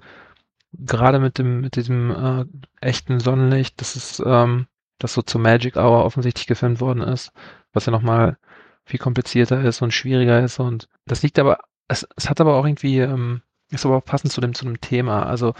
gerade 0.78 1.18
mit 1.18 1.38
dem, 1.38 1.60
mit 1.60 1.76
diesem 1.76 2.10
äh, 2.10 2.44
echten 2.80 3.20
Sonnenlicht, 3.20 3.80
das 3.80 3.96
ist, 3.96 4.22
ähm, 4.24 4.66
das 4.98 5.14
so 5.14 5.22
zur 5.22 5.40
Magic 5.40 5.76
Hour 5.76 6.04
offensichtlich 6.04 6.46
gefilmt 6.46 6.80
worden 6.80 7.02
ist, 7.02 7.32
was 7.72 7.86
ja 7.86 7.92
nochmal 7.92 8.38
viel 8.84 9.00
komplizierter 9.00 9.62
ist 9.62 9.82
und 9.82 9.92
schwieriger 9.92 10.42
ist. 10.42 10.60
Und 10.60 10.88
das 11.06 11.22
liegt 11.22 11.38
aber, 11.38 11.58
es, 11.88 12.06
es 12.16 12.28
hat 12.28 12.40
aber 12.40 12.56
auch 12.56 12.64
irgendwie, 12.64 12.98
ähm, 13.00 13.42
ist 13.74 13.84
aber 13.86 13.96
auch 13.96 14.04
passend 14.04 14.32
zu 14.32 14.40
dem, 14.40 14.54
zu 14.54 14.64
dem 14.64 14.80
Thema. 14.80 15.24
Also 15.26 15.54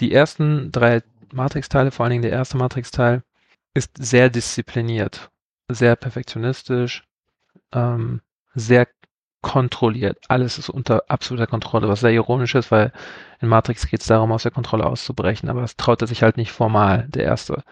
die 0.00 0.12
ersten 0.12 0.72
drei 0.72 1.02
Matrix-Teile, 1.32 1.90
vor 1.90 2.04
allen 2.04 2.12
Dingen 2.12 2.22
der 2.22 2.32
erste 2.32 2.56
Matrix-Teil, 2.56 3.22
ist 3.74 3.92
sehr 3.98 4.30
diszipliniert, 4.30 5.30
sehr 5.68 5.96
perfektionistisch, 5.96 7.04
ähm, 7.72 8.20
sehr 8.54 8.88
kontrolliert. 9.42 10.18
Alles 10.28 10.58
ist 10.58 10.68
unter 10.68 11.04
absoluter 11.08 11.46
Kontrolle, 11.46 11.88
was 11.88 12.00
sehr 12.00 12.10
ironisch 12.10 12.54
ist, 12.54 12.70
weil 12.70 12.92
in 13.40 13.48
Matrix 13.48 13.86
geht 13.86 14.00
es 14.00 14.06
darum, 14.06 14.32
aus 14.32 14.42
der 14.42 14.52
Kontrolle 14.52 14.86
auszubrechen, 14.86 15.48
aber 15.48 15.62
es 15.62 15.76
traut 15.76 16.02
er 16.02 16.08
sich 16.08 16.22
halt 16.22 16.36
nicht 16.36 16.52
formal, 16.52 17.06
der 17.08 17.24
erste. 17.24 17.62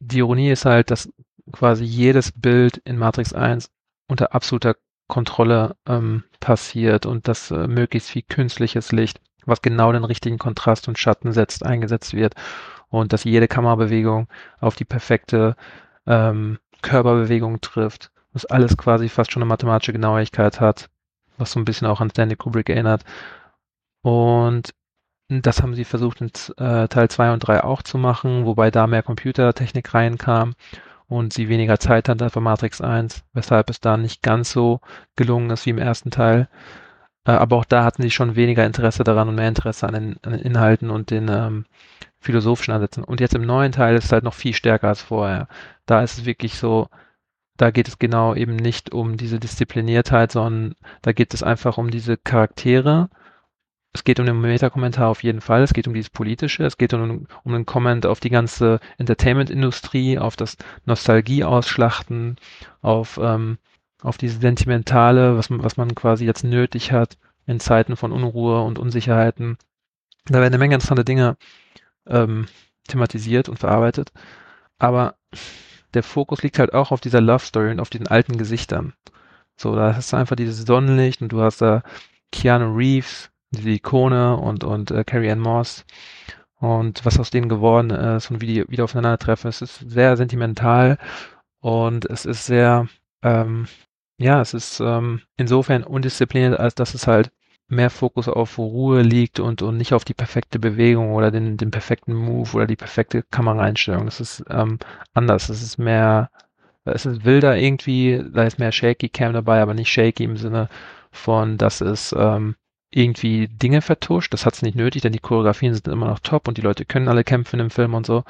Die 0.00 0.18
Ironie 0.18 0.50
ist 0.50 0.64
halt, 0.64 0.90
dass 0.90 1.12
quasi 1.52 1.84
jedes 1.84 2.32
Bild 2.32 2.78
in 2.78 2.96
Matrix 2.96 3.32
1 3.34 3.70
unter 4.08 4.34
absoluter 4.34 4.76
Kontrolle 5.08 5.76
ähm, 5.86 6.24
passiert 6.40 7.06
und 7.06 7.28
dass 7.28 7.50
äh, 7.50 7.66
möglichst 7.66 8.10
viel 8.10 8.22
künstliches 8.22 8.92
Licht, 8.92 9.20
was 9.46 9.62
genau 9.62 9.92
den 9.92 10.04
richtigen 10.04 10.38
Kontrast 10.38 10.88
und 10.88 10.98
Schatten 10.98 11.32
setzt, 11.32 11.64
eingesetzt 11.64 12.14
wird 12.14 12.34
und 12.88 13.12
dass 13.12 13.24
jede 13.24 13.48
Kamerabewegung 13.48 14.28
auf 14.60 14.76
die 14.76 14.84
perfekte 14.84 15.56
ähm, 16.06 16.58
Körperbewegung 16.82 17.60
trifft, 17.60 18.10
was 18.32 18.46
alles 18.46 18.76
quasi 18.76 19.08
fast 19.08 19.32
schon 19.32 19.42
eine 19.42 19.48
mathematische 19.48 19.92
Genauigkeit 19.92 20.60
hat 20.60 20.88
was 21.38 21.52
so 21.52 21.60
ein 21.60 21.64
bisschen 21.64 21.86
auch 21.86 22.00
an 22.00 22.10
Stanley 22.10 22.36
Kubrick 22.36 22.68
erinnert. 22.68 23.04
Und 24.02 24.74
das 25.28 25.62
haben 25.62 25.74
sie 25.74 25.84
versucht 25.84 26.20
in 26.20 26.30
äh, 26.58 26.88
Teil 26.88 27.08
2 27.08 27.32
und 27.32 27.40
3 27.40 27.64
auch 27.64 27.82
zu 27.82 27.98
machen, 27.98 28.44
wobei 28.44 28.70
da 28.70 28.86
mehr 28.86 29.02
Computertechnik 29.02 29.94
reinkam 29.94 30.54
und 31.14 31.32
sie 31.32 31.48
weniger 31.48 31.78
Zeit 31.78 32.08
als 32.08 32.32
bei 32.32 32.40
Matrix 32.40 32.80
1, 32.80 33.24
weshalb 33.32 33.70
es 33.70 33.80
da 33.80 33.96
nicht 33.96 34.22
ganz 34.22 34.50
so 34.50 34.80
gelungen 35.16 35.50
ist 35.50 35.64
wie 35.64 35.70
im 35.70 35.78
ersten 35.78 36.10
Teil. 36.10 36.48
Äh, 37.24 37.32
aber 37.32 37.56
auch 37.56 37.64
da 37.64 37.84
hatten 37.84 38.02
sie 38.02 38.10
schon 38.10 38.36
weniger 38.36 38.66
Interesse 38.66 39.04
daran 39.04 39.28
und 39.28 39.36
mehr 39.36 39.48
Interesse 39.48 39.86
an 39.86 39.94
den, 39.94 40.16
an 40.22 40.32
den 40.32 40.40
Inhalten 40.40 40.90
und 40.90 41.10
den 41.10 41.28
ähm, 41.28 41.66
philosophischen 42.18 42.74
Ansätzen. 42.74 43.04
Und 43.04 43.20
jetzt 43.20 43.34
im 43.34 43.46
neuen 43.46 43.72
Teil 43.72 43.96
ist 43.96 44.06
es 44.06 44.12
halt 44.12 44.24
noch 44.24 44.34
viel 44.34 44.54
stärker 44.54 44.88
als 44.88 45.02
vorher. 45.02 45.46
Da 45.86 46.02
ist 46.02 46.18
es 46.18 46.24
wirklich 46.24 46.58
so, 46.58 46.88
da 47.56 47.70
geht 47.70 47.86
es 47.88 47.98
genau 47.98 48.34
eben 48.34 48.56
nicht 48.56 48.92
um 48.92 49.16
diese 49.16 49.38
Diszipliniertheit, 49.38 50.32
sondern 50.32 50.74
da 51.02 51.12
geht 51.12 51.32
es 51.32 51.44
einfach 51.44 51.78
um 51.78 51.90
diese 51.90 52.16
Charaktere. 52.16 53.08
Es 53.94 54.02
geht 54.02 54.18
um 54.18 54.26
den 54.26 54.40
Meta-Kommentar 54.40 55.08
auf 55.08 55.22
jeden 55.22 55.40
Fall, 55.40 55.62
es 55.62 55.72
geht 55.72 55.86
um 55.86 55.94
dieses 55.94 56.10
Politische, 56.10 56.64
es 56.64 56.76
geht 56.76 56.92
um, 56.92 57.28
um 57.44 57.52
den 57.52 57.64
Comment 57.64 58.04
auf 58.06 58.18
die 58.18 58.28
ganze 58.28 58.80
Entertainment-Industrie, 58.98 60.18
auf 60.18 60.34
das 60.34 60.56
Nostalgie-Ausschlachten, 60.84 62.36
auf, 62.82 63.20
ähm, 63.22 63.58
auf 64.02 64.18
diese 64.18 64.40
Sentimentale, 64.40 65.36
was 65.38 65.48
man, 65.48 65.62
was 65.62 65.76
man 65.76 65.94
quasi 65.94 66.26
jetzt 66.26 66.42
nötig 66.42 66.90
hat 66.90 67.16
in 67.46 67.60
Zeiten 67.60 67.94
von 67.94 68.10
Unruhe 68.10 68.62
und 68.62 68.80
Unsicherheiten. 68.80 69.58
Da 70.26 70.40
werden 70.40 70.54
eine 70.54 70.58
Menge 70.58 70.74
interessante 70.74 71.04
Dinge 71.04 71.36
ähm, 72.08 72.46
thematisiert 72.88 73.48
und 73.48 73.58
verarbeitet. 73.60 74.12
Aber 74.78 75.14
der 75.94 76.02
Fokus 76.02 76.42
liegt 76.42 76.58
halt 76.58 76.74
auch 76.74 76.90
auf 76.90 77.00
dieser 77.00 77.20
Love 77.20 77.44
Story 77.44 77.70
und 77.70 77.80
auf 77.80 77.90
diesen 77.90 78.08
alten 78.08 78.38
Gesichtern. 78.38 78.94
So, 79.56 79.76
da 79.76 79.94
hast 79.94 80.12
du 80.12 80.16
einfach 80.16 80.34
dieses 80.34 80.66
Sonnenlicht 80.66 81.22
und 81.22 81.28
du 81.30 81.40
hast 81.40 81.62
da 81.62 81.82
Keanu 82.32 82.74
Reeves, 82.74 83.30
diese 83.54 83.70
Ikone 83.70 84.36
und, 84.36 84.64
und 84.64 84.90
äh, 84.90 85.04
Carrie 85.04 85.30
Ann 85.30 85.40
Moss 85.40 85.84
und 86.60 87.04
was 87.04 87.18
aus 87.18 87.30
denen 87.30 87.48
geworden 87.48 87.90
ist 87.90 88.30
und 88.30 88.40
wie 88.40 88.46
die 88.46 88.68
wieder 88.68 88.84
aufeinandertreffen. 88.84 89.48
Es 89.48 89.62
ist 89.62 89.78
sehr 89.90 90.16
sentimental 90.16 90.98
und 91.60 92.04
es 92.06 92.24
ist 92.24 92.46
sehr, 92.46 92.88
ähm, 93.22 93.66
ja, 94.18 94.40
es 94.40 94.54
ist 94.54 94.80
ähm, 94.80 95.22
insofern 95.36 95.84
undiszipliniert, 95.84 96.58
als 96.58 96.74
dass 96.74 96.94
es 96.94 97.06
halt 97.06 97.30
mehr 97.68 97.90
Fokus 97.90 98.28
auf 98.28 98.58
Ruhe 98.58 99.02
liegt 99.02 99.40
und, 99.40 99.62
und 99.62 99.76
nicht 99.76 99.94
auf 99.94 100.04
die 100.04 100.14
perfekte 100.14 100.58
Bewegung 100.58 101.12
oder 101.12 101.30
den, 101.30 101.56
den 101.56 101.70
perfekten 101.70 102.14
Move 102.14 102.54
oder 102.54 102.66
die 102.66 102.76
perfekte 102.76 103.22
Kameraeinstellung. 103.22 104.04
Das 104.04 104.20
ist 104.20 104.44
ähm, 104.50 104.78
anders. 105.14 105.48
Es 105.48 105.62
ist 105.62 105.78
mehr, 105.78 106.30
es 106.84 107.06
ist 107.06 107.24
wilder 107.24 107.56
irgendwie, 107.56 108.22
da 108.32 108.44
ist 108.44 108.58
mehr 108.58 108.72
Shaky 108.72 109.08
Cam 109.08 109.32
dabei, 109.32 109.60
aber 109.62 109.74
nicht 109.74 109.90
shaky 109.90 110.24
im 110.24 110.36
Sinne 110.36 110.68
von, 111.10 111.58
dass 111.58 111.80
es 111.80 112.14
ähm, 112.16 112.56
irgendwie 112.96 113.48
Dinge 113.48 113.82
vertuscht. 113.82 114.32
Das 114.32 114.46
hat 114.46 114.54
es 114.54 114.62
nicht 114.62 114.76
nötig, 114.76 115.02
denn 115.02 115.12
die 115.12 115.18
Choreografien 115.18 115.74
sind 115.74 115.88
immer 115.88 116.06
noch 116.06 116.20
top 116.20 116.48
und 116.48 116.56
die 116.58 116.62
Leute 116.62 116.84
können 116.84 117.08
alle 117.08 117.24
kämpfen 117.24 117.60
im 117.60 117.70
Film 117.70 117.94
und 117.94 118.06
so. 118.06 118.24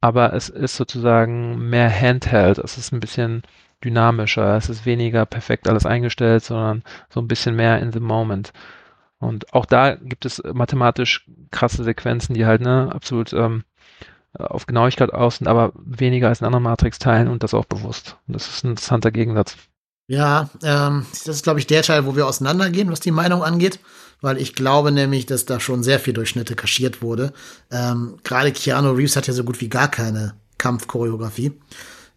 Aber 0.00 0.32
es 0.32 0.48
ist 0.48 0.76
sozusagen 0.76 1.68
mehr 1.68 1.90
Handheld. 1.90 2.58
Es 2.58 2.78
ist 2.78 2.92
ein 2.92 3.00
bisschen 3.00 3.42
dynamischer. 3.84 4.56
Es 4.56 4.68
ist 4.70 4.86
weniger 4.86 5.26
perfekt 5.26 5.68
alles 5.68 5.86
eingestellt, 5.86 6.42
sondern 6.44 6.82
so 7.10 7.20
ein 7.20 7.28
bisschen 7.28 7.56
mehr 7.56 7.80
in 7.80 7.92
the 7.92 8.00
moment. 8.00 8.52
Und 9.18 9.52
auch 9.52 9.66
da 9.66 9.96
gibt 9.96 10.24
es 10.24 10.42
mathematisch 10.52 11.26
krasse 11.50 11.84
Sequenzen, 11.84 12.34
die 12.34 12.46
halt 12.46 12.62
ne, 12.62 12.90
absolut 12.92 13.32
ähm, 13.34 13.64
auf 14.32 14.66
Genauigkeit 14.66 15.12
aus 15.12 15.36
sind, 15.36 15.48
aber 15.48 15.72
weniger 15.74 16.28
als 16.28 16.40
in 16.40 16.46
anderen 16.46 16.64
Matrix-Teilen 16.64 17.28
und 17.28 17.42
das 17.42 17.54
auch 17.54 17.66
bewusst. 17.66 18.16
Und 18.26 18.34
das 18.34 18.48
ist 18.48 18.64
ein 18.64 18.70
interessanter 18.70 19.10
Gegensatz. 19.10 19.56
Ja, 20.10 20.50
ähm, 20.64 21.06
das 21.24 21.36
ist, 21.36 21.44
glaube 21.44 21.60
ich, 21.60 21.68
der 21.68 21.82
Teil, 21.82 22.04
wo 22.04 22.16
wir 22.16 22.26
auseinandergehen, 22.26 22.90
was 22.90 22.98
die 22.98 23.12
Meinung 23.12 23.44
angeht, 23.44 23.78
weil 24.20 24.38
ich 24.38 24.56
glaube 24.56 24.90
nämlich, 24.90 25.24
dass 25.24 25.44
da 25.44 25.60
schon 25.60 25.84
sehr 25.84 26.00
viel 26.00 26.12
Durchschnitte 26.12 26.56
kaschiert 26.56 27.00
wurde. 27.00 27.32
Ähm, 27.70 28.16
Gerade 28.24 28.50
Keanu 28.50 28.90
Reeves 28.90 29.14
hat 29.14 29.28
ja 29.28 29.32
so 29.32 29.44
gut 29.44 29.60
wie 29.60 29.68
gar 29.68 29.88
keine 29.88 30.34
Kampfchoreografie. 30.58 31.52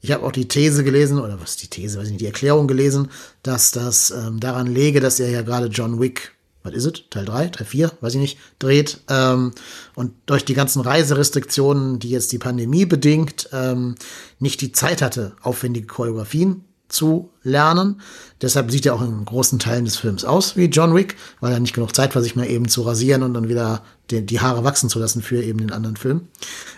Ich 0.02 0.12
habe 0.12 0.26
auch 0.26 0.32
die 0.32 0.48
These 0.48 0.84
gelesen, 0.84 1.20
oder 1.20 1.40
was 1.40 1.52
ist 1.52 1.62
die 1.62 1.68
These, 1.68 2.00
weiß 2.00 2.06
ich 2.06 2.14
nicht, 2.14 2.22
die 2.22 2.26
Erklärung 2.26 2.68
gelesen, 2.68 3.12
dass 3.44 3.70
das 3.70 4.10
ähm, 4.10 4.40
daran 4.40 4.66
läge, 4.66 5.00
dass 5.00 5.20
er 5.20 5.30
ja 5.30 5.44
gerade 5.44 5.68
John 5.68 6.02
Wick, 6.02 6.32
was 6.64 6.74
ist 6.74 6.86
es, 6.86 6.94
Teil 7.12 7.26
3, 7.26 7.50
Teil 7.50 7.68
4, 7.68 7.92
weiß 8.02 8.16
ich 8.16 8.22
nicht, 8.22 8.40
dreht. 8.58 9.02
Ähm, 9.08 9.52
und 9.94 10.14
durch 10.26 10.44
die 10.44 10.56
ganzen 10.56 10.82
Reiserestriktionen, 10.82 12.00
die 12.00 12.10
jetzt 12.10 12.32
die 12.32 12.40
Pandemie 12.40 12.86
bedingt, 12.86 13.50
ähm, 13.54 13.94
nicht 14.40 14.62
die 14.62 14.72
Zeit 14.72 15.04
hatte, 15.04 15.34
aufwendige 15.44 15.86
Choreografien 15.86 16.66
zu 16.94 17.32
lernen. 17.44 18.02
Deshalb 18.42 18.72
sieht 18.72 18.86
er 18.86 18.94
auch 18.94 19.02
in 19.02 19.26
großen 19.26 19.60
Teilen 19.60 19.86
des 19.86 19.98
Films 19.98 20.26
aus 20.26 20.56
wie 20.56 20.66
John 20.66 20.96
Wick, 20.96 21.16
weil 21.40 21.52
er 21.52 21.60
nicht 21.60 21.74
genug 21.74 21.96
Zeit 21.96 22.16
war, 22.16 22.22
sich 22.22 22.36
mal 22.36 22.48
eben 22.48 22.68
zu 22.68 22.84
rasieren 22.84 23.24
und 23.24 23.34
dann 23.34 23.50
wieder 23.50 23.84
die, 24.12 24.26
die 24.26 24.40
Haare 24.40 24.64
wachsen 24.64 24.90
zu 24.90 25.00
lassen 25.00 25.22
für 25.22 25.42
eben 25.42 25.60
den 25.60 25.72
anderen 25.72 25.98
Film. 25.98 26.28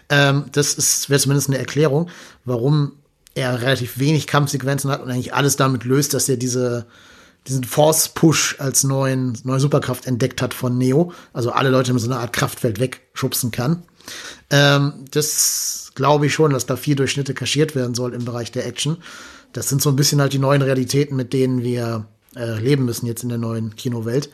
Ähm, 0.09 0.45
das 0.51 1.09
wäre 1.09 1.19
zumindest 1.19 1.49
eine 1.49 1.57
Erklärung, 1.57 2.09
warum 2.45 2.93
er 3.35 3.61
relativ 3.61 3.99
wenig 3.99 4.27
Kampfsequenzen 4.27 4.89
hat 4.89 5.01
und 5.01 5.11
eigentlich 5.11 5.33
alles 5.33 5.57
damit 5.57 5.83
löst, 5.83 6.13
dass 6.13 6.29
er 6.29 6.37
diese, 6.37 6.85
diesen 7.47 7.65
Force-Push 7.65 8.57
als 8.59 8.83
neuen, 8.83 9.37
neue 9.43 9.59
Superkraft 9.59 10.07
entdeckt 10.07 10.41
hat 10.41 10.53
von 10.53 10.77
Neo. 10.77 11.11
Also 11.33 11.51
alle 11.51 11.69
Leute 11.69 11.93
mit 11.93 12.01
so 12.01 12.09
einer 12.09 12.21
Art 12.21 12.33
Kraftfeld 12.33 12.79
wegschubsen 12.79 13.51
kann. 13.51 13.83
Ähm, 14.49 15.05
das 15.11 15.91
glaube 15.95 16.27
ich 16.27 16.33
schon, 16.33 16.51
dass 16.51 16.65
da 16.65 16.77
viel 16.77 16.95
Durchschnitte 16.95 17.33
kaschiert 17.33 17.75
werden 17.75 17.95
soll 17.95 18.13
im 18.13 18.25
Bereich 18.25 18.51
der 18.51 18.65
Action. 18.65 18.97
Das 19.55 19.69
sind 19.69 19.81
so 19.81 19.89
ein 19.89 19.95
bisschen 19.95 20.19
halt 20.19 20.33
die 20.33 20.39
neuen 20.39 20.61
Realitäten, 20.61 21.15
mit 21.15 21.31
denen 21.31 21.63
wir 21.63 22.05
äh, 22.35 22.59
leben 22.59 22.85
müssen 22.85 23.05
jetzt 23.05 23.23
in 23.23 23.29
der 23.29 23.37
neuen 23.37 23.75
Kinowelt. 23.75 24.29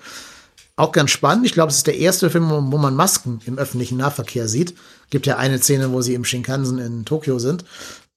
Auch 0.76 0.92
ganz 0.92 1.12
spannend. 1.12 1.46
Ich 1.46 1.54
glaube, 1.54 1.70
es 1.70 1.78
ist 1.78 1.88
der 1.88 1.98
erste 1.98 2.30
Film, 2.32 2.50
wo 2.50 2.78
man 2.78 2.96
Masken 2.96 3.40
im 3.46 3.60
öffentlichen 3.60 3.98
Nahverkehr 3.98 4.48
sieht. 4.48 4.74
Gibt 5.12 5.28
ja 5.28 5.38
eine 5.38 5.60
Szene, 5.60 5.92
wo 5.92 6.02
sie 6.02 6.16
im 6.16 6.26
Shinkansen 6.26 6.80
in 6.80 7.06
Tokio 7.06 7.38
sind. 7.38 7.66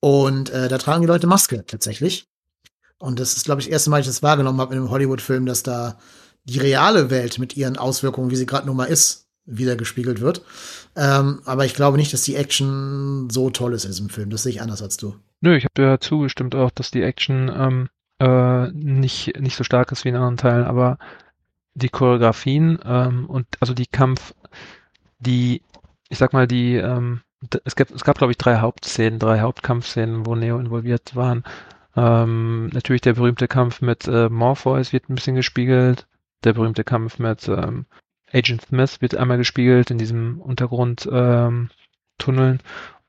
Und 0.01 0.49
äh, 0.51 0.69
da 0.69 0.79
tragen 0.79 1.03
die 1.03 1.07
Leute 1.07 1.27
Maske 1.27 1.65
tatsächlich. 1.67 2.27
Und 2.99 3.21
das 3.21 3.37
ist, 3.37 3.45
glaube 3.45 3.61
ich, 3.61 3.67
das 3.67 3.73
erste 3.73 3.91
Mal, 3.91 3.99
dass 3.99 4.07
ich 4.07 4.15
das 4.15 4.23
wahrgenommen 4.23 4.61
habe 4.61 4.75
in 4.75 4.81
einem 4.81 4.91
Hollywood-Film, 4.91 5.45
dass 5.45 5.63
da 5.63 5.99
die 6.45 6.59
reale 6.59 7.11
Welt 7.11 7.39
mit 7.39 7.55
ihren 7.55 7.77
Auswirkungen, 7.77 8.31
wie 8.31 8.37
sie 8.37 8.47
gerade 8.47 8.67
nun 8.67 8.77
mal 8.77 8.85
ist, 8.85 9.27
wieder 9.45 9.77
gespiegelt 9.77 10.23
wird. 10.23 10.43
Ähm, 10.97 11.43
aber 11.45 11.67
ich 11.67 11.75
glaube 11.75 11.99
nicht, 11.99 12.15
dass 12.15 12.23
die 12.23 12.37
Action 12.37 13.29
so 13.31 13.51
toll 13.51 13.75
ist 13.75 13.85
in 13.85 13.91
diesem 13.91 14.09
Film. 14.09 14.31
Das 14.31 14.45
sehe 14.45 14.53
ich 14.53 14.63
anders 14.63 14.81
als 14.81 14.97
du. 14.97 15.17
Nö, 15.45 15.55
ich 15.57 15.65
habe 15.65 15.75
dir 15.75 16.01
zugestimmt 16.01 16.55
auch, 16.55 16.71
dass 16.71 16.91
die 16.91 17.03
Action 17.03 17.53
ähm, 17.55 17.89
äh, 18.19 18.69
nicht, 18.73 19.39
nicht 19.39 19.57
so 19.57 19.63
stark 19.63 19.93
ist 19.93 20.07
wie 20.07 20.09
in 20.09 20.15
anderen 20.15 20.39
Teilen, 20.39 20.65
aber 20.65 20.97
die 21.75 21.91
Choreografien 21.91 22.79
ähm, 22.83 23.27
und 23.27 23.47
also 23.61 23.75
die 23.75 23.85
Kampf, 23.85 24.33
die, 25.19 25.61
ich 26.09 26.17
sag 26.17 26.33
mal, 26.33 26.47
die, 26.47 26.77
ähm, 26.77 27.21
es 27.67 27.77
gab, 27.77 27.91
es 27.91 28.05
gab 28.05 28.17
glaube 28.17 28.31
ich, 28.31 28.39
drei 28.39 28.61
Hauptszenen, 28.61 29.19
drei 29.19 29.41
Hauptkampfszenen, 29.41 30.25
wo 30.25 30.35
Neo 30.35 30.59
involviert 30.59 31.15
waren. 31.15 31.45
Ähm, 31.95 32.69
natürlich 32.69 33.03
der 33.03 33.13
berühmte 33.13 33.47
Kampf 33.47 33.83
mit 33.83 34.09
äh, 34.09 34.31
Morpheus 34.31 34.95
wird 34.95 35.11
ein 35.11 35.15
bisschen 35.15 35.37
gespiegelt. 35.37 36.07
Der 36.45 36.55
berühmte 36.55 36.85
Kampf 36.85 37.19
mit 37.19 37.47
ähm, 37.49 37.85
Agent 38.33 38.63
Smith 38.63 39.03
wird 39.03 39.15
einmal 39.15 39.37
gespiegelt 39.37 39.91
in 39.91 39.99
diesem 39.99 40.41
Untergrundtunneln. 40.41 41.69
Ähm, 42.23 42.61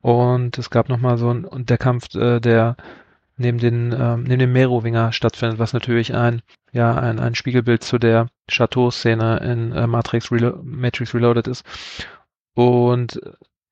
und 0.06 0.60
es 0.60 0.70
gab 0.70 0.88
nochmal 0.88 1.18
so 1.18 1.32
ein, 1.34 1.46
und 1.46 1.72
der 1.72 1.80
Kampf, 1.80 2.14
äh, 2.14 2.40
der 2.40 2.76
neben 3.38 3.58
den, 3.58 3.92
ähm, 3.92 4.22
neben 4.22 4.38
dem 4.38 4.54
Merowinger 4.54 5.12
stattfindet, 5.12 5.58
was 5.58 5.74
natürlich 5.74 6.14
ein, 6.14 6.44
ja, 6.72 6.94
ein, 6.94 7.18
ein 7.18 7.34
Spiegelbild 7.34 7.84
zu 7.84 7.98
der 7.98 8.28
Chateau-Szene 8.48 9.38
in 9.40 9.72
äh, 9.72 9.88
Matrix, 9.88 10.32
Relo 10.32 10.60
Matrix 10.62 11.16
Reloaded 11.16 11.48
ist. 11.48 11.66
Und 12.54 13.20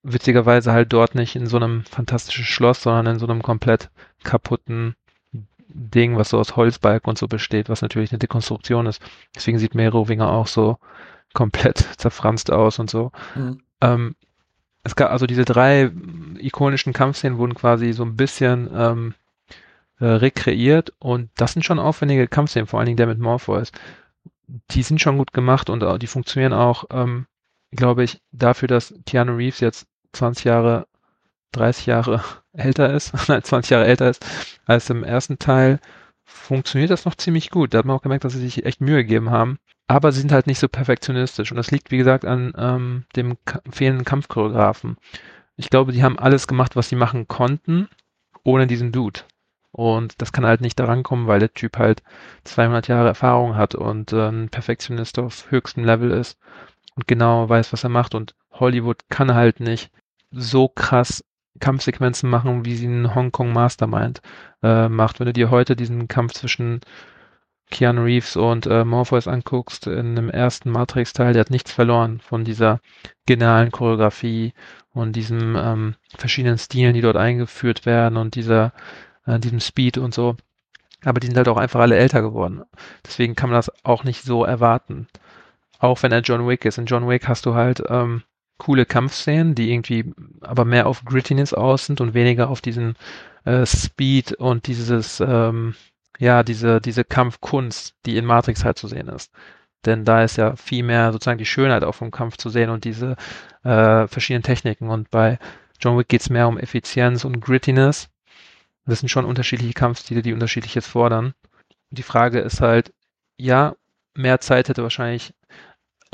witzigerweise 0.02 0.72
halt 0.72 0.92
dort 0.92 1.14
nicht 1.14 1.36
in 1.36 1.46
so 1.46 1.58
einem 1.58 1.84
fantastischen 1.84 2.46
Schloss, 2.46 2.82
sondern 2.82 3.14
in 3.14 3.20
so 3.20 3.28
einem 3.28 3.44
komplett 3.44 3.92
kaputten 4.24 4.96
Ding, 5.68 6.18
was 6.18 6.30
so 6.30 6.40
aus 6.40 6.56
Holzbalken 6.56 7.12
und 7.12 7.20
so 7.20 7.28
besteht, 7.28 7.70
was 7.70 7.84
natürlich 7.84 8.12
eine 8.12 8.18
Dekonstruktion 8.18 8.88
ist. 8.88 9.04
Deswegen 9.36 9.60
sieht 9.60 9.76
Merowinger 9.76 10.32
auch 10.32 10.48
so 10.48 10.80
komplett 11.36 11.78
zerfranst 12.00 12.52
aus 12.52 12.80
und 12.80 12.90
so. 12.90 13.12
Mhm. 13.36 13.62
Ähm, 13.82 14.16
es 14.84 14.96
gab 14.96 15.12
also 15.12 15.26
diese 15.26 15.46
drei 15.46 15.92
ikonischen 16.38 16.94
Kampfszenen 16.94 17.38
wurden 17.38 17.56
quasi 17.56 17.94
so 17.94 18.04
ein 18.04 18.18
bisschen 18.18 18.70
ähm, 18.76 19.14
äh, 20.00 20.06
rekreiert 20.06 20.94
und 21.00 21.30
das 21.36 21.54
sind 21.54 21.64
schon 21.64 21.80
aufwendige 21.80 22.28
Kampfszenen, 22.28 22.68
vor 22.68 22.80
allen 22.80 22.88
Dingen 22.88 22.98
der 22.98 23.08
mit 23.08 23.20
Morpheus. 23.20 23.72
Die 24.72 24.84
sind 24.84 25.02
schon 25.02 25.18
gut 25.18 25.32
gemacht 25.32 25.70
und 25.70 25.84
die 26.02 26.08
funktionieren 26.08 26.54
auch, 26.54 26.86
ähm, 26.92 27.28
glaube 27.72 28.04
ich, 28.04 28.22
dafür, 28.32 28.68
dass 28.68 28.94
Keanu 29.06 29.36
Reeves 29.38 29.62
jetzt 29.62 29.88
20 30.12 30.44
Jahre, 30.44 30.88
30 31.54 31.86
Jahre 31.86 32.24
älter 32.54 32.94
ist, 32.94 33.18
20 33.26 33.70
Jahre 33.70 33.86
älter 33.86 34.10
ist 34.10 34.26
als 34.66 34.90
im 34.90 35.04
ersten 35.04 35.40
Teil, 35.40 35.80
funktioniert 36.26 36.92
das 36.92 37.06
noch 37.06 37.16
ziemlich 37.16 37.50
gut. 37.50 37.74
Da 37.74 37.80
hat 37.80 37.86
man 37.86 37.96
auch 37.96 38.02
gemerkt, 38.02 38.24
dass 38.24 38.34
sie 38.34 38.40
sich 38.40 38.66
echt 38.66 38.82
Mühe 38.82 38.98
gegeben 38.98 39.30
haben. 39.30 39.60
Aber 39.88 40.12
sie 40.12 40.22
sind 40.22 40.32
halt 40.32 40.48
nicht 40.48 40.60
so 40.60 40.70
perfektionistisch. 40.70 41.52
Und 41.52 41.58
das 41.58 41.72
liegt, 41.72 41.92
wie 41.92 41.98
gesagt, 41.98 42.26
an 42.26 42.54
ähm, 42.58 43.06
dem 43.16 43.38
fehlenden 43.70 44.06
Kampfchoreografen. 44.06 44.98
Ich 45.56 45.70
glaube, 45.70 45.92
die 45.92 46.04
haben 46.04 46.18
alles 46.18 46.48
gemacht, 46.48 46.76
was 46.76 46.90
sie 46.90 46.96
machen 46.96 47.28
konnten, 47.28 47.88
ohne 48.44 48.68
diesen 48.68 48.92
Dude. 48.92 49.22
Und 49.72 50.22
das 50.22 50.32
kann 50.32 50.46
halt 50.46 50.62
nicht 50.62 50.80
daran 50.80 51.04
kommen, 51.04 51.28
weil 51.28 51.40
der 51.40 51.54
Typ 51.54 51.78
halt 51.78 52.04
200 52.44 52.88
Jahre 52.88 53.08
Erfahrung 53.08 53.56
hat 53.56 53.76
und 53.76 54.14
äh, 54.14 54.30
ein 54.30 54.50
Perfektionist 54.50 55.18
auf 55.18 55.50
höchstem 55.50 55.84
Level 55.84 56.12
ist 56.12 56.38
und 56.96 57.08
genau 57.08 57.50
weiß, 57.50 57.74
was 57.74 57.84
er 57.84 57.90
macht. 57.90 58.14
Und 58.14 58.36
Hollywood 58.52 59.10
kann 59.10 59.34
halt 59.34 59.60
nicht 59.60 59.92
so 60.32 60.68
krass 60.68 61.24
Kampfsequenzen 61.60 62.30
machen, 62.30 62.66
wie 62.66 62.76
sie 62.76 62.88
ein 62.88 63.14
Hongkong 63.14 63.54
Mastermind 63.54 64.22
äh, 64.62 64.90
macht. 64.90 65.20
Wenn 65.20 65.28
du 65.28 65.34
dir 65.34 65.50
heute 65.52 65.76
diesen 65.76 66.08
Kampf 66.08 66.34
zwischen 66.34 66.82
Keanu 67.70 68.04
Reeves 68.04 68.36
und 68.36 68.66
äh, 68.68 68.86
Morpheus 68.86 69.28
anguckst, 69.28 69.88
in 69.88 70.16
dem 70.16 70.30
ersten 70.30 70.70
Matrix-Teil, 70.70 71.34
der 71.34 71.42
hat 71.42 71.50
nichts 71.50 71.72
verloren 71.72 72.20
von 72.20 72.44
dieser 72.44 72.80
genialen 73.26 73.72
Choreografie 73.72 74.54
und 74.94 75.16
diesen 75.16 75.56
ähm, 75.56 75.96
verschiedenen 76.16 76.58
Stilen, 76.58 76.94
die 76.94 77.02
dort 77.02 77.18
eingeführt 77.18 77.86
werden 77.86 78.18
und 78.18 78.36
dieser, 78.36 78.74
äh, 79.26 79.40
diesem 79.40 79.60
Speed 79.60 79.98
und 79.98 80.14
so. 80.14 80.36
Aber 81.04 81.20
die 81.20 81.28
sind 81.28 81.38
halt 81.38 81.48
auch 81.48 81.58
einfach 81.58 81.80
alle 81.80 81.98
älter 81.98 82.22
geworden. 82.22 82.64
Deswegen 83.06 83.36
kann 83.36 83.50
man 83.50 83.58
das 83.58 83.72
auch 83.84 84.04
nicht 84.04 84.24
so 84.24 84.46
erwarten. 84.46 85.08
Auch 85.80 86.02
wenn 86.04 86.12
er 86.12 86.22
John 86.22 86.48
Wick 86.48 86.66
ist. 86.66 86.78
In 86.78 86.86
John 86.86 87.10
Wick 87.10 87.28
hast 87.28 87.46
du 87.46 87.56
halt 87.56 87.84
ähm, 87.90 88.24
coole 88.64 88.86
Kampfszenen, 88.86 89.56
die 89.56 89.72
irgendwie 89.72 90.14
aber 90.42 90.64
mehr 90.64 90.88
auf 90.88 91.04
Grittiness 91.04 91.54
aus 91.54 91.86
sind 91.86 92.00
und 92.00 92.14
weniger 92.14 92.50
auf 92.50 92.62
diesen 92.62 92.96
äh, 93.44 93.66
Speed 93.66 94.34
und 94.34 94.68
dieses, 94.68 95.20
ähm, 95.20 95.76
ja, 96.18 96.44
diese, 96.44 96.80
diese 96.80 97.04
Kampfkunst, 97.04 97.96
die 98.06 98.16
in 98.16 98.26
Matrix 98.26 98.64
halt 98.64 98.78
zu 98.78 98.88
sehen 98.88 99.10
ist. 99.10 99.32
Denn 99.86 100.06
da 100.06 100.24
ist 100.24 100.38
ja 100.38 100.56
viel 100.56 100.84
mehr 100.84 101.12
sozusagen 101.12 101.38
die 101.38 101.46
Schönheit 101.46 101.84
auch 101.84 101.96
vom 101.96 102.10
Kampf 102.10 102.38
zu 102.38 102.50
sehen 102.50 102.70
und 102.70 102.86
diese 102.86 103.18
äh, 103.64 104.08
verschiedenen 104.08 104.44
Techniken. 104.44 104.90
Und 104.90 105.12
bei 105.12 105.40
John 105.82 105.98
Wick 105.98 106.08
geht 106.08 106.22
es 106.22 106.30
mehr 106.30 106.48
um 106.48 106.58
Effizienz 106.58 107.26
und 107.26 107.42
Grittiness. 107.42 108.10
Das 108.86 109.00
sind 109.00 109.10
schon 109.10 109.26
unterschiedliche 109.26 109.74
Kampfstile, 109.74 110.22
die 110.22 110.32
unterschiedliches 110.32 110.88
fordern. 110.88 111.34
Und 111.90 112.00
die 112.00 112.04
Frage 112.04 112.40
ist 112.40 112.62
halt, 112.62 112.94
ja, 113.36 113.76
mehr 114.14 114.40
Zeit 114.40 114.70
hätte 114.70 114.84
wahrscheinlich 114.84 115.34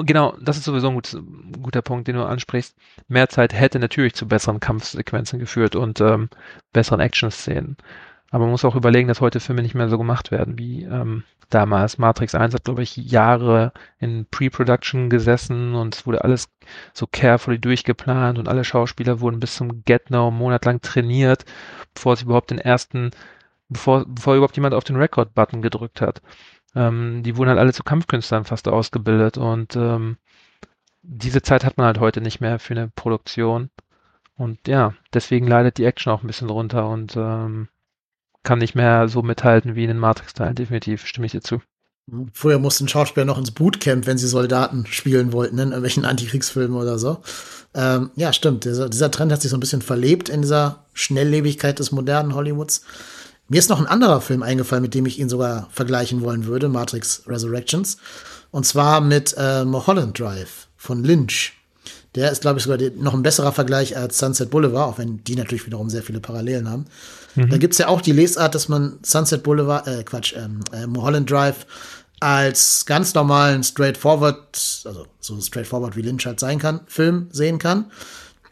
genau, 0.03 0.35
das 0.41 0.57
ist 0.57 0.65
sowieso 0.65 0.89
ein, 0.89 0.95
gut, 0.95 1.17
guter 1.61 1.81
Punkt, 1.81 2.07
den 2.07 2.15
du 2.15 2.25
ansprichst. 2.25 2.75
Mehr 3.07 3.29
Zeit 3.29 3.53
hätte 3.53 3.79
natürlich 3.79 4.13
zu 4.15 4.27
besseren 4.27 4.59
Kampfsequenzen 4.59 5.39
geführt 5.39 5.75
und 5.75 6.01
ähm, 6.01 6.29
besseren 6.73 6.99
Action-Szenen. 6.99 7.77
Aber 8.31 8.45
man 8.45 8.51
muss 8.51 8.65
auch 8.65 8.75
überlegen, 8.75 9.07
dass 9.07 9.21
heute 9.21 9.39
Filme 9.39 9.61
nicht 9.61 9.75
mehr 9.75 9.89
so 9.89 9.97
gemacht 9.97 10.31
werden 10.31 10.57
wie 10.59 10.83
ähm, 10.83 11.23
damals. 11.49 11.97
Matrix 11.97 12.35
1 12.35 12.53
hat, 12.53 12.63
glaube 12.63 12.83
ich, 12.83 12.95
Jahre 12.95 13.73
in 13.99 14.27
Pre-Production 14.29 15.09
gesessen 15.09 15.73
und 15.75 15.95
es 15.95 16.05
wurde 16.05 16.23
alles 16.23 16.49
so 16.93 17.07
carefully 17.07 17.59
durchgeplant 17.59 18.37
und 18.37 18.47
alle 18.47 18.63
Schauspieler 18.63 19.19
wurden 19.19 19.39
bis 19.39 19.55
zum 19.55 19.83
Get-No 19.83 20.29
monatelang 20.31 20.81
trainiert, 20.81 21.45
bevor 21.93 22.15
sie 22.15 22.25
überhaupt 22.25 22.51
den 22.51 22.59
ersten, 22.59 23.11
bevor, 23.67 24.05
bevor 24.07 24.35
überhaupt 24.35 24.55
jemand 24.57 24.75
auf 24.75 24.83
den 24.83 24.97
Record-Button 24.97 25.61
gedrückt 25.61 26.01
hat. 26.01 26.21
Ähm, 26.75 27.23
die 27.23 27.37
wurden 27.37 27.49
halt 27.49 27.59
alle 27.59 27.73
zu 27.73 27.83
Kampfkünstlern 27.83 28.45
fast 28.45 28.67
ausgebildet 28.67 29.37
und 29.37 29.75
ähm, 29.75 30.17
diese 31.01 31.41
Zeit 31.41 31.63
hat 31.63 31.77
man 31.77 31.87
halt 31.87 31.99
heute 31.99 32.21
nicht 32.21 32.41
mehr 32.41 32.59
für 32.59 32.73
eine 32.73 32.89
Produktion. 32.89 33.69
Und 34.35 34.67
ja, 34.67 34.93
deswegen 35.13 35.47
leidet 35.47 35.77
die 35.77 35.85
Action 35.85 36.13
auch 36.13 36.23
ein 36.23 36.27
bisschen 36.27 36.47
drunter 36.47 36.87
und 36.87 37.15
ähm, 37.17 37.67
kann 38.43 38.59
nicht 38.59 38.75
mehr 38.75 39.07
so 39.09 39.21
mithalten 39.21 39.75
wie 39.75 39.83
in 39.83 39.89
den 39.89 39.99
Matrix-Teilen, 39.99 40.55
definitiv, 40.55 41.05
stimme 41.05 41.25
ich 41.25 41.33
dir 41.33 41.41
zu. 41.41 41.61
Früher 42.33 42.57
mussten 42.57 42.87
Schauspieler 42.87 43.25
noch 43.25 43.37
ins 43.37 43.51
Bootcamp, 43.51 44.07
wenn 44.07 44.17
sie 44.17 44.27
Soldaten 44.27 44.85
spielen 44.87 45.33
wollten, 45.33 45.59
in 45.59 45.69
irgendwelchen 45.69 46.05
Antikriegsfilmen 46.05 46.77
oder 46.77 46.97
so. 46.97 47.21
Ähm, 47.73 48.11
ja, 48.15 48.33
stimmt. 48.33 48.65
Dieser, 48.65 48.89
dieser 48.89 49.11
Trend 49.11 49.31
hat 49.31 49.41
sich 49.41 49.51
so 49.51 49.57
ein 49.57 49.59
bisschen 49.59 49.81
verlebt 49.81 50.29
in 50.29 50.41
dieser 50.41 50.85
Schnelllebigkeit 50.93 51.79
des 51.79 51.91
modernen 51.91 52.33
Hollywoods. 52.33 52.83
Mir 53.49 53.57
ist 53.57 53.69
noch 53.69 53.79
ein 53.79 53.87
anderer 53.87 54.21
Film 54.21 54.43
eingefallen, 54.43 54.83
mit 54.83 54.93
dem 54.93 55.05
ich 55.05 55.19
ihn 55.19 55.29
sogar 55.29 55.67
vergleichen 55.71 56.21
wollen 56.21 56.45
würde, 56.45 56.69
Matrix 56.69 57.23
Resurrections. 57.27 57.97
Und 58.51 58.65
zwar 58.65 59.01
mit 59.01 59.35
äh, 59.37 59.65
Mulholland 59.65 60.17
Drive 60.17 60.67
von 60.77 61.03
Lynch. 61.03 61.53
Der 62.15 62.31
ist, 62.31 62.41
glaube 62.41 62.57
ich, 62.57 62.63
sogar 62.63 62.79
noch 62.97 63.13
ein 63.13 63.21
besserer 63.21 63.51
Vergleich 63.51 63.95
als 63.95 64.17
Sunset 64.17 64.49
Boulevard, 64.49 64.87
auch 64.87 64.97
wenn 64.97 65.23
die 65.23 65.35
natürlich 65.35 65.65
wiederum 65.65 65.89
sehr 65.89 66.01
viele 66.01 66.19
Parallelen 66.19 66.69
haben. 66.69 66.85
Mhm. 67.35 67.49
Da 67.49 67.57
gibt's 67.57 67.77
ja 67.77 67.87
auch 67.87 68.01
die 68.01 68.11
Lesart, 68.11 68.55
dass 68.55 68.67
man 68.67 68.99
Sunset 69.03 69.43
Boulevard, 69.43 69.87
äh, 69.87 70.03
Quatsch, 70.03 70.33
ähm, 70.35 70.61
äh, 70.71 70.87
Mulholland 70.87 71.29
Drive 71.29 71.67
als 72.19 72.85
ganz 72.85 73.13
normalen 73.13 73.63
straightforward, 73.63 74.83
also 74.85 75.05
so 75.19 75.39
straightforward 75.39 75.95
wie 75.95 76.01
Lynch 76.01 76.25
halt 76.25 76.39
sein 76.39 76.59
kann, 76.59 76.81
Film 76.87 77.27
sehen 77.31 77.59
kann. 77.59 77.91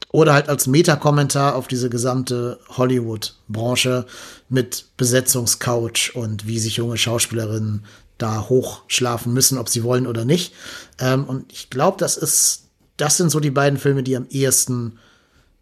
Oder 0.10 0.34
halt 0.34 0.47
als 0.47 0.68
Metakommentar 0.68 1.55
auf 1.55 1.68
diese 1.68 1.89
gesamte 1.89 2.60
Hollywood-Branche 2.70 4.05
mit 4.47 4.86
Besetzungscouch 4.95 6.16
und 6.16 6.47
wie 6.47 6.60
sich 6.60 6.78
junge 6.78 6.97
Schauspielerinnen 6.97 7.86
da 8.18 8.47
hochschlafen 8.49 9.34
müssen, 9.34 9.58
ob 9.58 9.70
sie 9.70 9.84
wollen 9.84 10.08
oder 10.08 10.26
nicht. 10.26 10.53
Ähm, 10.99 11.26
und 11.26 11.51
ich 11.51 11.70
glaube, 11.70 11.97
das 11.99 12.18
ist, 12.18 12.64
das 12.95 13.18
sind 13.18 13.30
so 13.30 13.39
die 13.39 13.51
beiden 13.51 13.78
Filme, 13.78 14.01
die 14.01 14.16
am 14.16 14.28
ehesten 14.30 14.97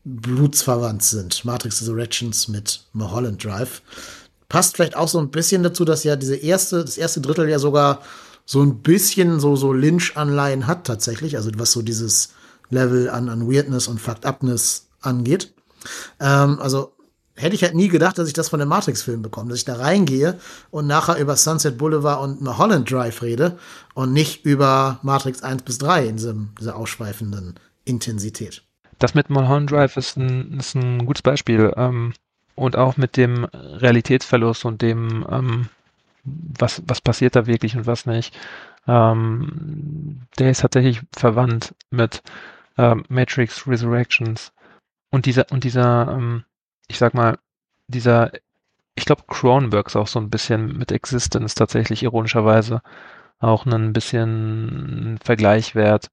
blutsverwandt 0.05 1.03
sind. 1.03 1.43
Matrix 1.43 1.81
Resurrections 1.81 2.47
mit 2.47 2.81
Mulholland 2.93 3.43
Drive. 3.43 3.81
Passt 4.47 4.75
vielleicht 4.75 4.95
auch 4.95 5.07
so 5.07 5.19
ein 5.19 5.31
bisschen 5.31 5.63
dazu, 5.63 5.83
dass 5.83 6.03
ja 6.03 6.15
diese 6.15 6.35
erste, 6.35 6.85
das 6.85 6.97
erste 6.97 7.19
Drittel 7.19 7.49
ja 7.49 7.57
sogar 7.57 8.01
so 8.45 8.61
ein 8.61 8.81
bisschen 8.83 9.39
so, 9.39 9.55
so 9.55 9.73
Lynch-Anleihen 9.73 10.67
hat 10.67 10.85
tatsächlich. 10.85 11.35
Also 11.35 11.49
was 11.55 11.71
so 11.71 11.81
dieses 11.81 12.29
Level 12.69 13.09
an, 13.09 13.29
an 13.29 13.49
Weirdness 13.49 13.87
und 13.87 13.99
Fucked 13.99 14.25
Upness 14.25 14.87
angeht. 15.01 15.53
Ähm, 16.19 16.59
also 16.59 16.93
hätte 17.35 17.55
ich 17.55 17.63
halt 17.63 17.75
nie 17.75 17.89
gedacht, 17.89 18.17
dass 18.17 18.27
ich 18.27 18.33
das 18.33 18.49
von 18.49 18.59
dem 18.59 18.69
Matrix-Film 18.69 19.21
bekomme, 19.21 19.49
dass 19.49 19.59
ich 19.59 19.65
da 19.65 19.75
reingehe 19.75 20.39
und 20.71 20.87
nachher 20.87 21.17
über 21.17 21.35
Sunset 21.35 21.77
Boulevard 21.77 22.21
und 22.21 22.41
Mulholland 22.41 22.89
Drive 22.89 23.21
rede 23.21 23.57
und 23.93 24.13
nicht 24.13 24.45
über 24.45 24.99
Matrix 25.03 25.43
1 25.43 25.63
bis 25.63 25.77
3 25.77 26.07
in 26.07 26.15
diesem, 26.17 26.49
dieser 26.59 26.75
ausschweifenden 26.75 27.55
Intensität. 27.83 28.63
Das 28.99 29.13
mit 29.13 29.29
Mulholland 29.29 29.71
Drive 29.71 29.97
ist 29.97 30.17
ein, 30.17 30.59
ist 30.59 30.75
ein 30.75 31.05
gutes 31.05 31.21
Beispiel. 31.21 31.73
Ähm, 31.75 32.13
und 32.55 32.77
auch 32.77 32.95
mit 32.95 33.17
dem 33.17 33.43
Realitätsverlust 33.43 34.63
und 34.63 34.81
dem, 34.81 35.25
ähm, 35.29 35.67
was, 36.23 36.81
was 36.87 37.01
passiert 37.01 37.35
da 37.35 37.47
wirklich 37.47 37.75
und 37.75 37.85
was 37.85 38.05
nicht. 38.05 38.35
Ähm, 38.87 40.21
der 40.39 40.51
ist 40.51 40.61
tatsächlich 40.61 41.01
verwandt 41.11 41.75
mit 41.91 42.23
ähm, 42.77 43.03
Matrix 43.09 43.67
Resurrections. 43.67 44.53
Und 45.11 45.25
dieser, 45.25 45.45
und 45.51 45.63
dieser, 45.63 46.11
ähm, 46.11 46.43
ich 46.87 46.97
sag 46.97 47.13
mal, 47.13 47.37
dieser, 47.87 48.31
ich 48.95 49.05
glaube, 49.05 49.23
Cronenberg 49.27 49.87
ist 49.87 49.95
auch 49.95 50.07
so 50.07 50.19
ein 50.19 50.29
bisschen 50.29 50.77
mit 50.77 50.91
Existence 50.91 51.55
tatsächlich 51.55 52.03
ironischerweise 52.03 52.81
auch 53.39 53.65
ein 53.65 53.93
bisschen 53.93 55.19
Vergleich 55.23 55.75
wert. 55.75 56.09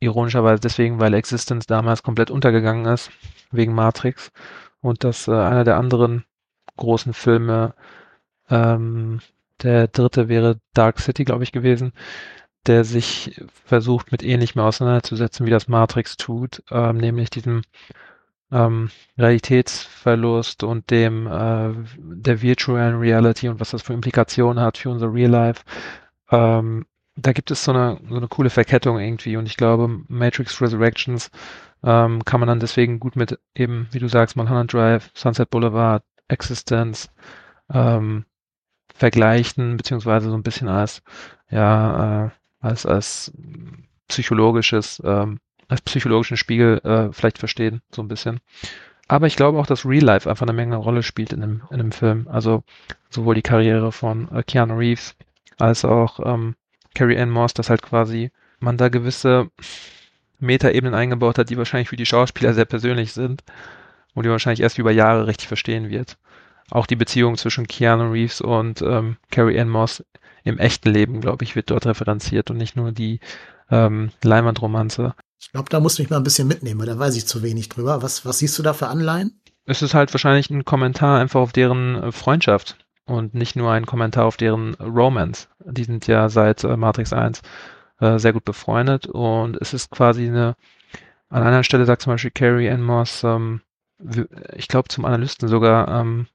Ironischerweise 0.00 0.60
deswegen, 0.60 1.00
weil 1.00 1.14
Existence 1.14 1.66
damals 1.66 2.02
komplett 2.02 2.30
untergegangen 2.30 2.86
ist, 2.86 3.10
wegen 3.50 3.74
Matrix. 3.74 4.32
Und 4.80 5.04
dass 5.04 5.28
äh, 5.28 5.32
einer 5.32 5.64
der 5.64 5.76
anderen 5.76 6.24
großen 6.76 7.14
Filme, 7.14 7.74
ähm, 8.50 9.20
der 9.62 9.88
dritte 9.88 10.28
wäre 10.28 10.58
Dark 10.74 10.98
City, 11.00 11.24
glaube 11.24 11.44
ich, 11.44 11.52
gewesen, 11.52 11.92
der 12.66 12.84
sich 12.84 13.40
versucht, 13.64 14.12
mit 14.12 14.22
ähnlichem 14.22 14.60
auseinanderzusetzen, 14.60 15.46
wie 15.46 15.50
das 15.50 15.68
Matrix 15.68 16.16
tut, 16.16 16.62
ähm, 16.70 16.98
nämlich 16.98 17.30
diesem 17.30 17.62
ähm, 18.52 18.90
Realitätsverlust 19.18 20.62
und 20.62 20.90
dem 20.90 21.26
äh, 21.26 21.72
der 21.98 22.42
Virtual 22.42 22.94
Reality 22.94 23.48
und 23.48 23.60
was 23.60 23.70
das 23.70 23.82
für 23.82 23.94
Implikationen 23.94 24.62
hat 24.62 24.78
für 24.78 24.90
unser 24.90 25.12
Real 25.12 25.30
Life. 25.30 25.64
Ähm, 26.30 26.86
da 27.16 27.32
gibt 27.32 27.50
es 27.50 27.64
so 27.64 27.72
eine, 27.72 28.00
so 28.08 28.16
eine 28.16 28.28
coole 28.28 28.50
Verkettung 28.50 28.98
irgendwie 28.98 29.36
und 29.36 29.46
ich 29.46 29.56
glaube, 29.56 29.88
Matrix 30.08 30.60
Resurrections 30.60 31.30
ähm, 31.82 32.24
kann 32.24 32.40
man 32.40 32.48
dann 32.48 32.60
deswegen 32.60 33.00
gut 33.00 33.16
mit 33.16 33.38
eben, 33.54 33.88
wie 33.90 33.98
du 33.98 34.08
sagst, 34.08 34.36
Mulholland 34.36 34.72
Drive, 34.72 35.10
Sunset 35.14 35.50
Boulevard, 35.50 36.04
Existence 36.28 37.10
ähm, 37.72 38.24
vergleichen, 38.94 39.76
beziehungsweise 39.76 40.30
so 40.30 40.36
ein 40.36 40.42
bisschen 40.42 40.68
als, 40.68 41.02
ja, 41.50 42.26
äh, 42.26 42.30
als, 42.62 42.86
als 42.86 43.32
psychologisches, 44.08 45.02
ähm, 45.04 45.40
als 45.68 45.82
psychologischen 45.82 46.36
Spiegel 46.36 46.78
äh, 46.78 47.12
vielleicht 47.12 47.38
verstehen, 47.38 47.82
so 47.90 48.02
ein 48.02 48.08
bisschen. 48.08 48.40
Aber 49.08 49.26
ich 49.26 49.36
glaube 49.36 49.58
auch, 49.58 49.66
dass 49.66 49.84
Real 49.84 50.04
Life 50.04 50.30
einfach 50.30 50.46
eine 50.46 50.54
Menge 50.54 50.76
Rolle 50.76 51.02
spielt 51.02 51.32
in 51.32 51.40
dem, 51.40 51.62
in 51.70 51.78
dem 51.78 51.92
Film. 51.92 52.28
Also 52.30 52.62
sowohl 53.10 53.34
die 53.34 53.42
Karriere 53.42 53.92
von 53.92 54.30
äh, 54.32 54.42
Keanu 54.42 54.76
Reeves 54.76 55.16
als 55.58 55.84
auch 55.84 56.20
ähm, 56.24 56.54
Carrie 56.94 57.18
Ann 57.18 57.30
Moss, 57.30 57.52
dass 57.52 57.68
halt 57.68 57.82
quasi 57.82 58.30
man 58.60 58.76
da 58.76 58.88
gewisse 58.88 59.50
Metaebenen 60.38 60.94
eingebaut 60.94 61.38
hat, 61.38 61.50
die 61.50 61.58
wahrscheinlich 61.58 61.88
für 61.88 61.96
die 61.96 62.06
Schauspieler 62.06 62.54
sehr 62.54 62.64
persönlich 62.64 63.12
sind 63.12 63.42
und 64.14 64.24
die 64.24 64.30
wahrscheinlich 64.30 64.60
erst 64.60 64.78
über 64.78 64.90
Jahre 64.90 65.26
richtig 65.26 65.48
verstehen 65.48 65.90
wird. 65.90 66.16
Auch 66.70 66.86
die 66.86 66.96
Beziehung 66.96 67.36
zwischen 67.36 67.66
Keanu 67.66 68.10
Reeves 68.10 68.40
und 68.40 68.82
ähm, 68.82 69.16
Carrie 69.30 69.58
Ann 69.58 69.68
Moss 69.68 70.04
im 70.44 70.58
echten 70.58 70.90
Leben, 70.90 71.20
glaube 71.20 71.44
ich, 71.44 71.56
wird 71.56 71.70
dort 71.70 71.86
referenziert 71.86 72.50
und 72.50 72.56
nicht 72.56 72.76
nur 72.76 72.92
die 72.92 73.20
ähm, 73.70 74.10
Leinwandromanze. 74.22 75.14
Ich 75.40 75.50
glaube, 75.50 75.70
da 75.70 75.80
musst 75.80 75.98
du 75.98 76.02
mich 76.02 76.10
mal 76.10 76.18
ein 76.18 76.24
bisschen 76.24 76.48
mitnehmen, 76.48 76.80
weil 76.80 76.86
da 76.86 76.98
weiß 76.98 77.16
ich 77.16 77.26
zu 77.26 77.42
wenig 77.42 77.68
drüber. 77.68 78.02
Was, 78.02 78.24
was 78.24 78.38
siehst 78.38 78.58
du 78.58 78.62
da 78.62 78.72
für 78.72 78.88
Anleihen? 78.88 79.40
Es 79.64 79.82
ist 79.82 79.94
halt 79.94 80.12
wahrscheinlich 80.12 80.50
ein 80.50 80.64
Kommentar 80.64 81.20
einfach 81.20 81.40
auf 81.40 81.52
deren 81.52 82.02
äh, 82.02 82.12
Freundschaft 82.12 82.76
und 83.04 83.34
nicht 83.34 83.56
nur 83.56 83.72
ein 83.72 83.86
Kommentar 83.86 84.26
auf 84.26 84.36
deren 84.36 84.74
Romance. 84.74 85.48
Die 85.64 85.84
sind 85.84 86.06
ja 86.06 86.28
seit 86.28 86.64
äh, 86.64 86.76
Matrix 86.76 87.12
1 87.12 87.42
äh, 88.00 88.18
sehr 88.18 88.32
gut 88.32 88.44
befreundet 88.44 89.06
und 89.06 89.56
es 89.60 89.74
ist 89.74 89.90
quasi 89.90 90.26
eine, 90.26 90.56
an 91.28 91.42
einer 91.42 91.64
Stelle 91.64 91.86
sagt 91.86 92.02
zum 92.02 92.12
Beispiel 92.12 92.30
Carrie 92.30 92.70
Ann 92.70 92.82
Moss, 92.82 93.24
ähm, 93.24 93.62
ich 94.54 94.68
glaube 94.68 94.88
zum 94.88 95.04
Analysten 95.04 95.48
sogar, 95.48 95.88
ähm, 95.88 96.26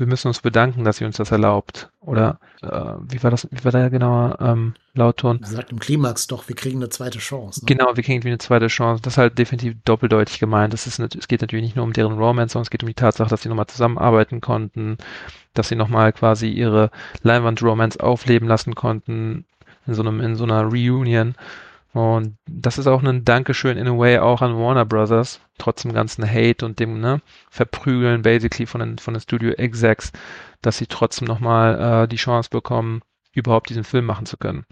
wir 0.00 0.06
müssen 0.06 0.28
uns 0.28 0.40
bedanken, 0.40 0.82
dass 0.82 0.96
sie 0.96 1.04
uns 1.04 1.18
das 1.18 1.30
erlaubt. 1.30 1.90
Oder 2.00 2.40
äh, 2.62 2.68
wie 2.68 3.22
war 3.22 3.30
das, 3.30 3.46
wie 3.50 3.62
war 3.64 3.70
der 3.70 3.90
genaue 3.90 4.36
ähm, 4.40 4.74
Lautton? 4.94 5.40
Er 5.42 5.48
sagt 5.48 5.70
im 5.70 5.78
Klimax 5.78 6.26
doch, 6.26 6.48
wir 6.48 6.56
kriegen 6.56 6.78
eine 6.78 6.88
zweite 6.88 7.18
Chance. 7.18 7.60
Ne? 7.60 7.66
Genau, 7.66 7.94
wir 7.94 8.02
kriegen 8.02 8.14
irgendwie 8.14 8.30
eine 8.30 8.38
zweite 8.38 8.68
Chance. 8.68 9.02
Das 9.02 9.14
ist 9.14 9.18
halt 9.18 9.38
definitiv 9.38 9.76
doppeldeutig 9.84 10.40
gemeint. 10.40 10.72
Das 10.72 10.86
ist, 10.86 10.98
es 10.98 11.28
geht 11.28 11.42
natürlich 11.42 11.64
nicht 11.64 11.76
nur 11.76 11.84
um 11.84 11.92
deren 11.92 12.18
Romance, 12.18 12.54
sondern 12.54 12.64
es 12.64 12.70
geht 12.70 12.82
um 12.82 12.88
die 12.88 12.94
Tatsache, 12.94 13.28
dass 13.28 13.42
sie 13.42 13.50
nochmal 13.50 13.66
zusammenarbeiten 13.66 14.40
konnten, 14.40 14.96
dass 15.52 15.68
sie 15.68 15.76
nochmal 15.76 16.12
quasi 16.14 16.48
ihre 16.48 16.90
Leinwand-Romance 17.22 18.00
aufleben 18.00 18.48
lassen 18.48 18.74
konnten 18.74 19.44
in 19.86 19.94
so 19.94 20.02
einem, 20.02 20.20
in 20.20 20.34
so 20.34 20.44
einer 20.44 20.62
Reunion. 20.62 21.34
Und 21.92 22.36
das 22.46 22.78
ist 22.78 22.86
auch 22.86 23.02
ein 23.02 23.24
Dankeschön 23.24 23.76
in 23.76 23.88
a 23.88 23.98
way 23.98 24.18
auch 24.18 24.42
an 24.42 24.56
Warner 24.56 24.84
Brothers, 24.84 25.40
trotz 25.58 25.82
dem 25.82 25.92
ganzen 25.92 26.24
Hate 26.28 26.64
und 26.64 26.78
dem 26.78 27.00
ne, 27.00 27.20
Verprügeln 27.50 28.22
basically 28.22 28.66
von 28.66 28.80
den, 28.80 28.98
von 28.98 29.14
den 29.14 29.20
Studio 29.20 29.50
Execs, 29.52 30.12
dass 30.62 30.78
sie 30.78 30.86
trotzdem 30.86 31.26
nochmal 31.26 32.04
äh, 32.04 32.08
die 32.08 32.16
Chance 32.16 32.48
bekommen, 32.50 33.02
überhaupt 33.32 33.70
diesen 33.70 33.84
Film 33.84 34.06
machen 34.06 34.26
zu 34.26 34.36
können. 34.36 34.66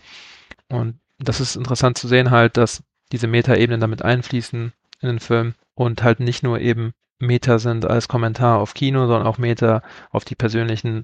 Und 0.69 1.01
das 1.19 1.41
ist 1.41 1.57
interessant 1.57 1.99
zu 1.99 2.07
sehen 2.07 2.31
halt, 2.31 2.57
dass 2.57 2.85
diese 3.11 3.27
Meta-Ebenen 3.27 3.81
damit 3.81 4.03
einfließen 4.03 4.73
in 5.01 5.09
den 5.09 5.21
Film 5.21 5.55
und 5.75 6.03
halt 6.03 6.21
nicht 6.21 6.45
nur 6.45 6.61
eben 6.61 6.93
Meta 7.19 7.59
sind 7.59 7.85
als 7.85 8.07
Kommentar 8.07 8.59
auf 8.59 8.75
Kino, 8.75 9.07
sondern 9.07 9.27
auch 9.27 9.39
Meta 9.39 9.83
auf 10.11 10.25
die 10.25 10.37
persönlichen 10.37 11.03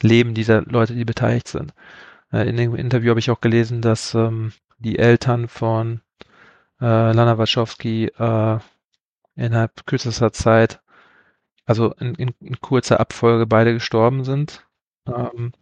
Leben 0.00 0.32
dieser 0.32 0.62
Leute, 0.62 0.94
die 0.94 1.04
beteiligt 1.04 1.48
sind. 1.48 1.74
Äh, 2.32 2.48
in 2.48 2.56
dem 2.56 2.74
Interview 2.74 3.10
habe 3.10 3.20
ich 3.20 3.30
auch 3.30 3.42
gelesen, 3.42 3.82
dass 3.82 4.14
ähm, 4.14 4.52
die 4.80 4.98
Eltern 4.98 5.48
von 5.48 6.00
äh, 6.80 7.12
Lana 7.12 7.38
Wachowski 7.38 8.06
äh, 8.06 8.58
innerhalb 9.36 9.86
kürzester 9.86 10.32
Zeit, 10.32 10.80
also 11.66 11.92
in, 11.94 12.14
in, 12.16 12.34
in 12.40 12.60
kurzer 12.60 13.00
Abfolge 13.00 13.46
beide 13.46 13.72
gestorben 13.74 14.24
sind. 14.24 14.66
Ähm, 15.06 15.52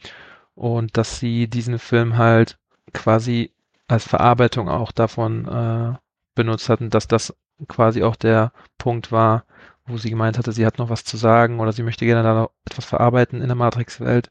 und 0.54 0.96
dass 0.96 1.18
sie 1.20 1.48
diesen 1.48 1.78
Film 1.78 2.16
halt 2.16 2.58
quasi 2.92 3.52
als 3.86 4.06
Verarbeitung 4.06 4.68
auch 4.68 4.92
davon 4.92 5.46
äh, 5.46 5.96
benutzt 6.34 6.68
hatten, 6.68 6.90
dass 6.90 7.08
das 7.08 7.34
quasi 7.68 8.02
auch 8.02 8.16
der 8.16 8.52
Punkt 8.76 9.12
war, 9.12 9.44
wo 9.86 9.96
sie 9.96 10.10
gemeint 10.10 10.38
hatte, 10.38 10.52
sie 10.52 10.66
hat 10.66 10.78
noch 10.78 10.90
was 10.90 11.04
zu 11.04 11.16
sagen 11.16 11.60
oder 11.60 11.72
sie 11.72 11.82
möchte 11.82 12.04
gerne 12.06 12.22
da 12.22 12.34
noch 12.34 12.50
etwas 12.66 12.84
verarbeiten 12.84 13.40
in 13.40 13.48
der 13.48 13.56
Matrix-Welt. 13.56 14.30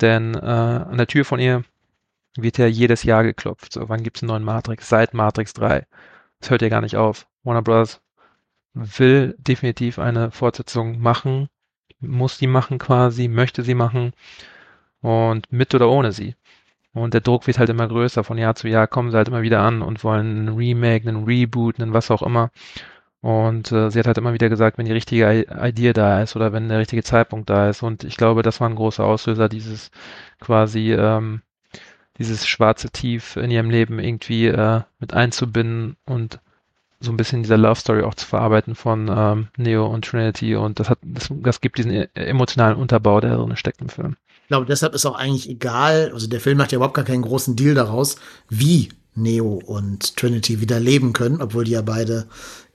Denn 0.00 0.34
äh, 0.34 0.38
an 0.38 0.96
der 0.96 1.06
Tür 1.06 1.24
von 1.24 1.40
ihr 1.40 1.64
wird 2.42 2.58
ja 2.58 2.66
jedes 2.66 3.02
Jahr 3.02 3.22
geklopft. 3.24 3.72
So, 3.72 3.88
wann 3.88 4.02
gibt 4.02 4.18
es 4.18 4.22
einen 4.22 4.28
neuen 4.30 4.44
Matrix? 4.44 4.88
Seit 4.88 5.14
Matrix 5.14 5.52
3. 5.54 5.86
Das 6.40 6.50
hört 6.50 6.62
ja 6.62 6.68
gar 6.68 6.80
nicht 6.80 6.96
auf. 6.96 7.26
Warner 7.44 7.62
Bros. 7.62 8.00
will 8.74 9.34
definitiv 9.38 9.98
eine 9.98 10.30
Fortsetzung 10.30 11.00
machen, 11.00 11.48
muss 12.00 12.38
sie 12.38 12.46
machen 12.46 12.78
quasi, 12.78 13.28
möchte 13.28 13.62
sie 13.62 13.74
machen 13.74 14.12
und 15.00 15.50
mit 15.52 15.74
oder 15.74 15.88
ohne 15.90 16.12
sie. 16.12 16.34
Und 16.92 17.14
der 17.14 17.20
Druck 17.20 17.46
wird 17.46 17.58
halt 17.58 17.68
immer 17.70 17.88
größer. 17.88 18.24
Von 18.24 18.38
Jahr 18.38 18.54
zu 18.54 18.68
Jahr 18.68 18.86
kommen 18.86 19.10
sie 19.10 19.16
halt 19.16 19.28
immer 19.28 19.42
wieder 19.42 19.60
an 19.60 19.82
und 19.82 20.04
wollen 20.04 20.48
einen 20.48 20.56
Remake, 20.56 21.08
einen 21.08 21.24
Reboot, 21.24 21.80
einen 21.80 21.92
was 21.92 22.10
auch 22.10 22.22
immer. 22.22 22.50
Und 23.20 23.72
äh, 23.72 23.90
sie 23.90 23.98
hat 23.98 24.06
halt 24.06 24.18
immer 24.18 24.32
wieder 24.32 24.48
gesagt, 24.48 24.78
wenn 24.78 24.86
die 24.86 24.92
richtige 24.92 25.46
Idee 25.62 25.92
da 25.92 26.22
ist 26.22 26.36
oder 26.36 26.52
wenn 26.52 26.68
der 26.68 26.78
richtige 26.78 27.02
Zeitpunkt 27.02 27.50
da 27.50 27.68
ist. 27.68 27.82
Und 27.82 28.04
ich 28.04 28.16
glaube, 28.16 28.42
das 28.42 28.60
war 28.60 28.68
ein 28.68 28.76
großer 28.76 29.04
Auslöser, 29.04 29.48
dieses 29.48 29.90
quasi 30.40 30.92
ähm, 30.92 31.42
dieses 32.18 32.46
schwarze 32.46 32.90
Tief 32.90 33.36
in 33.36 33.50
ihrem 33.50 33.70
Leben 33.70 33.98
irgendwie 33.98 34.46
äh, 34.46 34.82
mit 34.98 35.14
einzubinden 35.14 35.96
und 36.04 36.40
so 37.00 37.12
ein 37.12 37.16
bisschen 37.16 37.42
dieser 37.42 37.56
Love 37.56 37.78
Story 37.78 38.02
auch 38.02 38.14
zu 38.14 38.26
verarbeiten 38.26 38.74
von 38.74 39.08
ähm, 39.08 39.48
Neo 39.56 39.86
und 39.86 40.04
Trinity 40.04 40.56
und 40.56 40.80
das 40.80 40.90
hat 40.90 40.98
das, 41.02 41.28
das 41.30 41.60
gibt 41.60 41.78
diesen 41.78 41.92
e, 41.92 42.08
emotionalen 42.14 42.76
Unterbau, 42.76 43.20
der 43.20 43.36
drin 43.36 43.56
steckt 43.56 43.80
im 43.80 43.88
Film. 43.88 44.16
Ich 44.42 44.48
glaube, 44.48 44.66
deshalb 44.66 44.94
ist 44.94 45.06
auch 45.06 45.14
eigentlich 45.14 45.48
egal, 45.48 46.10
also 46.12 46.26
der 46.26 46.40
Film 46.40 46.58
macht 46.58 46.72
ja 46.72 46.76
überhaupt 46.76 46.94
gar 46.94 47.04
keinen 47.04 47.22
großen 47.22 47.54
Deal 47.54 47.74
daraus, 47.74 48.16
wie 48.48 48.88
Neo 49.14 49.60
und 49.64 50.16
Trinity 50.16 50.60
wieder 50.60 50.80
leben 50.80 51.12
können, 51.12 51.42
obwohl 51.42 51.64
die 51.64 51.72
ja 51.72 51.82
beide 51.82 52.26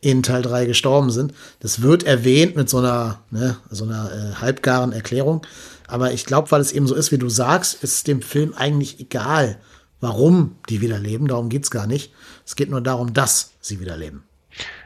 in 0.01 0.21
Teil 0.21 0.41
3 0.41 0.65
gestorben 0.65 1.09
sind. 1.09 1.33
Das 1.59 1.81
wird 1.81 2.03
erwähnt 2.03 2.55
mit 2.55 2.69
so 2.69 2.79
einer, 2.79 3.21
ne, 3.31 3.57
so 3.69 3.85
einer 3.85 4.11
äh, 4.11 4.35
halbgaren 4.35 4.91
Erklärung. 4.91 5.45
Aber 5.93 6.11
ich 6.11 6.25
glaube, 6.25 6.49
weil 6.49 6.59
es 6.59 6.71
eben 6.71 6.87
so 6.87 6.95
ist, 6.95 7.11
wie 7.11 7.19
du 7.19 7.29
sagst, 7.29 7.83
ist 7.83 8.07
dem 8.07 8.23
Film 8.23 8.55
eigentlich 8.55 8.99
egal, 8.99 9.59
warum 9.99 10.55
die 10.67 10.81
wieder 10.81 10.97
leben. 10.97 11.27
Darum 11.27 11.49
geht 11.49 11.65
es 11.65 11.69
gar 11.69 11.85
nicht. 11.85 12.11
Es 12.47 12.55
geht 12.55 12.71
nur 12.71 12.81
darum, 12.81 13.13
dass 13.13 13.53
sie 13.61 13.79
wieder 13.79 13.95
leben. 13.95 14.23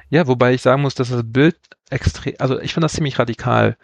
Ja, 0.10 0.28
wobei 0.28 0.54
ich 0.54 0.62
sagen 0.62 0.82
muss, 0.82 0.96
dass 0.96 1.08
das 1.08 1.24
Bild 1.24 1.56
extrem, 1.90 2.34
also 2.40 2.60
ich 2.60 2.74
finde 2.74 2.84
das 2.84 2.92
ziemlich 2.92 3.18
radikal, 3.20 3.78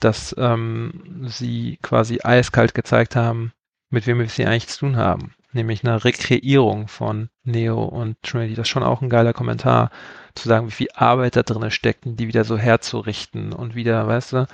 dass 0.00 0.34
ähm, 0.38 1.28
sie 1.28 1.78
quasi 1.82 2.18
eiskalt 2.24 2.74
gezeigt 2.74 3.14
haben, 3.14 3.52
mit 3.90 4.08
wem 4.08 4.18
wir 4.18 4.28
sie 4.28 4.44
eigentlich 4.44 4.66
zu 4.66 4.80
tun 4.80 4.96
haben. 4.96 5.36
Nämlich 5.52 5.84
eine 5.84 6.04
Rekreierung 6.04 6.88
von 6.88 7.30
Neo 7.44 7.84
und 7.84 8.20
Trinity. 8.24 8.56
Das 8.56 8.66
ist 8.66 8.70
schon 8.70 8.82
auch 8.82 9.02
ein 9.02 9.08
geiler 9.08 9.32
Kommentar, 9.32 9.92
zu 10.34 10.48
sagen, 10.48 10.66
wie 10.66 10.72
viel 10.72 10.88
Arbeit 10.94 11.36
da 11.36 11.44
drin 11.44 11.70
steckt, 11.70 12.02
die 12.04 12.26
wieder 12.26 12.42
so 12.42 12.58
herzurichten 12.58 13.52
und 13.52 13.76
wieder, 13.76 14.08
weißt 14.08 14.32
du, 14.32 14.46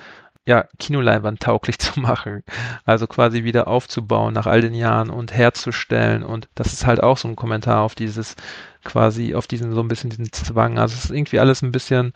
ja, 0.47 0.67
Kinoleinwand 0.79 1.41
tauglich 1.41 1.79
zu 1.81 2.01
machen. 2.01 2.43
Also 2.85 3.07
quasi 3.07 3.45
wieder 3.45 3.69
aufzubauen 3.69 4.35
nach 4.35 4.47
all 4.47 4.61
den 4.61 4.75
Jahren 4.75 5.11
und 5.11 5.33
herzustellen. 5.33 6.23
Und 6.23 6.49
das 6.55 6.73
ist 6.73 6.87
halt 6.87 7.03
auch 7.03 7.19
so 7.19 7.29
ein 7.29 7.37
Kommentar 7.37 7.83
auf 7.83 7.95
dieses, 7.95 8.37
quasi 8.85 9.35
auf 9.35 9.47
diesen, 9.47 9.73
so 9.73 9.81
ein 9.81 9.89
bisschen 9.89 10.11
diesen 10.11 10.33
Zwang. 10.33 10.79
Also 10.79 10.95
es 10.95 11.07
ist 11.07 11.11
irgendwie 11.11 11.39
alles 11.39 11.63
ein 11.63 11.73
bisschen, 11.73 12.13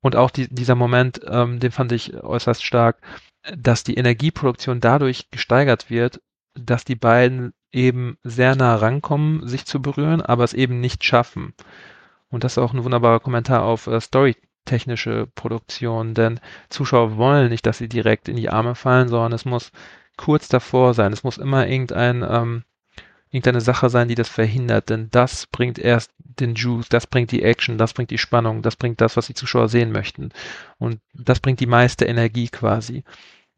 und 0.00 0.16
auch 0.16 0.30
die, 0.30 0.52
dieser 0.52 0.74
Moment, 0.76 1.20
ähm, 1.26 1.58
den 1.60 1.72
fand 1.72 1.92
ich 1.92 2.14
äußerst 2.14 2.64
stark, 2.64 3.00
dass 3.56 3.84
die 3.84 3.94
Energieproduktion 3.94 4.80
dadurch 4.80 5.30
gesteigert 5.30 5.90
wird, 5.90 6.20
dass 6.54 6.84
die 6.84 6.96
beiden 6.96 7.52
eben 7.72 8.16
sehr 8.22 8.56
nah 8.56 8.76
rankommen, 8.76 9.46
sich 9.46 9.66
zu 9.66 9.82
berühren, 9.82 10.22
aber 10.22 10.44
es 10.44 10.54
eben 10.54 10.80
nicht 10.80 11.04
schaffen. 11.04 11.54
Und 12.30 12.44
das 12.44 12.52
ist 12.52 12.58
auch 12.58 12.72
ein 12.72 12.84
wunderbarer 12.84 13.20
Kommentar 13.20 13.62
auf 13.62 13.86
äh, 13.86 14.00
Story 14.00 14.36
technische 14.64 15.26
Produktion, 15.34 16.14
denn 16.14 16.40
Zuschauer 16.68 17.16
wollen 17.16 17.48
nicht, 17.48 17.66
dass 17.66 17.78
sie 17.78 17.88
direkt 17.88 18.28
in 18.28 18.36
die 18.36 18.50
Arme 18.50 18.74
fallen, 18.74 19.08
sondern 19.08 19.32
es 19.32 19.44
muss 19.44 19.72
kurz 20.16 20.48
davor 20.48 20.94
sein. 20.94 21.12
Es 21.12 21.24
muss 21.24 21.38
immer 21.38 21.66
irgendein, 21.66 22.22
ähm, 22.22 22.64
irgendeine 23.30 23.60
Sache 23.60 23.90
sein, 23.90 24.08
die 24.08 24.14
das 24.14 24.28
verhindert, 24.28 24.90
denn 24.90 25.10
das 25.10 25.46
bringt 25.46 25.78
erst 25.78 26.10
den 26.18 26.54
Juice, 26.54 26.88
das 26.88 27.06
bringt 27.06 27.32
die 27.32 27.42
Action, 27.42 27.78
das 27.78 27.92
bringt 27.92 28.10
die 28.10 28.18
Spannung, 28.18 28.62
das 28.62 28.76
bringt 28.76 29.00
das, 29.00 29.16
was 29.16 29.26
die 29.26 29.34
Zuschauer 29.34 29.68
sehen 29.68 29.92
möchten. 29.92 30.30
Und 30.78 31.00
das 31.14 31.40
bringt 31.40 31.60
die 31.60 31.66
meiste 31.66 32.04
Energie 32.04 32.48
quasi. 32.48 33.04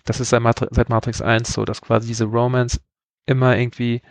Das 0.04 0.20
ist 0.20 0.30
seit, 0.30 0.42
Matri 0.42 0.66
seit 0.70 0.88
Matrix 0.88 1.20
1 1.20 1.52
so, 1.52 1.64
dass 1.64 1.82
quasi 1.82 2.08
diese 2.08 2.24
Romance 2.24 2.80
immer 3.26 3.56
irgendwie 3.56 4.02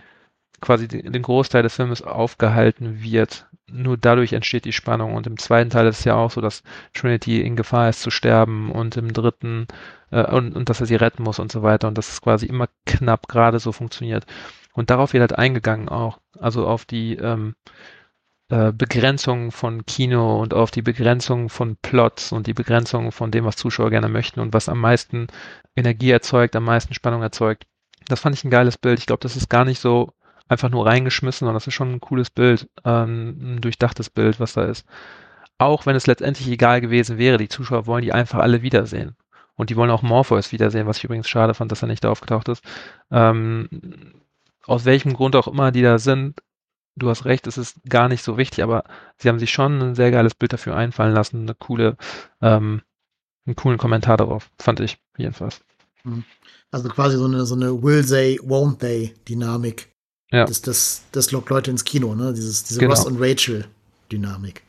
quasi 0.59 0.87
den 0.87 1.21
Großteil 1.21 1.63
des 1.63 1.75
Films 1.75 2.01
aufgehalten 2.01 3.01
wird 3.01 3.49
nur 3.71 3.97
dadurch 3.97 4.33
entsteht 4.33 4.65
die 4.65 4.73
Spannung. 4.73 5.13
Und 5.13 5.27
im 5.27 5.37
zweiten 5.37 5.69
Teil 5.69 5.87
ist 5.87 5.99
es 5.99 6.05
ja 6.05 6.15
auch 6.15 6.31
so, 6.31 6.41
dass 6.41 6.63
Trinity 6.93 7.41
in 7.41 7.55
Gefahr 7.55 7.89
ist 7.89 8.01
zu 8.01 8.11
sterben 8.11 8.71
und 8.71 8.97
im 8.97 9.13
dritten 9.13 9.67
äh, 10.11 10.23
und, 10.23 10.55
und 10.55 10.69
dass 10.69 10.79
er 10.79 10.85
sie 10.85 10.95
retten 10.95 11.23
muss 11.23 11.39
und 11.39 11.51
so 11.51 11.63
weiter. 11.63 11.87
Und 11.87 11.97
dass 11.97 12.11
es 12.11 12.21
quasi 12.21 12.45
immer 12.45 12.67
knapp 12.85 13.27
gerade 13.27 13.59
so 13.59 13.71
funktioniert. 13.71 14.25
Und 14.73 14.89
darauf 14.89 15.13
wird 15.13 15.21
halt 15.21 15.37
eingegangen 15.37 15.89
auch. 15.89 16.19
Also 16.39 16.67
auf 16.67 16.85
die 16.85 17.15
ähm, 17.15 17.55
äh, 18.49 18.71
Begrenzung 18.71 19.51
von 19.51 19.85
Kino 19.85 20.41
und 20.41 20.53
auf 20.53 20.71
die 20.71 20.81
Begrenzung 20.81 21.49
von 21.49 21.75
Plots 21.81 22.31
und 22.31 22.47
die 22.47 22.53
Begrenzung 22.53 23.11
von 23.11 23.31
dem, 23.31 23.45
was 23.45 23.57
Zuschauer 23.57 23.89
gerne 23.89 24.09
möchten 24.09 24.39
und 24.39 24.53
was 24.53 24.69
am 24.69 24.79
meisten 24.79 25.27
Energie 25.75 26.11
erzeugt, 26.11 26.55
am 26.55 26.65
meisten 26.65 26.93
Spannung 26.93 27.21
erzeugt. 27.21 27.65
Das 28.07 28.21
fand 28.21 28.35
ich 28.35 28.43
ein 28.43 28.49
geiles 28.49 28.77
Bild. 28.77 28.99
Ich 28.99 29.05
glaube, 29.05 29.21
das 29.21 29.35
ist 29.35 29.49
gar 29.49 29.65
nicht 29.65 29.79
so 29.79 30.13
einfach 30.49 30.69
nur 30.69 30.85
reingeschmissen, 30.85 31.39
sondern 31.39 31.55
das 31.55 31.67
ist 31.67 31.75
schon 31.75 31.93
ein 31.93 32.01
cooles 32.01 32.29
Bild, 32.29 32.67
ähm, 32.83 33.55
ein 33.55 33.61
durchdachtes 33.61 34.09
Bild, 34.09 34.39
was 34.39 34.53
da 34.53 34.65
ist. 34.65 34.85
Auch 35.57 35.85
wenn 35.85 35.95
es 35.95 36.07
letztendlich 36.07 36.49
egal 36.49 36.81
gewesen 36.81 37.17
wäre, 37.17 37.37
die 37.37 37.49
Zuschauer 37.49 37.85
wollen 37.85 38.03
die 38.03 38.13
einfach 38.13 38.39
alle 38.39 38.61
wiedersehen. 38.61 39.15
Und 39.55 39.69
die 39.69 39.75
wollen 39.75 39.91
auch 39.91 40.01
Morpheus 40.01 40.51
wiedersehen, 40.51 40.87
was 40.87 40.97
ich 40.97 41.03
übrigens 41.03 41.29
schade 41.29 41.53
fand, 41.53 41.71
dass 41.71 41.81
er 41.81 41.87
nicht 41.87 42.03
da 42.03 42.09
aufgetaucht 42.09 42.47
ist. 42.47 42.63
Ähm, 43.11 43.69
aus 44.65 44.85
welchem 44.85 45.13
Grund 45.13 45.35
auch 45.35 45.47
immer 45.47 45.71
die 45.71 45.81
da 45.81 45.99
sind, 45.99 46.41
du 46.95 47.09
hast 47.09 47.25
recht, 47.25 47.45
es 47.47 47.57
ist 47.57 47.77
gar 47.87 48.07
nicht 48.07 48.23
so 48.23 48.37
wichtig, 48.37 48.63
aber 48.63 48.83
sie 49.17 49.29
haben 49.29 49.39
sich 49.39 49.51
schon 49.51 49.81
ein 49.81 49.95
sehr 49.95 50.11
geiles 50.11 50.33
Bild 50.33 50.53
dafür 50.53 50.75
einfallen 50.75 51.13
lassen, 51.13 51.41
eine 51.41 51.55
coole, 51.55 51.97
ähm, 52.41 52.81
einen 53.45 53.55
coolen 53.55 53.77
Kommentar 53.77 54.17
darauf, 54.17 54.49
fand 54.59 54.79
ich 54.79 54.97
jedenfalls. 55.17 55.61
Mhm. 56.03 56.23
Also 56.71 56.87
quasi 56.89 57.17
so 57.17 57.25
eine, 57.25 57.45
so 57.45 57.55
eine 57.55 57.81
Will 57.81 58.05
they, 58.05 58.39
won't 58.39 58.79
they 58.79 59.13
Dynamik. 59.27 59.89
Ja. 60.31 60.45
Das, 60.45 60.61
das, 60.61 61.01
das 61.11 61.31
lockt 61.31 61.49
Leute 61.49 61.71
ins 61.71 61.85
Kino, 61.85 62.15
ne? 62.15 62.33
Dieses, 62.33 62.63
diese 62.63 62.79
genau. 62.79 62.93
Ross 62.93 63.05
und 63.05 63.19
Rachel-Dynamik. 63.19 64.63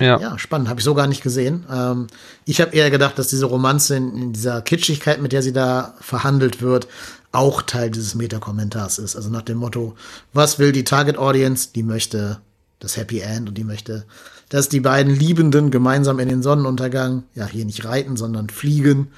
Ja. 0.00 0.20
ja, 0.20 0.38
spannend. 0.38 0.68
Habe 0.68 0.80
ich 0.80 0.84
so 0.84 0.94
gar 0.94 1.06
nicht 1.06 1.22
gesehen. 1.22 1.64
Ähm, 1.70 2.06
ich 2.44 2.60
habe 2.60 2.74
eher 2.76 2.90
gedacht, 2.90 3.18
dass 3.18 3.28
diese 3.28 3.46
Romanze 3.46 3.96
in, 3.96 4.16
in, 4.16 4.32
dieser 4.32 4.62
Kitschigkeit, 4.62 5.20
mit 5.20 5.32
der 5.32 5.42
sie 5.42 5.52
da 5.52 5.94
verhandelt 6.00 6.62
wird, 6.62 6.86
auch 7.32 7.62
Teil 7.62 7.90
dieses 7.90 8.14
Meta-Kommentars 8.14 8.98
ist. 8.98 9.16
Also 9.16 9.28
nach 9.28 9.42
dem 9.42 9.58
Motto, 9.58 9.96
was 10.32 10.58
will 10.58 10.72
die 10.72 10.84
Target 10.84 11.18
Audience? 11.18 11.70
Die 11.74 11.82
möchte 11.82 12.38
das 12.78 12.96
Happy 12.96 13.20
End 13.20 13.48
und 13.48 13.58
die 13.58 13.64
möchte, 13.64 14.04
dass 14.48 14.68
die 14.68 14.80
beiden 14.80 15.14
Liebenden 15.14 15.70
gemeinsam 15.70 16.20
in 16.20 16.28
den 16.28 16.42
Sonnenuntergang, 16.42 17.24
ja, 17.34 17.46
hier 17.46 17.64
nicht 17.64 17.84
reiten, 17.84 18.16
sondern 18.16 18.48
fliegen. 18.48 19.08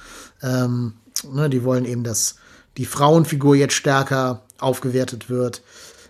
Ähm, 0.41 0.93
ne, 1.31 1.49
die 1.49 1.63
wollen 1.63 1.85
eben, 1.85 2.03
dass 2.03 2.35
die 2.77 2.85
Frauenfigur 2.85 3.55
jetzt 3.55 3.75
stärker 3.75 4.41
aufgewertet 4.61 5.29
wird. 5.29 5.61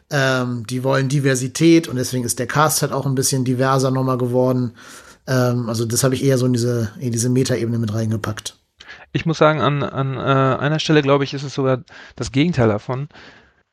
Ähm, 0.10 0.66
die 0.68 0.84
wollen 0.84 1.10
Diversität 1.10 1.88
und 1.88 1.96
deswegen 1.96 2.26
ist 2.26 2.40
der 2.40 2.48
Cast 2.48 2.82
halt 2.82 2.92
auch 2.92 3.06
ein 3.06 3.16
bisschen 3.16 3.46
diverser 3.46 3.92
nochmal 3.92 4.18
geworden. 4.18 4.74
Ähm, 5.28 5.70
also 5.70 5.86
das 5.86 6.04
habe 6.04 6.16
ich 6.16 6.24
eher 6.24 6.38
so 6.38 6.46
in 6.46 6.54
diese, 6.54 6.92
in 7.00 7.12
diese 7.12 7.30
Metaebene 7.30 7.80
mit 7.80 7.94
reingepackt. 7.94 8.58
Ich 9.14 9.26
muss 9.26 9.38
sagen, 9.38 9.62
an, 9.62 9.84
an 9.84 10.16
äh, 10.16 10.20
einer 10.60 10.80
Stelle, 10.80 11.02
glaube 11.02 11.24
ich, 11.24 11.34
ist 11.34 11.44
es 11.44 11.54
sogar 11.54 11.84
das 12.16 12.32
Gegenteil 12.32 12.68
davon. 12.68 13.08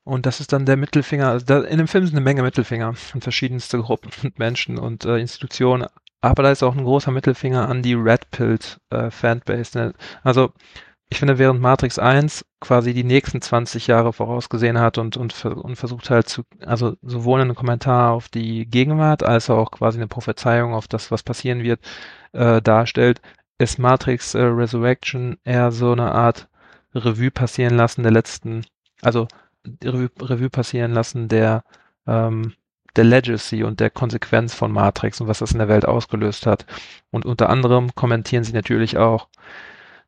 Und 0.05 0.26
das 0.26 0.41
ist 0.41 0.53
dann 0.53 0.64
der 0.64 0.76
Mittelfinger. 0.76 1.29
Also 1.29 1.45
da, 1.45 1.61
in 1.61 1.79
dem 1.79 1.89
Film 1.89 2.07
sind 2.07 2.14
eine 2.14 2.24
Menge 2.24 2.43
Mittelfinger 2.43 2.95
von 2.95 3.20
verschiedensten 3.20 3.83
Gruppen 3.83 4.11
und 4.22 4.39
Menschen 4.39 4.79
und 4.79 5.05
äh, 5.05 5.18
Institutionen. 5.18 5.87
Aber 6.20 6.43
da 6.43 6.51
ist 6.51 6.62
auch 6.62 6.74
ein 6.74 6.85
großer 6.85 7.11
Mittelfinger 7.11 7.68
an 7.68 7.83
die 7.83 7.95
Red 7.95 8.31
Pilled 8.31 8.81
äh, 8.91 9.11
Fanbase. 9.11 9.79
Ne? 9.79 9.95
Also 10.22 10.53
ich 11.11 11.18
finde, 11.18 11.38
während 11.38 11.61
Matrix 11.61 11.98
1 11.98 12.44
quasi 12.61 12.92
die 12.92 13.04
nächsten 13.04 13.40
20 13.40 13.86
Jahre 13.86 14.12
vorausgesehen 14.12 14.78
hat 14.78 14.98
und, 14.98 15.16
und, 15.16 15.44
und 15.44 15.76
versucht 15.76 16.11
halt 16.11 16.28
zu, 16.28 16.42
also 16.64 16.96
sowohl 17.02 17.40
einen 17.40 17.54
Kommentar 17.54 18.12
auf 18.12 18.28
die 18.28 18.66
Gegenwart 18.66 19.22
als 19.22 19.48
auch 19.48 19.70
quasi 19.70 19.98
eine 19.98 20.09
Prophezeiung 20.09 20.74
auf 20.74 20.86
das, 20.86 21.11
was 21.11 21.22
passieren 21.22 21.62
wird, 21.62 21.80
äh, 22.32 22.61
darstellt, 22.61 23.22
ist 23.59 23.78
Matrix 23.78 24.34
äh, 24.34 24.42
Resurrection 24.42 25.38
eher 25.44 25.72
so 25.72 25.92
eine 25.92 26.12
Art 26.12 26.48
Revue 26.94 27.30
passieren 27.30 27.74
lassen 27.76 28.02
der 28.02 28.12
letzten, 28.12 28.66
also 29.02 29.28
Revue, 29.82 30.11
Revue 30.20 30.50
passieren 30.50 30.92
lassen 30.92 31.28
der, 31.28 31.64
ähm, 32.06 32.54
der 32.96 33.04
Legacy 33.04 33.64
und 33.64 33.80
der 33.80 33.90
Konsequenz 33.90 34.54
von 34.54 34.72
Matrix 34.72 35.20
und 35.20 35.28
was 35.28 35.38
das 35.38 35.52
in 35.52 35.59
der 35.59 35.68
Welt 35.68 35.86
ausgelöst 35.86 36.46
hat. 36.46 36.66
Und 37.11 37.24
unter 37.26 37.48
anderem 37.50 37.94
kommentieren 37.94 38.44
sie 38.44 38.52
natürlich 38.52 38.98
auch 38.98 39.28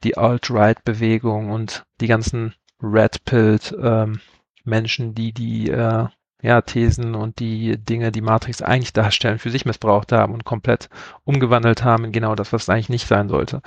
die 0.05 0.17
Alt-Right-Bewegung 0.17 1.51
und 1.51 1.85
die 2.01 2.07
ganzen 2.07 2.55
Red-Pilled 2.83 3.77
ähm, 3.83 4.21
Menschen, 4.65 5.15
die 5.15 5.33
die 5.33 5.71
äh, 5.71 6.07
ja, 6.43 6.63
Thesen 6.63 7.15
und 7.15 7.39
die 7.39 7.77
Dinge, 7.77 8.13
die 8.13 8.23
Matrix 8.23 8.63
eigentlich 8.63 8.93
darstellen, 8.93 9.39
für 9.39 9.51
sich 9.51 9.67
missbraucht 9.67 10.13
haben 10.13 10.33
und 10.33 10.45
komplett 10.45 10.89
umgewandelt 11.25 11.85
haben 11.85 12.05
in 12.05 12.13
genau 12.13 12.35
das, 12.35 12.53
was 12.53 12.63
es 12.63 12.69
eigentlich 12.71 12.89
nicht 12.89 13.07
sein 13.07 13.29
sollte. 13.29 13.61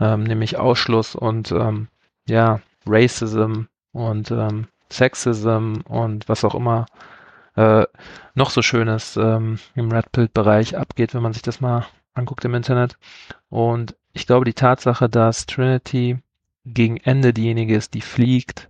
Ähm, 0.00 0.24
nämlich 0.24 0.58
Ausschluss 0.58 1.14
und 1.14 1.52
ähm, 1.52 1.88
ja, 2.28 2.60
Racism 2.86 3.64
und 3.92 4.30
ähm, 4.30 4.66
Sexism 4.90 5.82
und 5.88 6.28
was 6.28 6.44
auch 6.44 6.54
immer 6.54 6.86
äh, 7.56 7.84
noch 8.34 8.50
so 8.50 8.62
Schönes 8.62 9.16
ähm, 9.16 9.58
im 9.74 9.92
Red 9.92 10.10
Pill-Bereich 10.12 10.76
abgeht, 10.76 11.14
wenn 11.14 11.22
man 11.22 11.32
sich 11.32 11.42
das 11.42 11.60
mal 11.60 11.86
anguckt 12.14 12.44
im 12.44 12.54
Internet. 12.54 12.96
Und 13.48 13.96
ich 14.12 14.26
glaube, 14.26 14.44
die 14.44 14.54
Tatsache, 14.54 15.08
dass 15.08 15.46
Trinity 15.46 16.18
gegen 16.64 16.96
Ende 16.98 17.32
diejenige 17.32 17.76
ist, 17.76 17.94
die 17.94 18.00
fliegt, 18.00 18.68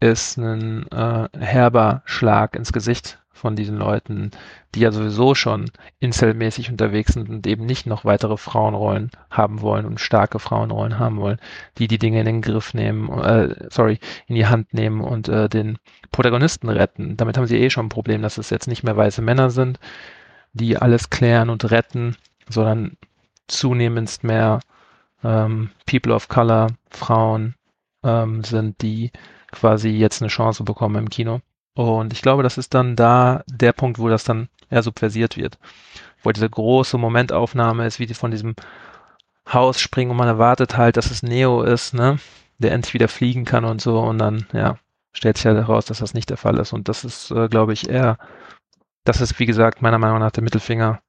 ist 0.00 0.36
ein 0.36 0.86
äh, 0.90 1.28
herber 1.38 2.02
Schlag 2.04 2.54
ins 2.54 2.72
Gesicht 2.72 3.18
von 3.36 3.54
diesen 3.54 3.76
Leuten, 3.76 4.30
die 4.74 4.80
ja 4.80 4.90
sowieso 4.90 5.34
schon 5.34 5.70
incelmäßig 6.00 6.70
unterwegs 6.70 7.12
sind 7.12 7.28
und 7.28 7.46
eben 7.46 7.66
nicht 7.66 7.86
noch 7.86 8.04
weitere 8.04 8.36
Frauenrollen 8.36 9.10
haben 9.30 9.60
wollen 9.60 9.84
und 9.84 10.00
starke 10.00 10.38
Frauenrollen 10.38 10.98
haben 10.98 11.18
wollen, 11.18 11.38
die 11.78 11.86
die 11.86 11.98
Dinge 11.98 12.20
in 12.20 12.26
den 12.26 12.42
Griff 12.42 12.72
nehmen, 12.72 13.10
äh, 13.20 13.68
sorry, 13.70 13.98
in 14.26 14.36
die 14.36 14.46
Hand 14.46 14.72
nehmen 14.72 15.02
und 15.02 15.28
äh, 15.28 15.48
den 15.48 15.78
Protagonisten 16.12 16.68
retten. 16.68 17.16
Damit 17.16 17.36
haben 17.36 17.46
sie 17.46 17.58
eh 17.58 17.70
schon 17.70 17.86
ein 17.86 17.90
Problem, 17.90 18.22
dass 18.22 18.38
es 18.38 18.50
jetzt 18.50 18.68
nicht 18.68 18.82
mehr 18.82 18.96
weiße 18.96 19.22
Männer 19.22 19.50
sind, 19.50 19.78
die 20.54 20.78
alles 20.78 21.10
klären 21.10 21.50
und 21.50 21.70
retten, 21.70 22.16
sondern 22.48 22.96
zunehmend 23.48 24.24
mehr 24.24 24.60
ähm, 25.26 25.70
People 25.86 26.14
of 26.14 26.28
Color, 26.28 26.68
Frauen 26.90 27.56
ähm, 28.04 28.44
sind, 28.44 28.80
die 28.82 29.10
quasi 29.50 29.88
jetzt 29.90 30.22
eine 30.22 30.28
Chance 30.28 30.62
bekommen 30.64 30.96
im 30.96 31.10
Kino. 31.10 31.40
Und 31.74 32.12
ich 32.12 32.22
glaube, 32.22 32.42
das 32.42 32.58
ist 32.58 32.74
dann 32.74 32.96
da 32.96 33.42
der 33.48 33.72
Punkt, 33.72 33.98
wo 33.98 34.08
das 34.08 34.24
dann 34.24 34.48
eher 34.70 34.82
subversiert 34.82 35.36
wird. 35.36 35.58
Wo 36.22 36.30
diese 36.30 36.48
große 36.48 36.96
Momentaufnahme 36.96 37.86
ist, 37.86 37.98
wie 37.98 38.06
die 38.06 38.14
von 38.14 38.30
diesem 38.30 38.54
Haus 39.52 39.80
springen 39.80 40.10
und 40.10 40.16
man 40.16 40.28
erwartet 40.28 40.76
halt, 40.76 40.96
dass 40.96 41.10
es 41.10 41.22
Neo 41.22 41.62
ist, 41.62 41.94
ne? 41.94 42.18
Der 42.58 42.72
endlich 42.72 42.94
wieder 42.94 43.08
fliegen 43.08 43.44
kann 43.44 43.64
und 43.64 43.80
so. 43.80 44.00
Und 44.00 44.18
dann, 44.18 44.46
ja, 44.52 44.78
stellt 45.12 45.36
sich 45.36 45.46
halt 45.46 45.56
heraus, 45.56 45.86
dass 45.86 45.98
das 45.98 46.14
nicht 46.14 46.30
der 46.30 46.36
Fall 46.36 46.58
ist. 46.58 46.72
Und 46.72 46.88
das 46.88 47.04
ist, 47.04 47.30
äh, 47.30 47.48
glaube 47.48 47.72
ich, 47.72 47.88
eher, 47.88 48.18
das 49.04 49.20
ist, 49.20 49.38
wie 49.38 49.46
gesagt, 49.46 49.82
meiner 49.82 49.98
Meinung 49.98 50.18
nach 50.20 50.30
der 50.30 50.42
Mittelfinger 50.42 51.00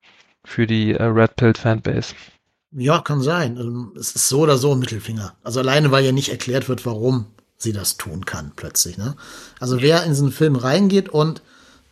für 0.43 0.68
die 0.68 0.93
äh, 0.93 1.03
Red 1.03 1.36
Pill 1.36 1.53
Fanbase. 1.53 2.13
Ja, 2.72 2.99
kann 2.99 3.22
sein. 3.22 3.57
Ähm, 3.57 3.93
es 3.97 4.11
ist 4.11 4.28
so 4.28 4.41
oder 4.41 4.57
so 4.57 4.72
ein 4.74 4.80
Mittelfinger. 4.80 5.36
Also 5.43 5.59
alleine, 5.59 5.91
weil 5.91 6.05
ja 6.05 6.11
nicht 6.11 6.30
erklärt 6.30 6.68
wird, 6.70 6.86
warum 6.86 7.28
sie 7.57 7.74
das 7.74 7.97
tun 7.97 8.26
kann, 8.26 8.51
plötzlich. 8.55 8.97
Ne? 8.97 9.15
Also 9.59 9.82
wer 9.82 10.03
in 10.03 10.09
diesen 10.09 10.32
Film 10.32 10.55
reingeht 10.55 11.09
und 11.09 11.41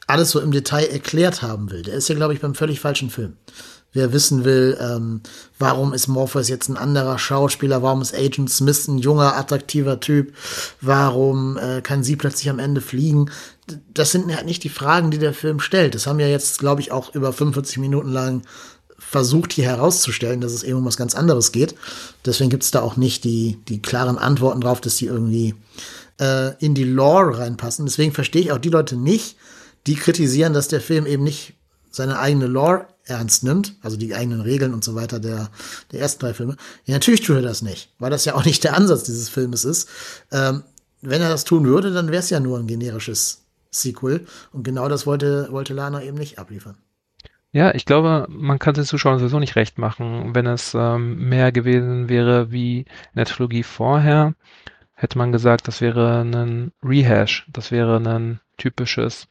alles 0.07 0.31
so 0.31 0.39
im 0.39 0.51
Detail 0.51 0.85
erklärt 0.85 1.41
haben 1.41 1.71
will, 1.71 1.81
der 1.81 1.95
ist 1.95 2.07
ja, 2.07 2.15
glaube 2.15 2.33
ich, 2.33 2.41
beim 2.41 2.53
völlig 2.53 2.79
falschen 2.79 3.09
Film. 3.09 3.37
Wer 3.91 4.11
wissen 4.11 4.43
will, 4.43 4.77
ähm, 4.79 5.21
warum 5.57 5.93
ist 5.93 6.07
Morpheus 6.07 6.49
jetzt 6.49 6.67
ein 6.67 6.75
anderer 6.75 7.17
Schauspieler, 7.17 7.81
warum 7.81 8.01
ist 8.01 8.13
Agent 8.13 8.51
Smith 8.51 8.89
ein 8.89 8.97
junger, 8.97 9.37
attraktiver 9.37 10.01
Typ, 10.01 10.35
warum 10.81 11.57
äh, 11.57 11.81
kann 11.81 12.03
sie 12.03 12.17
plötzlich 12.17 12.49
am 12.49 12.59
Ende 12.59 12.81
fliegen, 12.81 13.31
das 13.93 14.11
sind 14.11 14.35
halt 14.35 14.45
nicht 14.45 14.65
die 14.65 14.69
Fragen, 14.69 15.11
die 15.11 15.17
der 15.17 15.33
Film 15.33 15.61
stellt. 15.61 15.95
Das 15.95 16.07
haben 16.07 16.19
ja 16.19 16.27
jetzt, 16.27 16.59
glaube 16.59 16.81
ich, 16.81 16.91
auch 16.91 17.15
über 17.15 17.33
45 17.33 17.77
Minuten 17.77 18.11
lang 18.11 18.41
versucht 18.97 19.53
hier 19.53 19.65
herauszustellen, 19.65 20.41
dass 20.41 20.53
es 20.53 20.63
eben 20.63 20.79
um 20.79 20.85
was 20.85 20.97
ganz 20.97 21.15
anderes 21.15 21.51
geht. 21.51 21.75
Deswegen 22.25 22.49
gibt 22.49 22.63
es 22.63 22.71
da 22.71 22.81
auch 22.81 22.97
nicht 22.97 23.23
die, 23.23 23.57
die 23.67 23.81
klaren 23.81 24.17
Antworten 24.17 24.61
drauf, 24.61 24.81
dass 24.81 24.97
die 24.97 25.05
irgendwie 25.05 25.55
äh, 26.19 26.53
in 26.63 26.73
die 26.73 26.83
Lore 26.83 27.39
reinpassen. 27.39 27.85
Deswegen 27.85 28.13
verstehe 28.13 28.41
ich 28.41 28.51
auch 28.51 28.57
die 28.57 28.69
Leute 28.69 28.95
nicht, 28.95 29.37
die 29.87 29.95
kritisieren, 29.95 30.53
dass 30.53 30.67
der 30.67 30.81
Film 30.81 31.05
eben 31.05 31.23
nicht 31.23 31.53
seine 31.91 32.19
eigene 32.19 32.47
Lore 32.47 32.87
ernst 33.05 33.43
nimmt, 33.43 33.75
also 33.81 33.97
die 33.97 34.13
eigenen 34.15 34.41
Regeln 34.41 34.73
und 34.73 34.83
so 34.83 34.95
weiter 34.95 35.19
der, 35.19 35.49
der 35.91 36.01
ersten 36.01 36.21
drei 36.21 36.33
Filme. 36.33 36.57
Ja, 36.85 36.95
natürlich 36.95 37.21
tut 37.21 37.37
er 37.37 37.41
das 37.41 37.61
nicht, 37.61 37.89
weil 37.99 38.09
das 38.09 38.25
ja 38.25 38.35
auch 38.35 38.45
nicht 38.45 38.63
der 38.63 38.75
Ansatz 38.75 39.03
dieses 39.03 39.29
Filmes 39.29 39.63
ist. 39.63 39.87
Ähm, 40.31 40.63
wenn 41.01 41.21
er 41.21 41.29
das 41.29 41.43
tun 41.43 41.65
würde, 41.65 41.93
dann 41.93 42.07
wäre 42.07 42.23
es 42.23 42.29
ja 42.29 42.39
nur 42.39 42.57
ein 42.57 42.67
generisches 42.67 43.43
Sequel. 43.69 44.25
Und 44.51 44.63
genau 44.63 44.89
das 44.89 45.05
wollte, 45.05 45.47
wollte 45.51 45.73
Lana 45.73 46.03
eben 46.03 46.17
nicht 46.17 46.39
abliefern. 46.39 46.77
Ja, 47.55 47.73
ich 47.73 47.85
glaube, 47.85 48.27
man 48.29 48.59
kann 48.59 48.73
den 48.73 48.83
Zuschauern 48.83 49.17
sowieso 49.17 49.39
nicht 49.39 49.55
recht 49.55 49.77
machen. 49.77 50.35
Wenn 50.35 50.45
es 50.45 50.75
ähm, 50.75 51.29
mehr 51.29 51.53
gewesen 51.53 52.09
wäre 52.09 52.51
wie 52.51 52.79
in 52.79 53.15
der 53.15 53.23
Trilogie 53.23 53.63
vorher, 53.63 54.33
hätte 54.93 55.17
man 55.17 55.31
gesagt, 55.31 55.69
das 55.69 55.79
wäre 55.79 56.19
ein 56.19 56.73
Rehash, 56.83 57.47
das 57.47 57.71
wäre 57.71 57.95
ein 57.95 58.41
typisches, 58.57 59.29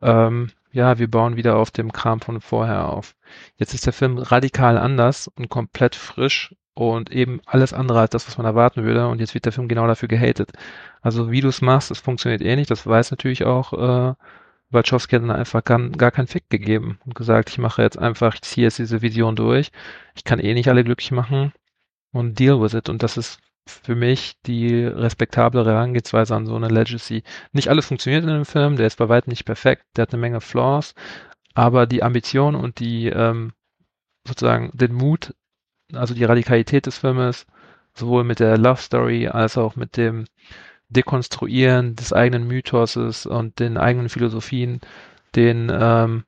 ähm, 0.00 0.52
ja, 0.70 1.00
wir 1.00 1.10
bauen 1.10 1.34
wieder 1.36 1.56
auf 1.56 1.72
dem 1.72 1.90
Kram 1.92 2.20
von 2.20 2.40
vorher 2.40 2.88
auf. 2.88 3.16
Jetzt 3.56 3.74
ist 3.74 3.84
der 3.84 3.92
Film 3.92 4.18
radikal 4.18 4.78
anders 4.78 5.26
und 5.36 5.48
komplett 5.48 5.96
frisch 5.96 6.54
und 6.74 7.10
eben 7.10 7.40
alles 7.46 7.72
andere 7.72 7.98
als 7.98 8.10
das, 8.10 8.28
was 8.28 8.38
man 8.38 8.46
erwarten 8.46 8.84
würde. 8.84 9.08
Und 9.08 9.18
jetzt 9.20 9.34
wird 9.34 9.44
der 9.44 9.52
Film 9.52 9.66
genau 9.66 9.88
dafür 9.88 10.08
gehatet. 10.08 10.52
Also 11.02 11.32
wie 11.32 11.40
du 11.40 11.48
es 11.48 11.62
machst, 11.62 11.90
es 11.90 11.98
funktioniert 11.98 12.42
eh 12.42 12.54
nicht. 12.54 12.70
Das 12.70 12.86
weiß 12.86 13.10
natürlich 13.10 13.44
auch 13.44 13.72
äh, 13.72 14.14
Wachowski 14.70 15.16
hat 15.16 15.22
dann 15.22 15.30
einfach 15.30 15.62
gar, 15.64 15.78
gar 15.90 16.10
keinen 16.10 16.26
Fick 16.26 16.50
gegeben 16.50 16.98
und 17.04 17.14
gesagt, 17.14 17.50
ich 17.50 17.58
mache 17.58 17.82
jetzt 17.82 17.98
einfach, 17.98 18.34
ich 18.34 18.42
ziehe 18.42 18.66
jetzt 18.66 18.78
diese 18.78 19.02
Vision 19.02 19.36
durch. 19.36 19.70
Ich 20.14 20.24
kann 20.24 20.40
eh 20.40 20.54
nicht 20.54 20.68
alle 20.68 20.84
glücklich 20.84 21.12
machen 21.12 21.52
und 22.12 22.38
deal 22.38 22.60
with 22.60 22.74
it. 22.74 22.88
Und 22.88 23.02
das 23.02 23.16
ist 23.16 23.40
für 23.66 23.94
mich 23.94 24.34
die 24.46 24.84
respektablere 24.84 25.72
Herangehensweise 25.72 26.34
an 26.34 26.46
so 26.46 26.56
eine 26.56 26.68
Legacy. 26.68 27.22
Nicht 27.52 27.68
alles 27.68 27.86
funktioniert 27.86 28.24
in 28.24 28.30
dem 28.30 28.44
Film, 28.44 28.76
der 28.76 28.86
ist 28.86 28.98
bei 28.98 29.08
weitem 29.08 29.30
nicht 29.30 29.44
perfekt, 29.44 29.84
der 29.96 30.02
hat 30.02 30.12
eine 30.12 30.20
Menge 30.20 30.40
Flaws, 30.40 30.94
aber 31.54 31.86
die 31.86 32.02
Ambition 32.02 32.54
und 32.54 32.78
die 32.78 33.08
ähm, 33.08 33.52
sozusagen 34.26 34.70
den 34.72 34.92
Mut, 34.92 35.34
also 35.92 36.14
die 36.14 36.24
Radikalität 36.24 36.86
des 36.86 36.98
Filmes, 36.98 37.46
sowohl 37.94 38.24
mit 38.24 38.40
der 38.40 38.58
Love 38.58 38.80
Story 38.80 39.28
als 39.28 39.56
auch 39.58 39.76
mit 39.76 39.96
dem 39.96 40.26
Dekonstruieren 40.88 41.96
des 41.96 42.12
eigenen 42.12 42.46
Mythoses 42.46 43.26
und 43.26 43.58
den 43.58 43.76
eigenen 43.76 44.08
Philosophien, 44.08 44.80
den 45.34 45.70
ähm, 45.72 46.24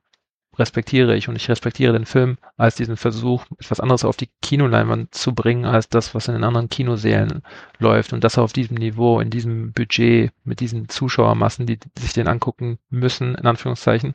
respektiere 0.59 1.15
ich 1.15 1.29
und 1.29 1.35
ich 1.37 1.49
respektiere 1.49 1.93
den 1.93 2.05
Film 2.05 2.37
als 2.57 2.75
diesen 2.75 2.97
Versuch, 2.97 3.45
etwas 3.57 3.79
anderes 3.79 4.03
auf 4.03 4.17
die 4.17 4.29
Kinoleinwand 4.41 5.15
zu 5.15 5.33
bringen, 5.33 5.65
als 5.65 5.89
das, 5.89 6.13
was 6.13 6.27
in 6.27 6.33
den 6.33 6.43
anderen 6.43 6.69
Kinosälen 6.69 7.41
läuft 7.79 8.13
und 8.13 8.23
das 8.23 8.37
auf 8.37 8.51
diesem 8.53 8.75
Niveau, 8.75 9.21
in 9.21 9.29
diesem 9.29 9.71
Budget, 9.71 10.31
mit 10.43 10.59
diesen 10.59 10.89
Zuschauermassen, 10.89 11.65
die, 11.65 11.79
sich 11.97 12.13
den 12.13 12.27
angucken 12.27 12.77
müssen, 12.89 13.35
in 13.35 13.45
Anführungszeichen. 13.45 14.13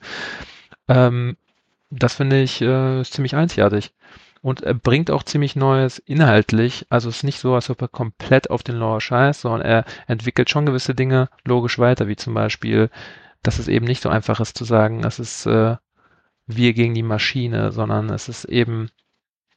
Ähm, 0.89 1.37
das 1.91 2.15
finde 2.15 2.43
ich 2.43 2.61
äh, 2.61 3.03
ziemlich 3.05 3.35
einzigartig. 3.35 3.93
Und 4.45 4.63
er 4.63 4.75
bringt 4.75 5.11
auch 5.11 5.23
ziemlich 5.23 5.57
Neues 5.57 5.99
inhaltlich. 6.01 6.85
Also 6.91 7.09
es 7.09 7.17
ist 7.17 7.23
nicht 7.23 7.41
so, 7.41 7.55
als 7.55 7.71
ob 7.71 7.81
er 7.81 7.89
komplett 7.89 8.51
auf 8.51 8.63
den 8.63 8.77
Lore 8.77 9.01
scheißt, 9.01 9.41
sondern 9.41 9.63
er 9.63 9.85
entwickelt 10.07 10.51
schon 10.51 10.67
gewisse 10.67 10.95
Dinge 10.95 11.31
logisch 11.47 11.79
weiter, 11.79 12.09
wie 12.09 12.17
zum 12.17 12.35
Beispiel, 12.35 12.91
dass 13.43 13.59
es 13.59 13.69
eben 13.69 13.87
nicht 13.87 14.03
so 14.03 14.11
einfach 14.11 14.41
ist 14.41 14.59
zu 14.59 14.67
sagen, 14.67 15.03
es 15.03 15.19
ist 15.19 15.47
äh, 15.47 15.77
wir 16.47 16.75
gegen 16.75 16.93
die 16.93 17.03
Maschine, 17.03 17.73
sondern 17.73 18.11
es 18.11 18.29
ist 18.29 18.45
eben 18.45 18.91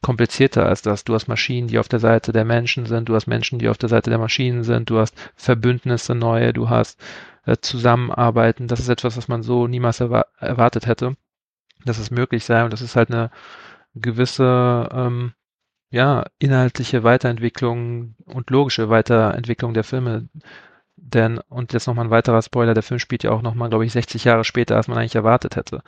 komplizierter 0.00 0.64
als 0.64 0.80
das. 0.80 1.04
Du 1.04 1.12
hast 1.12 1.28
Maschinen, 1.28 1.68
die 1.68 1.78
auf 1.78 1.88
der 1.88 2.00
Seite 2.00 2.32
der 2.32 2.46
Menschen 2.46 2.86
sind, 2.86 3.10
du 3.10 3.14
hast 3.14 3.26
Menschen, 3.26 3.58
die 3.58 3.68
auf 3.68 3.76
der 3.76 3.90
Seite 3.90 4.08
der 4.08 4.18
Maschinen 4.18 4.64
sind, 4.64 4.88
du 4.88 4.98
hast 5.00 5.14
Verbündnisse 5.36 6.14
neue, 6.14 6.54
du 6.54 6.70
hast 6.70 6.98
äh, 7.44 7.58
Zusammenarbeiten. 7.60 8.68
Das 8.68 8.80
ist 8.80 8.88
etwas, 8.88 9.18
was 9.18 9.28
man 9.28 9.42
so 9.42 9.66
niemals 9.66 10.00
erwa 10.00 10.24
erwartet 10.38 10.86
hätte, 10.86 11.14
dass 11.84 11.98
es 11.98 12.10
möglich 12.10 12.46
sei. 12.46 12.64
Und 12.64 12.72
das 12.72 12.80
ist 12.80 12.96
halt 12.96 13.10
eine 13.10 13.30
gewisse, 13.94 14.88
ähm, 14.92 15.32
ja, 15.90 16.26
inhaltliche 16.38 17.02
Weiterentwicklung 17.02 18.14
und 18.26 18.50
logische 18.50 18.90
Weiterentwicklung 18.90 19.74
der 19.74 19.84
Filme. 19.84 20.28
Denn, 20.96 21.38
und 21.48 21.72
jetzt 21.72 21.86
nochmal 21.86 22.06
ein 22.06 22.10
weiterer 22.10 22.42
Spoiler, 22.42 22.74
der 22.74 22.82
Film 22.82 22.98
spielt 23.00 23.22
ja 23.22 23.30
auch 23.30 23.42
nochmal, 23.42 23.70
glaube 23.70 23.86
ich, 23.86 23.92
60 23.92 24.24
Jahre 24.24 24.44
später, 24.44 24.76
als 24.76 24.88
man 24.88 24.98
eigentlich 24.98 25.14
erwartet 25.14 25.56
hätte. 25.56 25.82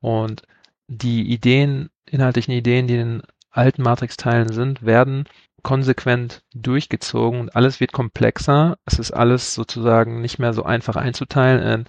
Und 0.00 0.42
die 0.88 1.30
Ideen, 1.30 1.90
inhaltlichen 2.06 2.54
Ideen, 2.54 2.86
die 2.86 2.94
in 2.94 3.08
den 3.08 3.22
alten 3.50 3.82
Matrix-Teilen 3.82 4.52
sind, 4.52 4.82
werden 4.84 5.26
konsequent 5.62 6.42
durchgezogen 6.54 7.40
und 7.40 7.56
alles 7.56 7.80
wird 7.80 7.92
komplexer. 7.92 8.78
Es 8.84 8.98
ist 8.98 9.12
alles 9.12 9.54
sozusagen 9.54 10.20
nicht 10.20 10.38
mehr 10.38 10.52
so 10.52 10.64
einfach 10.64 10.96
einzuteilen 10.96 11.62
in 11.62 11.84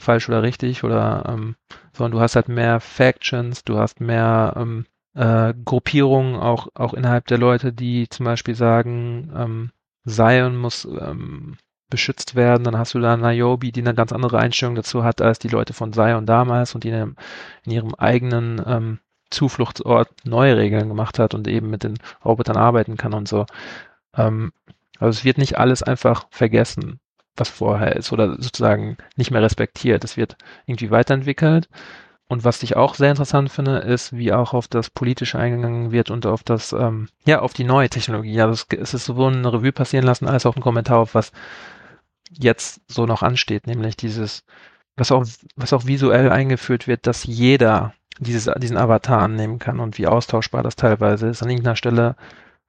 falsch 0.00 0.28
oder 0.28 0.42
richtig 0.42 0.84
oder 0.84 1.24
ähm, 1.28 1.56
sondern 1.92 2.12
du 2.12 2.20
hast 2.20 2.36
halt 2.36 2.48
mehr 2.48 2.80
Factions, 2.80 3.64
du 3.64 3.78
hast 3.78 4.00
mehr 4.00 4.54
ähm, 4.56 4.86
äh, 5.14 5.54
Gruppierungen 5.64 6.36
auch 6.36 6.68
auch 6.74 6.94
innerhalb 6.94 7.26
der 7.26 7.38
Leute, 7.38 7.72
die 7.72 8.08
zum 8.08 8.24
Beispiel 8.24 8.54
sagen, 8.54 9.32
ähm, 9.36 9.70
Zion 10.06 10.56
muss 10.56 10.84
ähm, 10.84 11.56
beschützt 11.90 12.36
werden. 12.36 12.64
Dann 12.64 12.78
hast 12.78 12.94
du 12.94 13.00
da 13.00 13.16
Niobe, 13.16 13.72
die 13.72 13.80
eine 13.80 13.94
ganz 13.94 14.12
andere 14.12 14.38
Einstellung 14.38 14.76
dazu 14.76 15.04
hat 15.04 15.20
als 15.20 15.38
die 15.38 15.48
Leute 15.48 15.74
von 15.74 15.92
Zion 15.92 16.24
damals 16.24 16.74
und 16.74 16.84
die 16.84 16.90
in, 16.90 17.16
in 17.64 17.72
ihrem 17.72 17.94
eigenen 17.96 18.62
ähm, 18.66 18.98
Zufluchtsort 19.30 20.08
neue 20.24 20.56
Regeln 20.56 20.88
gemacht 20.88 21.18
hat 21.18 21.34
und 21.34 21.46
eben 21.46 21.70
mit 21.70 21.84
den 21.84 21.98
Robotern 22.24 22.56
arbeiten 22.56 22.96
kann 22.96 23.12
und 23.12 23.28
so. 23.28 23.46
Ähm, 24.16 24.52
also 24.98 25.18
es 25.18 25.24
wird 25.24 25.38
nicht 25.38 25.58
alles 25.58 25.82
einfach 25.82 26.26
vergessen, 26.30 27.00
was 27.40 27.48
vorher 27.48 27.96
ist 27.96 28.12
oder 28.12 28.36
sozusagen 28.40 28.96
nicht 29.16 29.30
mehr 29.30 29.42
respektiert. 29.42 30.04
Es 30.04 30.16
wird 30.16 30.36
irgendwie 30.66 30.90
weiterentwickelt. 30.90 31.68
Und 32.28 32.44
was 32.44 32.62
ich 32.62 32.76
auch 32.76 32.94
sehr 32.94 33.10
interessant 33.10 33.50
finde, 33.50 33.78
ist, 33.78 34.16
wie 34.16 34.32
auch 34.32 34.54
auf 34.54 34.68
das 34.68 34.88
Politische 34.88 35.38
eingegangen 35.38 35.90
wird 35.90 36.12
und 36.12 36.26
auf 36.26 36.44
das, 36.44 36.72
ähm, 36.72 37.08
ja, 37.26 37.40
auf 37.40 37.54
die 37.54 37.64
neue 37.64 37.88
Technologie. 37.90 38.40
Also 38.40 38.52
es, 38.52 38.78
es 38.78 38.94
ist 38.94 39.04
sowohl 39.06 39.32
eine 39.32 39.52
Revue 39.52 39.72
passieren 39.72 40.04
lassen, 40.04 40.28
als 40.28 40.46
auch 40.46 40.54
ein 40.54 40.62
Kommentar 40.62 40.98
auf 40.98 41.16
was 41.16 41.32
jetzt 42.30 42.82
so 42.86 43.06
noch 43.06 43.24
ansteht, 43.24 43.66
nämlich 43.66 43.96
dieses, 43.96 44.44
was 44.96 45.10
auch, 45.10 45.26
was 45.56 45.72
auch 45.72 45.86
visuell 45.86 46.30
eingeführt 46.30 46.86
wird, 46.86 47.08
dass 47.08 47.24
jeder 47.24 47.94
dieses, 48.20 48.48
diesen 48.58 48.76
Avatar 48.76 49.22
annehmen 49.22 49.58
kann 49.58 49.80
und 49.80 49.98
wie 49.98 50.06
austauschbar 50.06 50.62
das 50.62 50.76
teilweise 50.76 51.28
ist. 51.28 51.42
An 51.42 51.50
irgendeiner 51.50 51.76
Stelle 51.76 52.16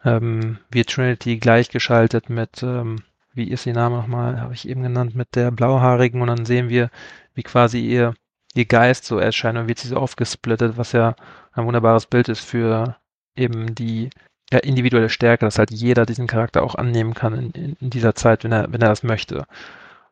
ähm, 0.03 0.57
wird 0.71 0.89
Trinity 0.89 1.37
gleichgeschaltet 1.37 2.29
mit, 2.29 2.63
ähm, 2.63 3.03
wie 3.33 3.49
ist 3.49 3.65
ihr 3.65 3.73
Name 3.73 3.97
nochmal, 3.97 4.41
habe 4.41 4.53
ich 4.53 4.67
eben 4.67 4.83
genannt, 4.83 5.15
mit 5.15 5.35
der 5.35 5.51
Blauhaarigen 5.51 6.21
und 6.21 6.27
dann 6.27 6.45
sehen 6.45 6.69
wir, 6.69 6.89
wie 7.33 7.43
quasi 7.43 7.79
ihr, 7.79 8.13
ihr 8.53 8.65
Geist 8.65 9.05
so 9.05 9.17
erscheint 9.17 9.57
und 9.57 9.67
wird 9.67 9.79
sie 9.79 9.87
so 9.87 9.97
aufgesplittet, 9.97 10.77
was 10.77 10.91
ja 10.91 11.15
ein 11.53 11.65
wunderbares 11.65 12.05
Bild 12.05 12.29
ist 12.29 12.41
für 12.41 12.97
eben 13.35 13.73
die 13.75 14.09
ja, 14.51 14.59
individuelle 14.59 15.09
Stärke, 15.09 15.45
dass 15.45 15.59
halt 15.59 15.71
jeder 15.71 16.05
diesen 16.05 16.27
Charakter 16.27 16.63
auch 16.63 16.75
annehmen 16.75 17.13
kann 17.13 17.33
in, 17.33 17.77
in 17.79 17.89
dieser 17.89 18.15
Zeit, 18.15 18.43
wenn 18.43 18.51
er, 18.51 18.71
wenn 18.71 18.81
er 18.81 18.89
das 18.89 19.03
möchte. 19.03 19.45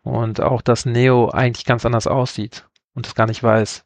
Und 0.02 0.42
auch, 0.42 0.62
dass 0.62 0.86
Neo 0.86 1.30
eigentlich 1.30 1.66
ganz 1.66 1.86
anders 1.86 2.08
aussieht 2.08 2.66
und 2.94 3.06
es 3.06 3.16
gar 3.16 3.28
nicht 3.28 3.44
weiß 3.44 3.86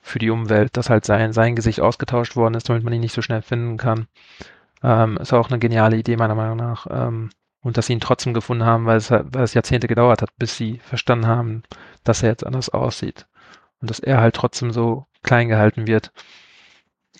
für 0.00 0.18
die 0.18 0.30
Umwelt, 0.30 0.76
dass 0.76 0.90
halt 0.90 1.04
sein, 1.04 1.32
sein 1.32 1.56
Gesicht 1.56 1.80
ausgetauscht 1.80 2.36
worden 2.36 2.54
ist, 2.54 2.68
damit 2.68 2.84
man 2.84 2.92
ihn 2.92 3.00
nicht 3.00 3.14
so 3.14 3.22
schnell 3.22 3.42
finden 3.42 3.76
kann. 3.76 4.06
Ähm, 4.82 5.16
ist 5.18 5.32
auch 5.32 5.50
eine 5.50 5.58
geniale 5.58 5.96
Idee 5.96 6.16
meiner 6.16 6.34
Meinung 6.34 6.56
nach. 6.56 6.86
Ähm, 6.90 7.30
und 7.66 7.76
dass 7.76 7.86
sie 7.86 7.94
ihn 7.94 8.00
trotzdem 8.00 8.32
gefunden 8.32 8.64
haben, 8.64 8.86
weil 8.86 8.98
es, 8.98 9.10
weil 9.10 9.42
es 9.42 9.54
Jahrzehnte 9.54 9.88
gedauert 9.88 10.22
hat, 10.22 10.30
bis 10.38 10.56
sie 10.56 10.78
verstanden 10.78 11.26
haben, 11.26 11.64
dass 12.04 12.22
er 12.22 12.28
jetzt 12.28 12.46
anders 12.46 12.68
aussieht. 12.68 13.26
Und 13.80 13.90
dass 13.90 13.98
er 13.98 14.20
halt 14.20 14.36
trotzdem 14.36 14.70
so 14.70 15.06
klein 15.24 15.48
gehalten 15.48 15.88
wird 15.88 16.12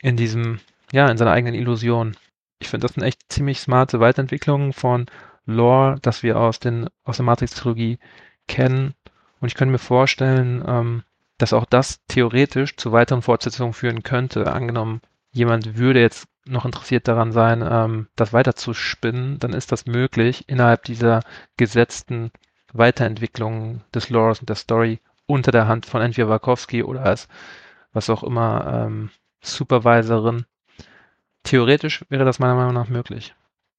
in 0.03 0.16
diesem, 0.16 0.61
ja, 0.92 1.09
in 1.09 1.18
seiner 1.18 1.32
eigenen 1.32 1.57
Illusion. 1.57 2.16
Ich 2.61 2.68
finde, 2.68 2.86
das 2.86 2.94
sind 2.94 3.03
echt 3.03 3.22
ziemlich 3.28 3.59
smarte 3.59 3.99
Weiterentwicklungen 3.99 4.72
von 4.72 5.07
Lore, 5.47 5.97
das 6.01 6.22
wir 6.22 6.38
aus, 6.38 6.61
den, 6.61 6.88
aus 7.03 7.16
der 7.16 7.26
Matrix-Trilogie 7.26 7.99
kennen. 8.47 8.94
Und 9.40 9.49
ich 9.49 9.57
könnte 9.57 9.72
mir 9.72 9.78
vorstellen, 9.78 10.62
ähm, 10.64 11.03
dass 11.38 11.55
auch 11.55 11.64
das 11.64 12.07
theoretisch 12.07 12.76
zu 12.76 12.92
weiteren 12.92 13.22
Fortsetzungen 13.22 13.72
führen 13.72 14.05
könnte. 14.05 14.53
Angenommen, 14.53 15.01
jemand 15.32 15.76
würde 15.76 16.01
jetzt 16.01 16.28
noch 16.47 16.64
interessiert 16.64 17.09
daran 17.09 17.32
sein, 17.32 17.66
ähm, 17.68 18.09
das 18.16 18.32
weiterzuspinnen, 18.32 19.38
dann 19.38 19.53
ist 19.53 19.72
das 19.72 19.86
möglich 19.86 20.49
innerhalb 20.49 20.84
dieser 20.84 21.20
gesetzten 21.57 22.30
Weiterentwicklung 22.72 23.82
des 23.94 24.11
Lores 24.11 24.40
und 24.40 24.49
der 24.49 24.57
Story 24.57 25.01
unter 25.26 25.51
der 25.51 25.66
Hand 25.68 25.86
von 25.86 26.03
entweder 26.03 26.28
Wachowski 26.28 26.82
oder 26.82 27.03
als 27.03 27.28
was 27.92 28.11
auch 28.11 28.22
immer 28.22 28.86
ähm, 28.86 29.11
Supervisorin. 29.40 30.44
Theoretisch 31.42 32.05
wäre 32.09 32.24
das 32.24 32.38
meiner 32.38 32.55
Meinung 32.55 32.74
nach 32.74 32.88
möglich. 32.88 33.34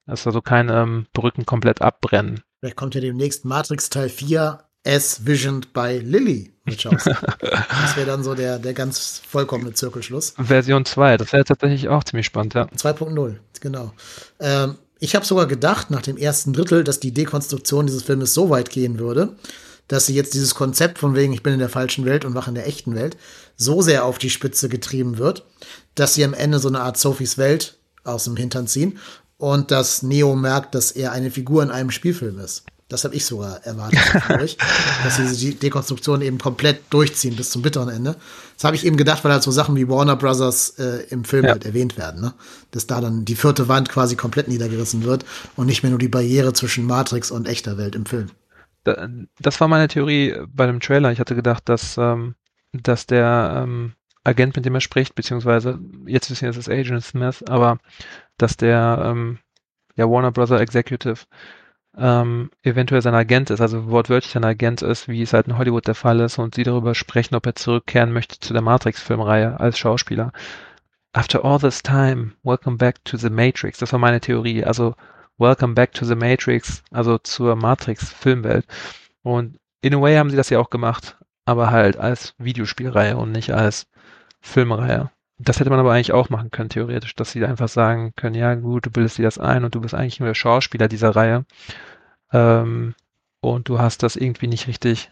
Das 0.05 0.21
ist 0.21 0.27
also 0.27 0.41
kein 0.41 0.69
ähm, 0.69 1.05
Brücken 1.13 1.45
komplett 1.45 1.81
abbrennen. 1.81 2.41
Vielleicht 2.59 2.77
kommt 2.77 2.95
ja 2.95 3.01
demnächst 3.01 3.45
Matrix 3.45 3.89
Teil 3.89 4.09
4 4.09 4.66
as 4.87 5.25
visioned 5.25 5.73
by 5.73 5.99
Lily 5.99 6.53
Das 6.65 7.95
wäre 7.95 8.05
dann 8.05 8.23
so 8.23 8.35
der, 8.35 8.59
der 8.59 8.73
ganz 8.73 9.21
vollkommene 9.27 9.73
Zirkelschluss. 9.73 10.33
Version 10.37 10.85
2, 10.85 11.17
das 11.17 11.31
wäre 11.31 11.45
tatsächlich 11.45 11.87
auch 11.87 12.03
ziemlich 12.03 12.25
spannend, 12.25 12.55
ja. 12.55 12.65
2.0, 12.65 13.35
genau. 13.61 13.93
Ähm, 14.39 14.75
ich 14.99 15.15
habe 15.15 15.25
sogar 15.25 15.45
gedacht, 15.45 15.91
nach 15.91 16.01
dem 16.01 16.17
ersten 16.17 16.53
Drittel, 16.53 16.83
dass 16.83 16.99
die 16.99 17.13
Dekonstruktion 17.13 17.87
dieses 17.87 18.03
Filmes 18.03 18.33
so 18.33 18.49
weit 18.49 18.69
gehen 18.69 18.99
würde, 18.99 19.35
dass 19.87 20.07
sie 20.07 20.15
jetzt 20.15 20.33
dieses 20.33 20.55
Konzept 20.55 20.99
von 20.99 21.15
wegen, 21.15 21.33
ich 21.33 21.43
bin 21.43 21.53
in 21.53 21.59
der 21.59 21.69
falschen 21.69 22.03
Welt 22.05 22.25
und 22.25 22.35
wache 22.35 22.49
in 22.49 22.55
der 22.55 22.67
echten 22.67 22.95
Welt, 22.95 23.15
so 23.55 23.81
sehr 23.81 24.03
auf 24.03 24.17
die 24.17 24.29
Spitze 24.29 24.67
getrieben 24.67 25.17
wird, 25.17 25.45
dass 25.95 26.15
sie 26.15 26.25
am 26.25 26.33
Ende 26.33 26.59
so 26.59 26.67
eine 26.67 26.81
Art 26.81 26.97
Sophies 26.97 27.37
Welt 27.37 27.77
aus 28.03 28.25
dem 28.25 28.35
Hintern 28.35 28.67
ziehen 28.67 28.99
und 29.37 29.71
dass 29.71 30.01
Neo 30.01 30.35
merkt, 30.35 30.75
dass 30.75 30.91
er 30.91 31.11
eine 31.11 31.31
Figur 31.31 31.63
in 31.63 31.71
einem 31.71 31.91
Spielfilm 31.91 32.39
ist. 32.39 32.65
Das 32.89 33.03
habe 33.03 33.15
ich 33.15 33.25
sogar 33.25 33.65
erwartet, 33.65 33.99
ich, 34.43 34.57
dass 35.03 35.17
sie 35.17 35.51
die 35.51 35.59
Dekonstruktion 35.59 36.21
eben 36.21 36.37
komplett 36.37 36.81
durchziehen 36.89 37.35
bis 37.35 37.49
zum 37.49 37.61
bitteren 37.61 37.89
Ende. 37.89 38.15
Das 38.55 38.63
habe 38.63 38.77
ich 38.77 38.85
eben 38.85 38.95
gedacht, 38.95 39.25
weil 39.25 39.31
halt 39.33 39.43
so 39.43 39.51
Sachen 39.51 39.75
wie 39.75 39.89
Warner 39.89 40.15
Brothers 40.15 40.69
äh, 40.79 41.05
im 41.09 41.25
Film 41.25 41.45
ja. 41.45 41.51
halt 41.51 41.65
erwähnt 41.65 41.97
werden, 41.97 42.21
ne? 42.21 42.33
Dass 42.71 42.87
da 42.87 43.01
dann 43.01 43.25
die 43.25 43.35
vierte 43.35 43.67
Wand 43.67 43.89
quasi 43.89 44.15
komplett 44.15 44.47
niedergerissen 44.47 45.03
wird 45.03 45.25
und 45.57 45.65
nicht 45.65 45.83
mehr 45.83 45.89
nur 45.89 45.99
die 45.99 46.07
Barriere 46.07 46.53
zwischen 46.53 46.85
Matrix 46.85 47.29
und 47.29 47.47
echter 47.47 47.77
Welt 47.77 47.95
im 47.95 48.05
Film. 48.05 48.29
Das 49.39 49.59
war 49.59 49.67
meine 49.67 49.89
Theorie 49.89 50.35
bei 50.47 50.65
dem 50.65 50.79
Trailer. 50.79 51.11
Ich 51.11 51.19
hatte 51.19 51.35
gedacht, 51.35 51.67
dass, 51.67 51.97
ähm, 51.97 52.35
dass 52.71 53.05
der 53.05 53.63
ähm, 53.65 53.93
Agent, 54.23 54.55
mit 54.55 54.65
dem 54.65 54.75
er 54.75 54.81
spricht, 54.81 55.13
beziehungsweise 55.13 55.79
jetzt 56.05 56.31
wissen 56.31 56.43
wir, 56.43 56.49
es 56.49 56.57
ist 56.57 56.69
Agent 56.69 57.03
Smith, 57.03 57.43
aber 57.47 57.79
dass 58.37 58.55
der 58.55 59.01
ähm, 59.03 59.39
ja, 59.95 60.09
Warner 60.09 60.31
Brother 60.31 60.61
Executive 60.61 61.25
ähm, 61.97 62.51
eventuell 62.63 63.01
sein 63.01 63.15
Agent 63.15 63.49
ist, 63.49 63.61
also 63.61 63.89
wortwörtlich 63.89 64.35
ein 64.35 64.43
Agent 64.43 64.81
ist, 64.81 65.07
wie 65.07 65.21
es 65.21 65.33
halt 65.33 65.47
in 65.47 65.57
Hollywood 65.57 65.87
der 65.87 65.95
Fall 65.95 66.19
ist 66.19 66.37
und 66.37 66.55
sie 66.55 66.63
darüber 66.63 66.95
sprechen, 66.95 67.35
ob 67.35 67.45
er 67.45 67.55
zurückkehren 67.55 68.13
möchte 68.13 68.39
zu 68.39 68.53
der 68.53 68.61
Matrix-Filmreihe 68.61 69.59
als 69.59 69.79
Schauspieler. 69.79 70.31
After 71.13 71.43
all 71.43 71.59
this 71.59 71.81
time, 71.81 72.33
welcome 72.43 72.77
back 72.77 73.03
to 73.05 73.17
the 73.17 73.29
Matrix. 73.29 73.79
Das 73.79 73.91
war 73.91 73.99
meine 73.99 74.21
Theorie. 74.21 74.63
Also 74.63 74.95
welcome 75.37 75.73
back 75.73 75.93
to 75.93 76.05
the 76.05 76.15
Matrix, 76.15 76.83
also 76.91 77.17
zur 77.17 77.55
Matrix-Filmwelt. 77.55 78.65
Und 79.23 79.57
in 79.81 79.95
a 79.95 80.01
way 80.01 80.15
haben 80.15 80.29
sie 80.29 80.37
das 80.37 80.49
ja 80.49 80.59
auch 80.59 80.69
gemacht, 80.69 81.17
aber 81.45 81.71
halt 81.71 81.97
als 81.97 82.35
Videospielreihe 82.37 83.17
und 83.17 83.31
nicht 83.31 83.51
als 83.51 83.87
Filmreihe. 84.41 85.09
Das 85.39 85.59
hätte 85.59 85.69
man 85.69 85.79
aber 85.79 85.93
eigentlich 85.93 86.13
auch 86.13 86.29
machen 86.29 86.49
können, 86.49 86.69
theoretisch, 86.69 87.15
dass 87.15 87.31
sie 87.31 87.45
einfach 87.45 87.69
sagen 87.69 88.13
können, 88.15 88.35
ja 88.35 88.55
gut, 88.55 88.87
du 88.87 88.91
bildest 88.91 89.17
dir 89.19 89.23
das 89.23 89.37
ein 89.37 89.63
und 89.63 89.75
du 89.75 89.81
bist 89.81 89.93
eigentlich 89.93 90.19
nur 90.19 90.27
der 90.27 90.33
Schauspieler 90.33 90.87
dieser 90.87 91.15
Reihe. 91.15 91.45
Ähm, 92.33 92.95
und 93.39 93.69
du 93.69 93.79
hast 93.79 94.03
das 94.03 94.15
irgendwie 94.15 94.47
nicht 94.47 94.67
richtig 94.67 95.11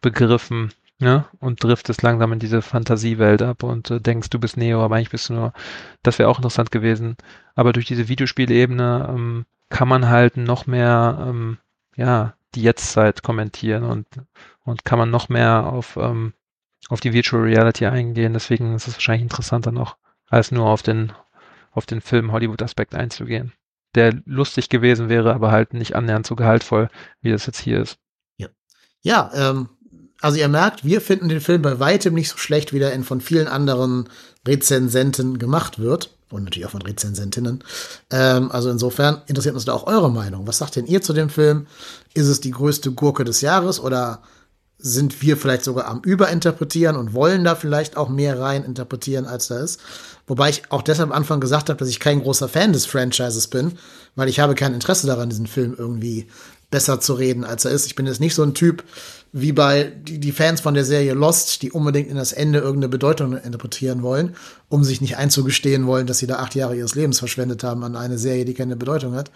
begriffen, 0.00 0.72
ne? 0.98 1.26
Und 1.38 1.62
driftest 1.62 2.02
langsam 2.02 2.32
in 2.32 2.38
diese 2.40 2.60
Fantasiewelt 2.60 3.42
ab 3.42 3.62
und 3.62 3.90
äh, 3.90 4.00
denkst, 4.00 4.30
du 4.30 4.40
bist 4.40 4.56
Neo, 4.56 4.82
aber 4.82 4.96
eigentlich 4.96 5.10
bist 5.10 5.28
du 5.28 5.34
nur. 5.34 5.52
Das 6.02 6.18
wäre 6.18 6.28
auch 6.28 6.38
interessant 6.38 6.72
gewesen. 6.72 7.16
Aber 7.54 7.72
durch 7.72 7.86
diese 7.86 8.08
Videospielebene 8.08 9.08
ähm, 9.10 9.46
kann 9.68 9.88
man 9.88 10.08
halt 10.08 10.36
noch 10.36 10.66
mehr, 10.66 11.24
ähm, 11.28 11.58
ja, 11.96 12.34
die 12.54 12.62
Jetztzeit 12.62 13.22
kommentieren 13.22 13.84
und, 13.84 14.06
und 14.64 14.84
kann 14.84 14.98
man 14.98 15.10
noch 15.10 15.28
mehr 15.28 15.66
auf 15.66 15.96
ähm, 15.96 16.34
auf 16.92 17.00
die 17.00 17.14
Virtual 17.14 17.42
Reality 17.42 17.86
eingehen. 17.86 18.34
Deswegen 18.34 18.74
ist 18.74 18.86
es 18.86 18.94
wahrscheinlich 18.94 19.22
interessanter 19.22 19.72
noch, 19.72 19.96
als 20.28 20.52
nur 20.52 20.66
auf 20.66 20.82
den, 20.82 21.12
auf 21.70 21.86
den 21.86 22.02
Film 22.02 22.32
Hollywood-Aspekt 22.32 22.94
einzugehen. 22.94 23.52
Der 23.94 24.14
lustig 24.26 24.68
gewesen 24.68 25.08
wäre, 25.08 25.32
aber 25.32 25.50
halt 25.50 25.72
nicht 25.72 25.96
annähernd 25.96 26.26
so 26.26 26.36
gehaltvoll, 26.36 26.90
wie 27.22 27.30
das 27.30 27.46
jetzt 27.46 27.60
hier 27.60 27.80
ist. 27.80 27.96
Ja, 28.36 28.48
ja 29.00 29.30
ähm, 29.34 29.70
also 30.20 30.36
ihr 30.36 30.48
merkt, 30.48 30.84
wir 30.84 31.00
finden 31.00 31.30
den 31.30 31.40
Film 31.40 31.62
bei 31.62 31.80
weitem 31.80 32.12
nicht 32.12 32.28
so 32.28 32.36
schlecht, 32.36 32.74
wie 32.74 32.78
der 32.78 32.92
in 32.92 33.04
von 33.04 33.22
vielen 33.22 33.48
anderen 33.48 34.10
Rezensenten 34.46 35.38
gemacht 35.38 35.78
wird. 35.78 36.10
und 36.30 36.44
natürlich 36.44 36.66
auch 36.66 36.72
von 36.72 36.82
Rezensentinnen. 36.82 37.64
Ähm, 38.10 38.52
also 38.52 38.68
insofern 38.68 39.22
interessiert 39.28 39.54
uns 39.54 39.64
da 39.64 39.72
auch 39.72 39.86
eure 39.86 40.10
Meinung. 40.10 40.46
Was 40.46 40.58
sagt 40.58 40.76
denn 40.76 40.86
ihr 40.86 41.00
zu 41.00 41.14
dem 41.14 41.30
Film? 41.30 41.66
Ist 42.12 42.28
es 42.28 42.40
die 42.40 42.50
größte 42.50 42.92
Gurke 42.92 43.24
des 43.24 43.40
Jahres 43.40 43.80
oder 43.80 44.22
sind 44.82 45.22
wir 45.22 45.36
vielleicht 45.36 45.62
sogar 45.62 45.86
am 45.86 46.00
Überinterpretieren 46.00 46.96
und 46.96 47.14
wollen 47.14 47.44
da 47.44 47.54
vielleicht 47.54 47.96
auch 47.96 48.08
mehr 48.08 48.38
rein 48.38 48.64
interpretieren, 48.64 49.26
als 49.26 49.48
da 49.48 49.60
ist. 49.60 49.80
Wobei 50.26 50.50
ich 50.50 50.62
auch 50.70 50.82
deshalb 50.82 51.10
am 51.10 51.16
Anfang 51.16 51.40
gesagt 51.40 51.68
habe, 51.68 51.78
dass 51.78 51.88
ich 51.88 52.00
kein 52.00 52.20
großer 52.20 52.48
Fan 52.48 52.72
des 52.72 52.86
Franchises 52.86 53.46
bin, 53.46 53.78
weil 54.16 54.28
ich 54.28 54.40
habe 54.40 54.54
kein 54.54 54.74
Interesse 54.74 55.06
daran, 55.06 55.30
diesen 55.30 55.46
Film 55.46 55.74
irgendwie 55.78 56.26
besser 56.70 57.00
zu 57.00 57.14
reden, 57.14 57.44
als 57.44 57.64
er 57.64 57.70
ist. 57.70 57.86
Ich 57.86 57.94
bin 57.94 58.06
jetzt 58.06 58.20
nicht 58.20 58.34
so 58.34 58.42
ein 58.42 58.54
Typ 58.54 58.82
wie 59.32 59.52
bei 59.52 59.84
die, 59.84 60.18
die 60.18 60.32
Fans 60.32 60.60
von 60.60 60.74
der 60.74 60.84
Serie 60.84 61.14
Lost, 61.14 61.62
die 61.62 61.72
unbedingt 61.72 62.10
in 62.10 62.16
das 62.16 62.32
Ende 62.32 62.58
irgendeine 62.58 62.90
Bedeutung 62.90 63.36
interpretieren 63.36 64.02
wollen, 64.02 64.36
um 64.68 64.84
sich 64.84 65.00
nicht 65.00 65.16
einzugestehen 65.16 65.86
wollen, 65.86 66.06
dass 66.06 66.18
sie 66.18 66.26
da 66.26 66.36
acht 66.36 66.54
Jahre 66.54 66.76
ihres 66.76 66.94
Lebens 66.94 67.18
verschwendet 67.18 67.64
haben 67.64 67.82
an 67.82 67.96
eine 67.96 68.18
Serie, 68.18 68.44
die 68.44 68.52
keine 68.52 68.76
Bedeutung 68.76 69.14
hat. 69.14 69.30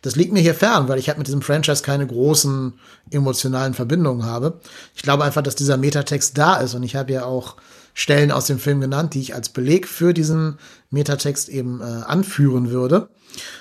Das 0.00 0.16
liegt 0.16 0.32
mir 0.32 0.40
hier 0.40 0.54
fern, 0.54 0.88
weil 0.88 0.98
ich 0.98 1.08
halt 1.08 1.18
mit 1.18 1.26
diesem 1.26 1.42
Franchise 1.42 1.82
keine 1.82 2.06
großen 2.06 2.72
emotionalen 3.10 3.74
Verbindungen 3.74 4.24
habe. 4.24 4.58
Ich 4.94 5.02
glaube 5.02 5.24
einfach, 5.24 5.42
dass 5.42 5.54
dieser 5.54 5.76
Metatext 5.76 6.38
da 6.38 6.56
ist 6.56 6.74
und 6.74 6.82
ich 6.82 6.96
habe 6.96 7.12
ja 7.12 7.26
auch 7.26 7.56
Stellen 7.94 8.30
aus 8.30 8.46
dem 8.46 8.58
Film 8.58 8.80
genannt, 8.80 9.12
die 9.12 9.20
ich 9.20 9.34
als 9.34 9.50
Beleg 9.50 9.86
für 9.86 10.14
diesen 10.14 10.58
Metatext 10.90 11.50
eben 11.50 11.82
äh, 11.82 11.84
anführen 11.84 12.70
würde. 12.70 13.10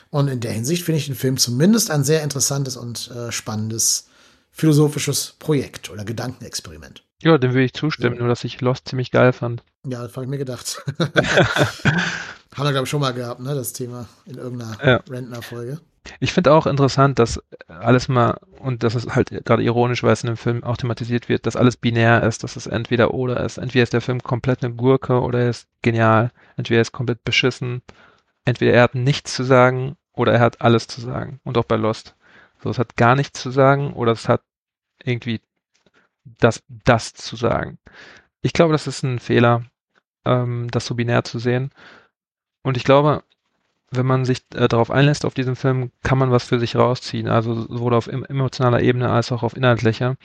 Und 0.09 0.29
in 0.29 0.39
der 0.39 0.51
Hinsicht 0.51 0.85
finde 0.85 0.99
ich 0.99 1.07
den 1.07 1.15
Film 1.15 1.35
zumindest 1.35 1.91
ein 1.91 2.05
sehr 2.05 2.23
interessantes 2.23 2.77
und 2.77 3.11
äh, 3.11 3.31
spannendes 3.33 4.05
philosophisches 4.51 5.35
Projekt 5.39 5.89
oder 5.89 6.05
Gedankenexperiment. 6.05 7.03
Ja, 7.21 7.37
dem 7.37 7.51
würde 7.51 7.65
ich 7.65 7.73
zustimmen, 7.73 8.17
nur 8.17 8.27
dass 8.27 8.43
ich 8.43 8.61
Lost 8.61 8.87
ziemlich 8.87 9.11
geil 9.11 9.31
fand. 9.33 9.63
Ja, 9.85 10.01
das 10.03 10.13
habe 10.15 10.25
ich 10.25 10.29
mir 10.29 10.37
gedacht. 10.37 10.83
Haben 12.55 12.65
wir, 12.65 12.71
glaube 12.71 12.83
ich, 12.83 12.89
schon 12.89 13.01
mal 13.01 13.13
gehabt, 13.13 13.39
ne, 13.39 13.55
das 13.55 13.73
Thema 13.73 14.07
in 14.25 14.37
irgendeiner 14.37 14.77
ja. 14.83 14.95
Rentner-Folge. 15.09 15.79
Ich 16.19 16.33
finde 16.33 16.51
auch 16.51 16.65
interessant, 16.65 17.19
dass 17.19 17.41
alles 17.67 18.07
mal, 18.07 18.39
und 18.59 18.83
das 18.83 18.95
ist 18.95 19.15
halt 19.15 19.29
gerade 19.45 19.63
ironisch, 19.63 20.03
weil 20.03 20.13
es 20.13 20.23
in 20.23 20.27
dem 20.27 20.37
Film 20.37 20.63
auch 20.63 20.77
thematisiert 20.77 21.29
wird, 21.29 21.45
dass 21.45 21.55
alles 21.55 21.77
binär 21.77 22.23
ist, 22.23 22.43
dass 22.43 22.55
es 22.55 22.67
entweder 22.67 23.13
oder 23.13 23.43
ist. 23.45 23.57
Entweder 23.57 23.83
ist 23.83 23.93
der 23.93 24.01
Film 24.01 24.21
komplett 24.21 24.63
eine 24.63 24.73
Gurke 24.73 25.21
oder 25.21 25.39
er 25.39 25.49
ist 25.51 25.67
genial. 25.81 26.31
Entweder 26.57 26.79
er 26.79 26.81
ist 26.81 26.91
komplett 26.91 27.23
beschissen. 27.23 27.83
Entweder 28.45 28.73
er 28.73 28.83
hat 28.83 28.95
nichts 28.95 29.35
zu 29.35 29.43
sagen 29.43 29.95
oder 30.13 30.33
er 30.33 30.39
hat 30.39 30.61
alles 30.61 30.87
zu 30.87 31.01
sagen. 31.01 31.39
Und 31.43 31.57
auch 31.57 31.65
bei 31.65 31.75
Lost. 31.75 32.15
So, 32.63 32.69
es 32.69 32.79
hat 32.79 32.95
gar 32.95 33.15
nichts 33.15 33.41
zu 33.41 33.51
sagen 33.51 33.93
oder 33.93 34.11
es 34.11 34.29
hat 34.29 34.41
irgendwie 35.03 35.41
das, 36.23 36.63
das 36.67 37.13
zu 37.13 37.35
sagen. 37.35 37.79
Ich 38.41 38.53
glaube, 38.53 38.73
das 38.73 38.87
ist 38.87 39.03
ein 39.03 39.19
Fehler, 39.19 39.63
ähm, 40.25 40.69
das 40.71 40.85
so 40.85 40.95
binär 40.95 41.23
zu 41.23 41.39
sehen. 41.39 41.71
Und 42.63 42.77
ich 42.77 42.83
glaube, 42.83 43.23
wenn 43.91 44.05
man 44.05 44.25
sich 44.25 44.43
äh, 44.55 44.67
darauf 44.67 44.91
einlässt, 44.91 45.25
auf 45.25 45.33
diesen 45.33 45.55
Film, 45.55 45.91
kann 46.03 46.17
man 46.17 46.31
was 46.31 46.45
für 46.45 46.59
sich 46.59 46.75
rausziehen. 46.75 47.27
Also 47.27 47.53
sowohl 47.55 47.93
auf 47.93 48.07
emotionaler 48.07 48.81
Ebene 48.81 49.09
als 49.11 49.31
auch 49.31 49.43
auf 49.43 49.57
inhaltlicher. 49.57 50.15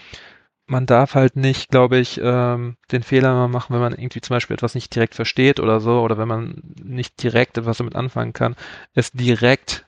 Man 0.67 0.87
darf 0.87 1.15
halt 1.15 1.37
nicht, 1.37 1.71
glaube 1.71 1.99
ich, 1.99 2.21
ähm, 2.23 2.77
den 2.93 3.03
Fehler 3.03 3.49
machen, 3.49 3.75
wenn 3.75 3.81
man 3.81 3.95
irgendwie 3.95 4.21
zum 4.21 4.35
Beispiel 4.35 4.55
etwas 4.55 4.75
nicht 4.75 4.95
direkt 4.95 5.15
versteht 5.15 5.61
oder 5.61 5.81
so, 5.81 6.01
oder 6.01 6.19
wenn 6.19 6.29
man 6.29 6.63
nicht 6.83 7.23
direkt 7.23 7.59
etwas 7.59 7.79
damit 7.79 7.97
anfangen 7.97 8.33
kann, 8.33 8.57
es 8.95 9.13
direkt 9.13 9.87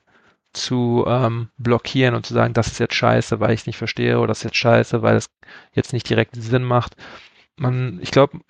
zu 0.52 1.04
ähm, 1.06 1.50
blockieren 1.58 2.14
und 2.14 2.26
zu 2.26 2.34
sagen, 2.34 2.54
das 2.54 2.68
ist 2.68 2.78
jetzt 2.78 2.94
scheiße, 2.94 3.40
weil 3.40 3.52
ich 3.52 3.60
es 3.60 3.66
nicht 3.66 3.76
verstehe, 3.76 4.18
oder 4.18 4.28
das 4.28 4.38
ist 4.38 4.44
jetzt 4.44 4.56
scheiße, 4.56 5.02
weil 5.02 5.16
es 5.16 5.30
jetzt 5.72 5.92
nicht 5.92 6.08
direkt 6.08 6.36
Sinn 6.36 6.64
macht. 6.64 6.96
Man, 7.56 7.98
ich 8.02 8.10
glaube, 8.10 8.40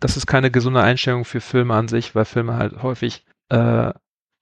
das 0.00 0.16
ist 0.16 0.26
keine 0.26 0.50
gesunde 0.50 0.82
Einstellung 0.82 1.24
für 1.24 1.40
Filme 1.40 1.74
an 1.74 1.88
sich, 1.88 2.14
weil 2.14 2.24
Filme 2.24 2.56
halt 2.56 2.82
häufig 2.82 3.24
äh, 3.50 3.92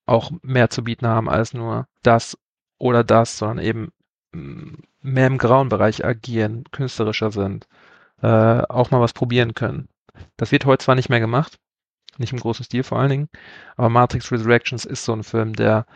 auch 0.06 0.32
mehr 0.42 0.70
zu 0.70 0.84
bieten 0.84 1.06
haben 1.06 1.28
als 1.28 1.54
nur 1.54 1.86
das 2.02 2.36
oder 2.78 3.04
das, 3.04 3.38
sondern 3.38 3.64
eben 3.64 3.92
mm, 4.32 4.74
mehr 5.02 5.26
im 5.26 5.38
grauen 5.38 5.68
Bereich 5.68 6.04
agieren, 6.04 6.64
künstlerischer 6.72 7.30
sind, 7.30 7.66
äh, 8.22 8.62
auch 8.68 8.90
mal 8.90 9.00
was 9.00 9.12
probieren 9.12 9.54
können. 9.54 9.88
Das 10.36 10.52
wird 10.52 10.66
heute 10.66 10.84
zwar 10.84 10.94
nicht 10.94 11.08
mehr 11.08 11.20
gemacht, 11.20 11.58
nicht 12.18 12.32
im 12.32 12.40
großen 12.40 12.64
Stil 12.64 12.82
vor 12.82 12.98
allen 12.98 13.10
Dingen, 13.10 13.28
aber 13.76 13.88
Matrix 13.88 14.32
Resurrections 14.32 14.84
ist 14.84 15.04
so 15.04 15.12
ein 15.12 15.24
Film, 15.24 15.54
der 15.54 15.86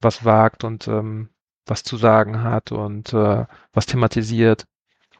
was 0.00 0.24
wagt 0.24 0.64
und 0.64 0.88
ähm, 0.88 1.28
was 1.66 1.82
zu 1.82 1.96
sagen 1.96 2.42
hat 2.42 2.72
und 2.72 3.12
äh, 3.12 3.44
was 3.72 3.86
thematisiert 3.86 4.64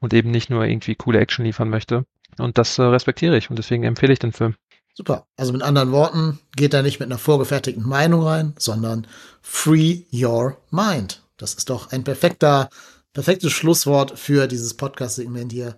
und 0.01 0.15
eben 0.15 0.31
nicht 0.31 0.51
nur 0.51 0.65
irgendwie 0.65 0.95
coole 0.95 1.21
Action 1.21 1.45
liefern 1.45 1.69
möchte. 1.69 2.05
Und 2.39 2.59
das 2.59 2.79
äh, 2.79 2.83
respektiere 2.83 3.37
ich 3.37 3.51
und 3.51 3.57
deswegen 3.57 3.85
empfehle 3.85 4.13
ich 4.13 4.19
den 4.19 4.33
Film. 4.33 4.55
Super. 4.95 5.27
Also 5.37 5.53
mit 5.53 5.63
anderen 5.63 5.93
Worten, 5.93 6.41
geht 6.57 6.75
da 6.75 6.83
nicht 6.83 7.01
mit 7.01 7.09
einer 7.09 7.19
vorgefertigten 7.19 7.87
Meinung 7.87 8.23
rein, 8.23 8.55
sondern 8.59 9.07
free 9.41 10.03
your 10.13 10.59
mind. 10.71 11.23
Das 11.37 11.55
ist 11.55 11.71
doch 11.71 11.93
ein 11.93 12.05
perfekter, 12.05 12.69
perfektes 13.13 13.53
Schlusswort 13.53 14.19
für 14.19 14.47
dieses 14.47 14.75
Podcast-Segment 14.75 15.53
hier. 15.53 15.77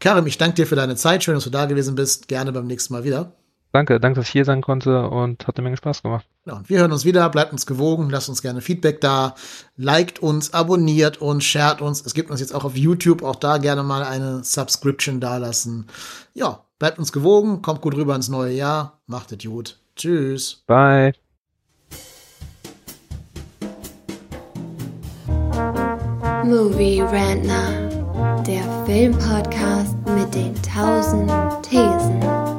Karim, 0.00 0.26
ich 0.26 0.38
danke 0.38 0.56
dir 0.56 0.66
für 0.66 0.76
deine 0.76 0.96
Zeit. 0.96 1.24
Schön, 1.24 1.34
dass 1.34 1.44
du 1.44 1.50
da 1.50 1.66
gewesen 1.66 1.94
bist. 1.94 2.28
Gerne 2.28 2.52
beim 2.52 2.66
nächsten 2.66 2.92
Mal 2.92 3.04
wieder. 3.04 3.37
Danke, 3.72 4.00
danke, 4.00 4.20
dass 4.20 4.26
ich 4.28 4.32
hier 4.32 4.46
sein 4.46 4.62
konnte 4.62 5.08
und 5.08 5.46
hat 5.46 5.56
eine 5.56 5.64
Menge 5.64 5.76
Spaß 5.76 6.02
gemacht. 6.02 6.26
Ja, 6.46 6.54
und 6.54 6.70
wir 6.70 6.80
hören 6.80 6.92
uns 6.92 7.04
wieder, 7.04 7.28
bleibt 7.28 7.52
uns 7.52 7.66
gewogen, 7.66 8.08
lasst 8.08 8.30
uns 8.30 8.40
gerne 8.40 8.62
Feedback 8.62 9.00
da, 9.02 9.34
liked 9.76 10.20
uns, 10.20 10.54
abonniert 10.54 11.20
uns, 11.20 11.44
shared 11.44 11.82
uns. 11.82 12.04
Es 12.04 12.14
gibt 12.14 12.30
uns 12.30 12.40
jetzt 12.40 12.54
auch 12.54 12.64
auf 12.64 12.76
YouTube, 12.76 13.22
auch 13.22 13.36
da 13.36 13.58
gerne 13.58 13.82
mal 13.82 14.02
eine 14.02 14.42
Subscription 14.42 15.20
dalassen. 15.20 15.86
Ja, 16.32 16.64
bleibt 16.78 16.98
uns 16.98 17.12
gewogen, 17.12 17.60
kommt 17.60 17.82
gut 17.82 17.94
rüber 17.94 18.16
ins 18.16 18.30
neue 18.30 18.54
Jahr, 18.54 19.00
macht 19.06 19.32
es 19.32 19.44
gut. 19.44 19.78
Tschüss. 19.96 20.62
Bye. 20.66 21.12
Movie 26.44 27.02
Rantner, 27.02 28.42
der 28.46 28.62
Filmpodcast 28.86 29.94
mit 30.06 30.34
den 30.34 30.54
tausend 30.62 31.30
Thesen. 31.62 32.57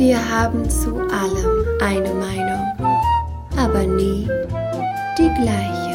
Wir 0.00 0.16
haben 0.16 0.64
zu 0.70 0.96
allem 0.96 1.66
eine 1.78 2.14
Meinung, 2.14 2.64
aber 3.54 3.82
nie 3.82 4.26
die 5.18 5.30
gleiche. 5.42 5.89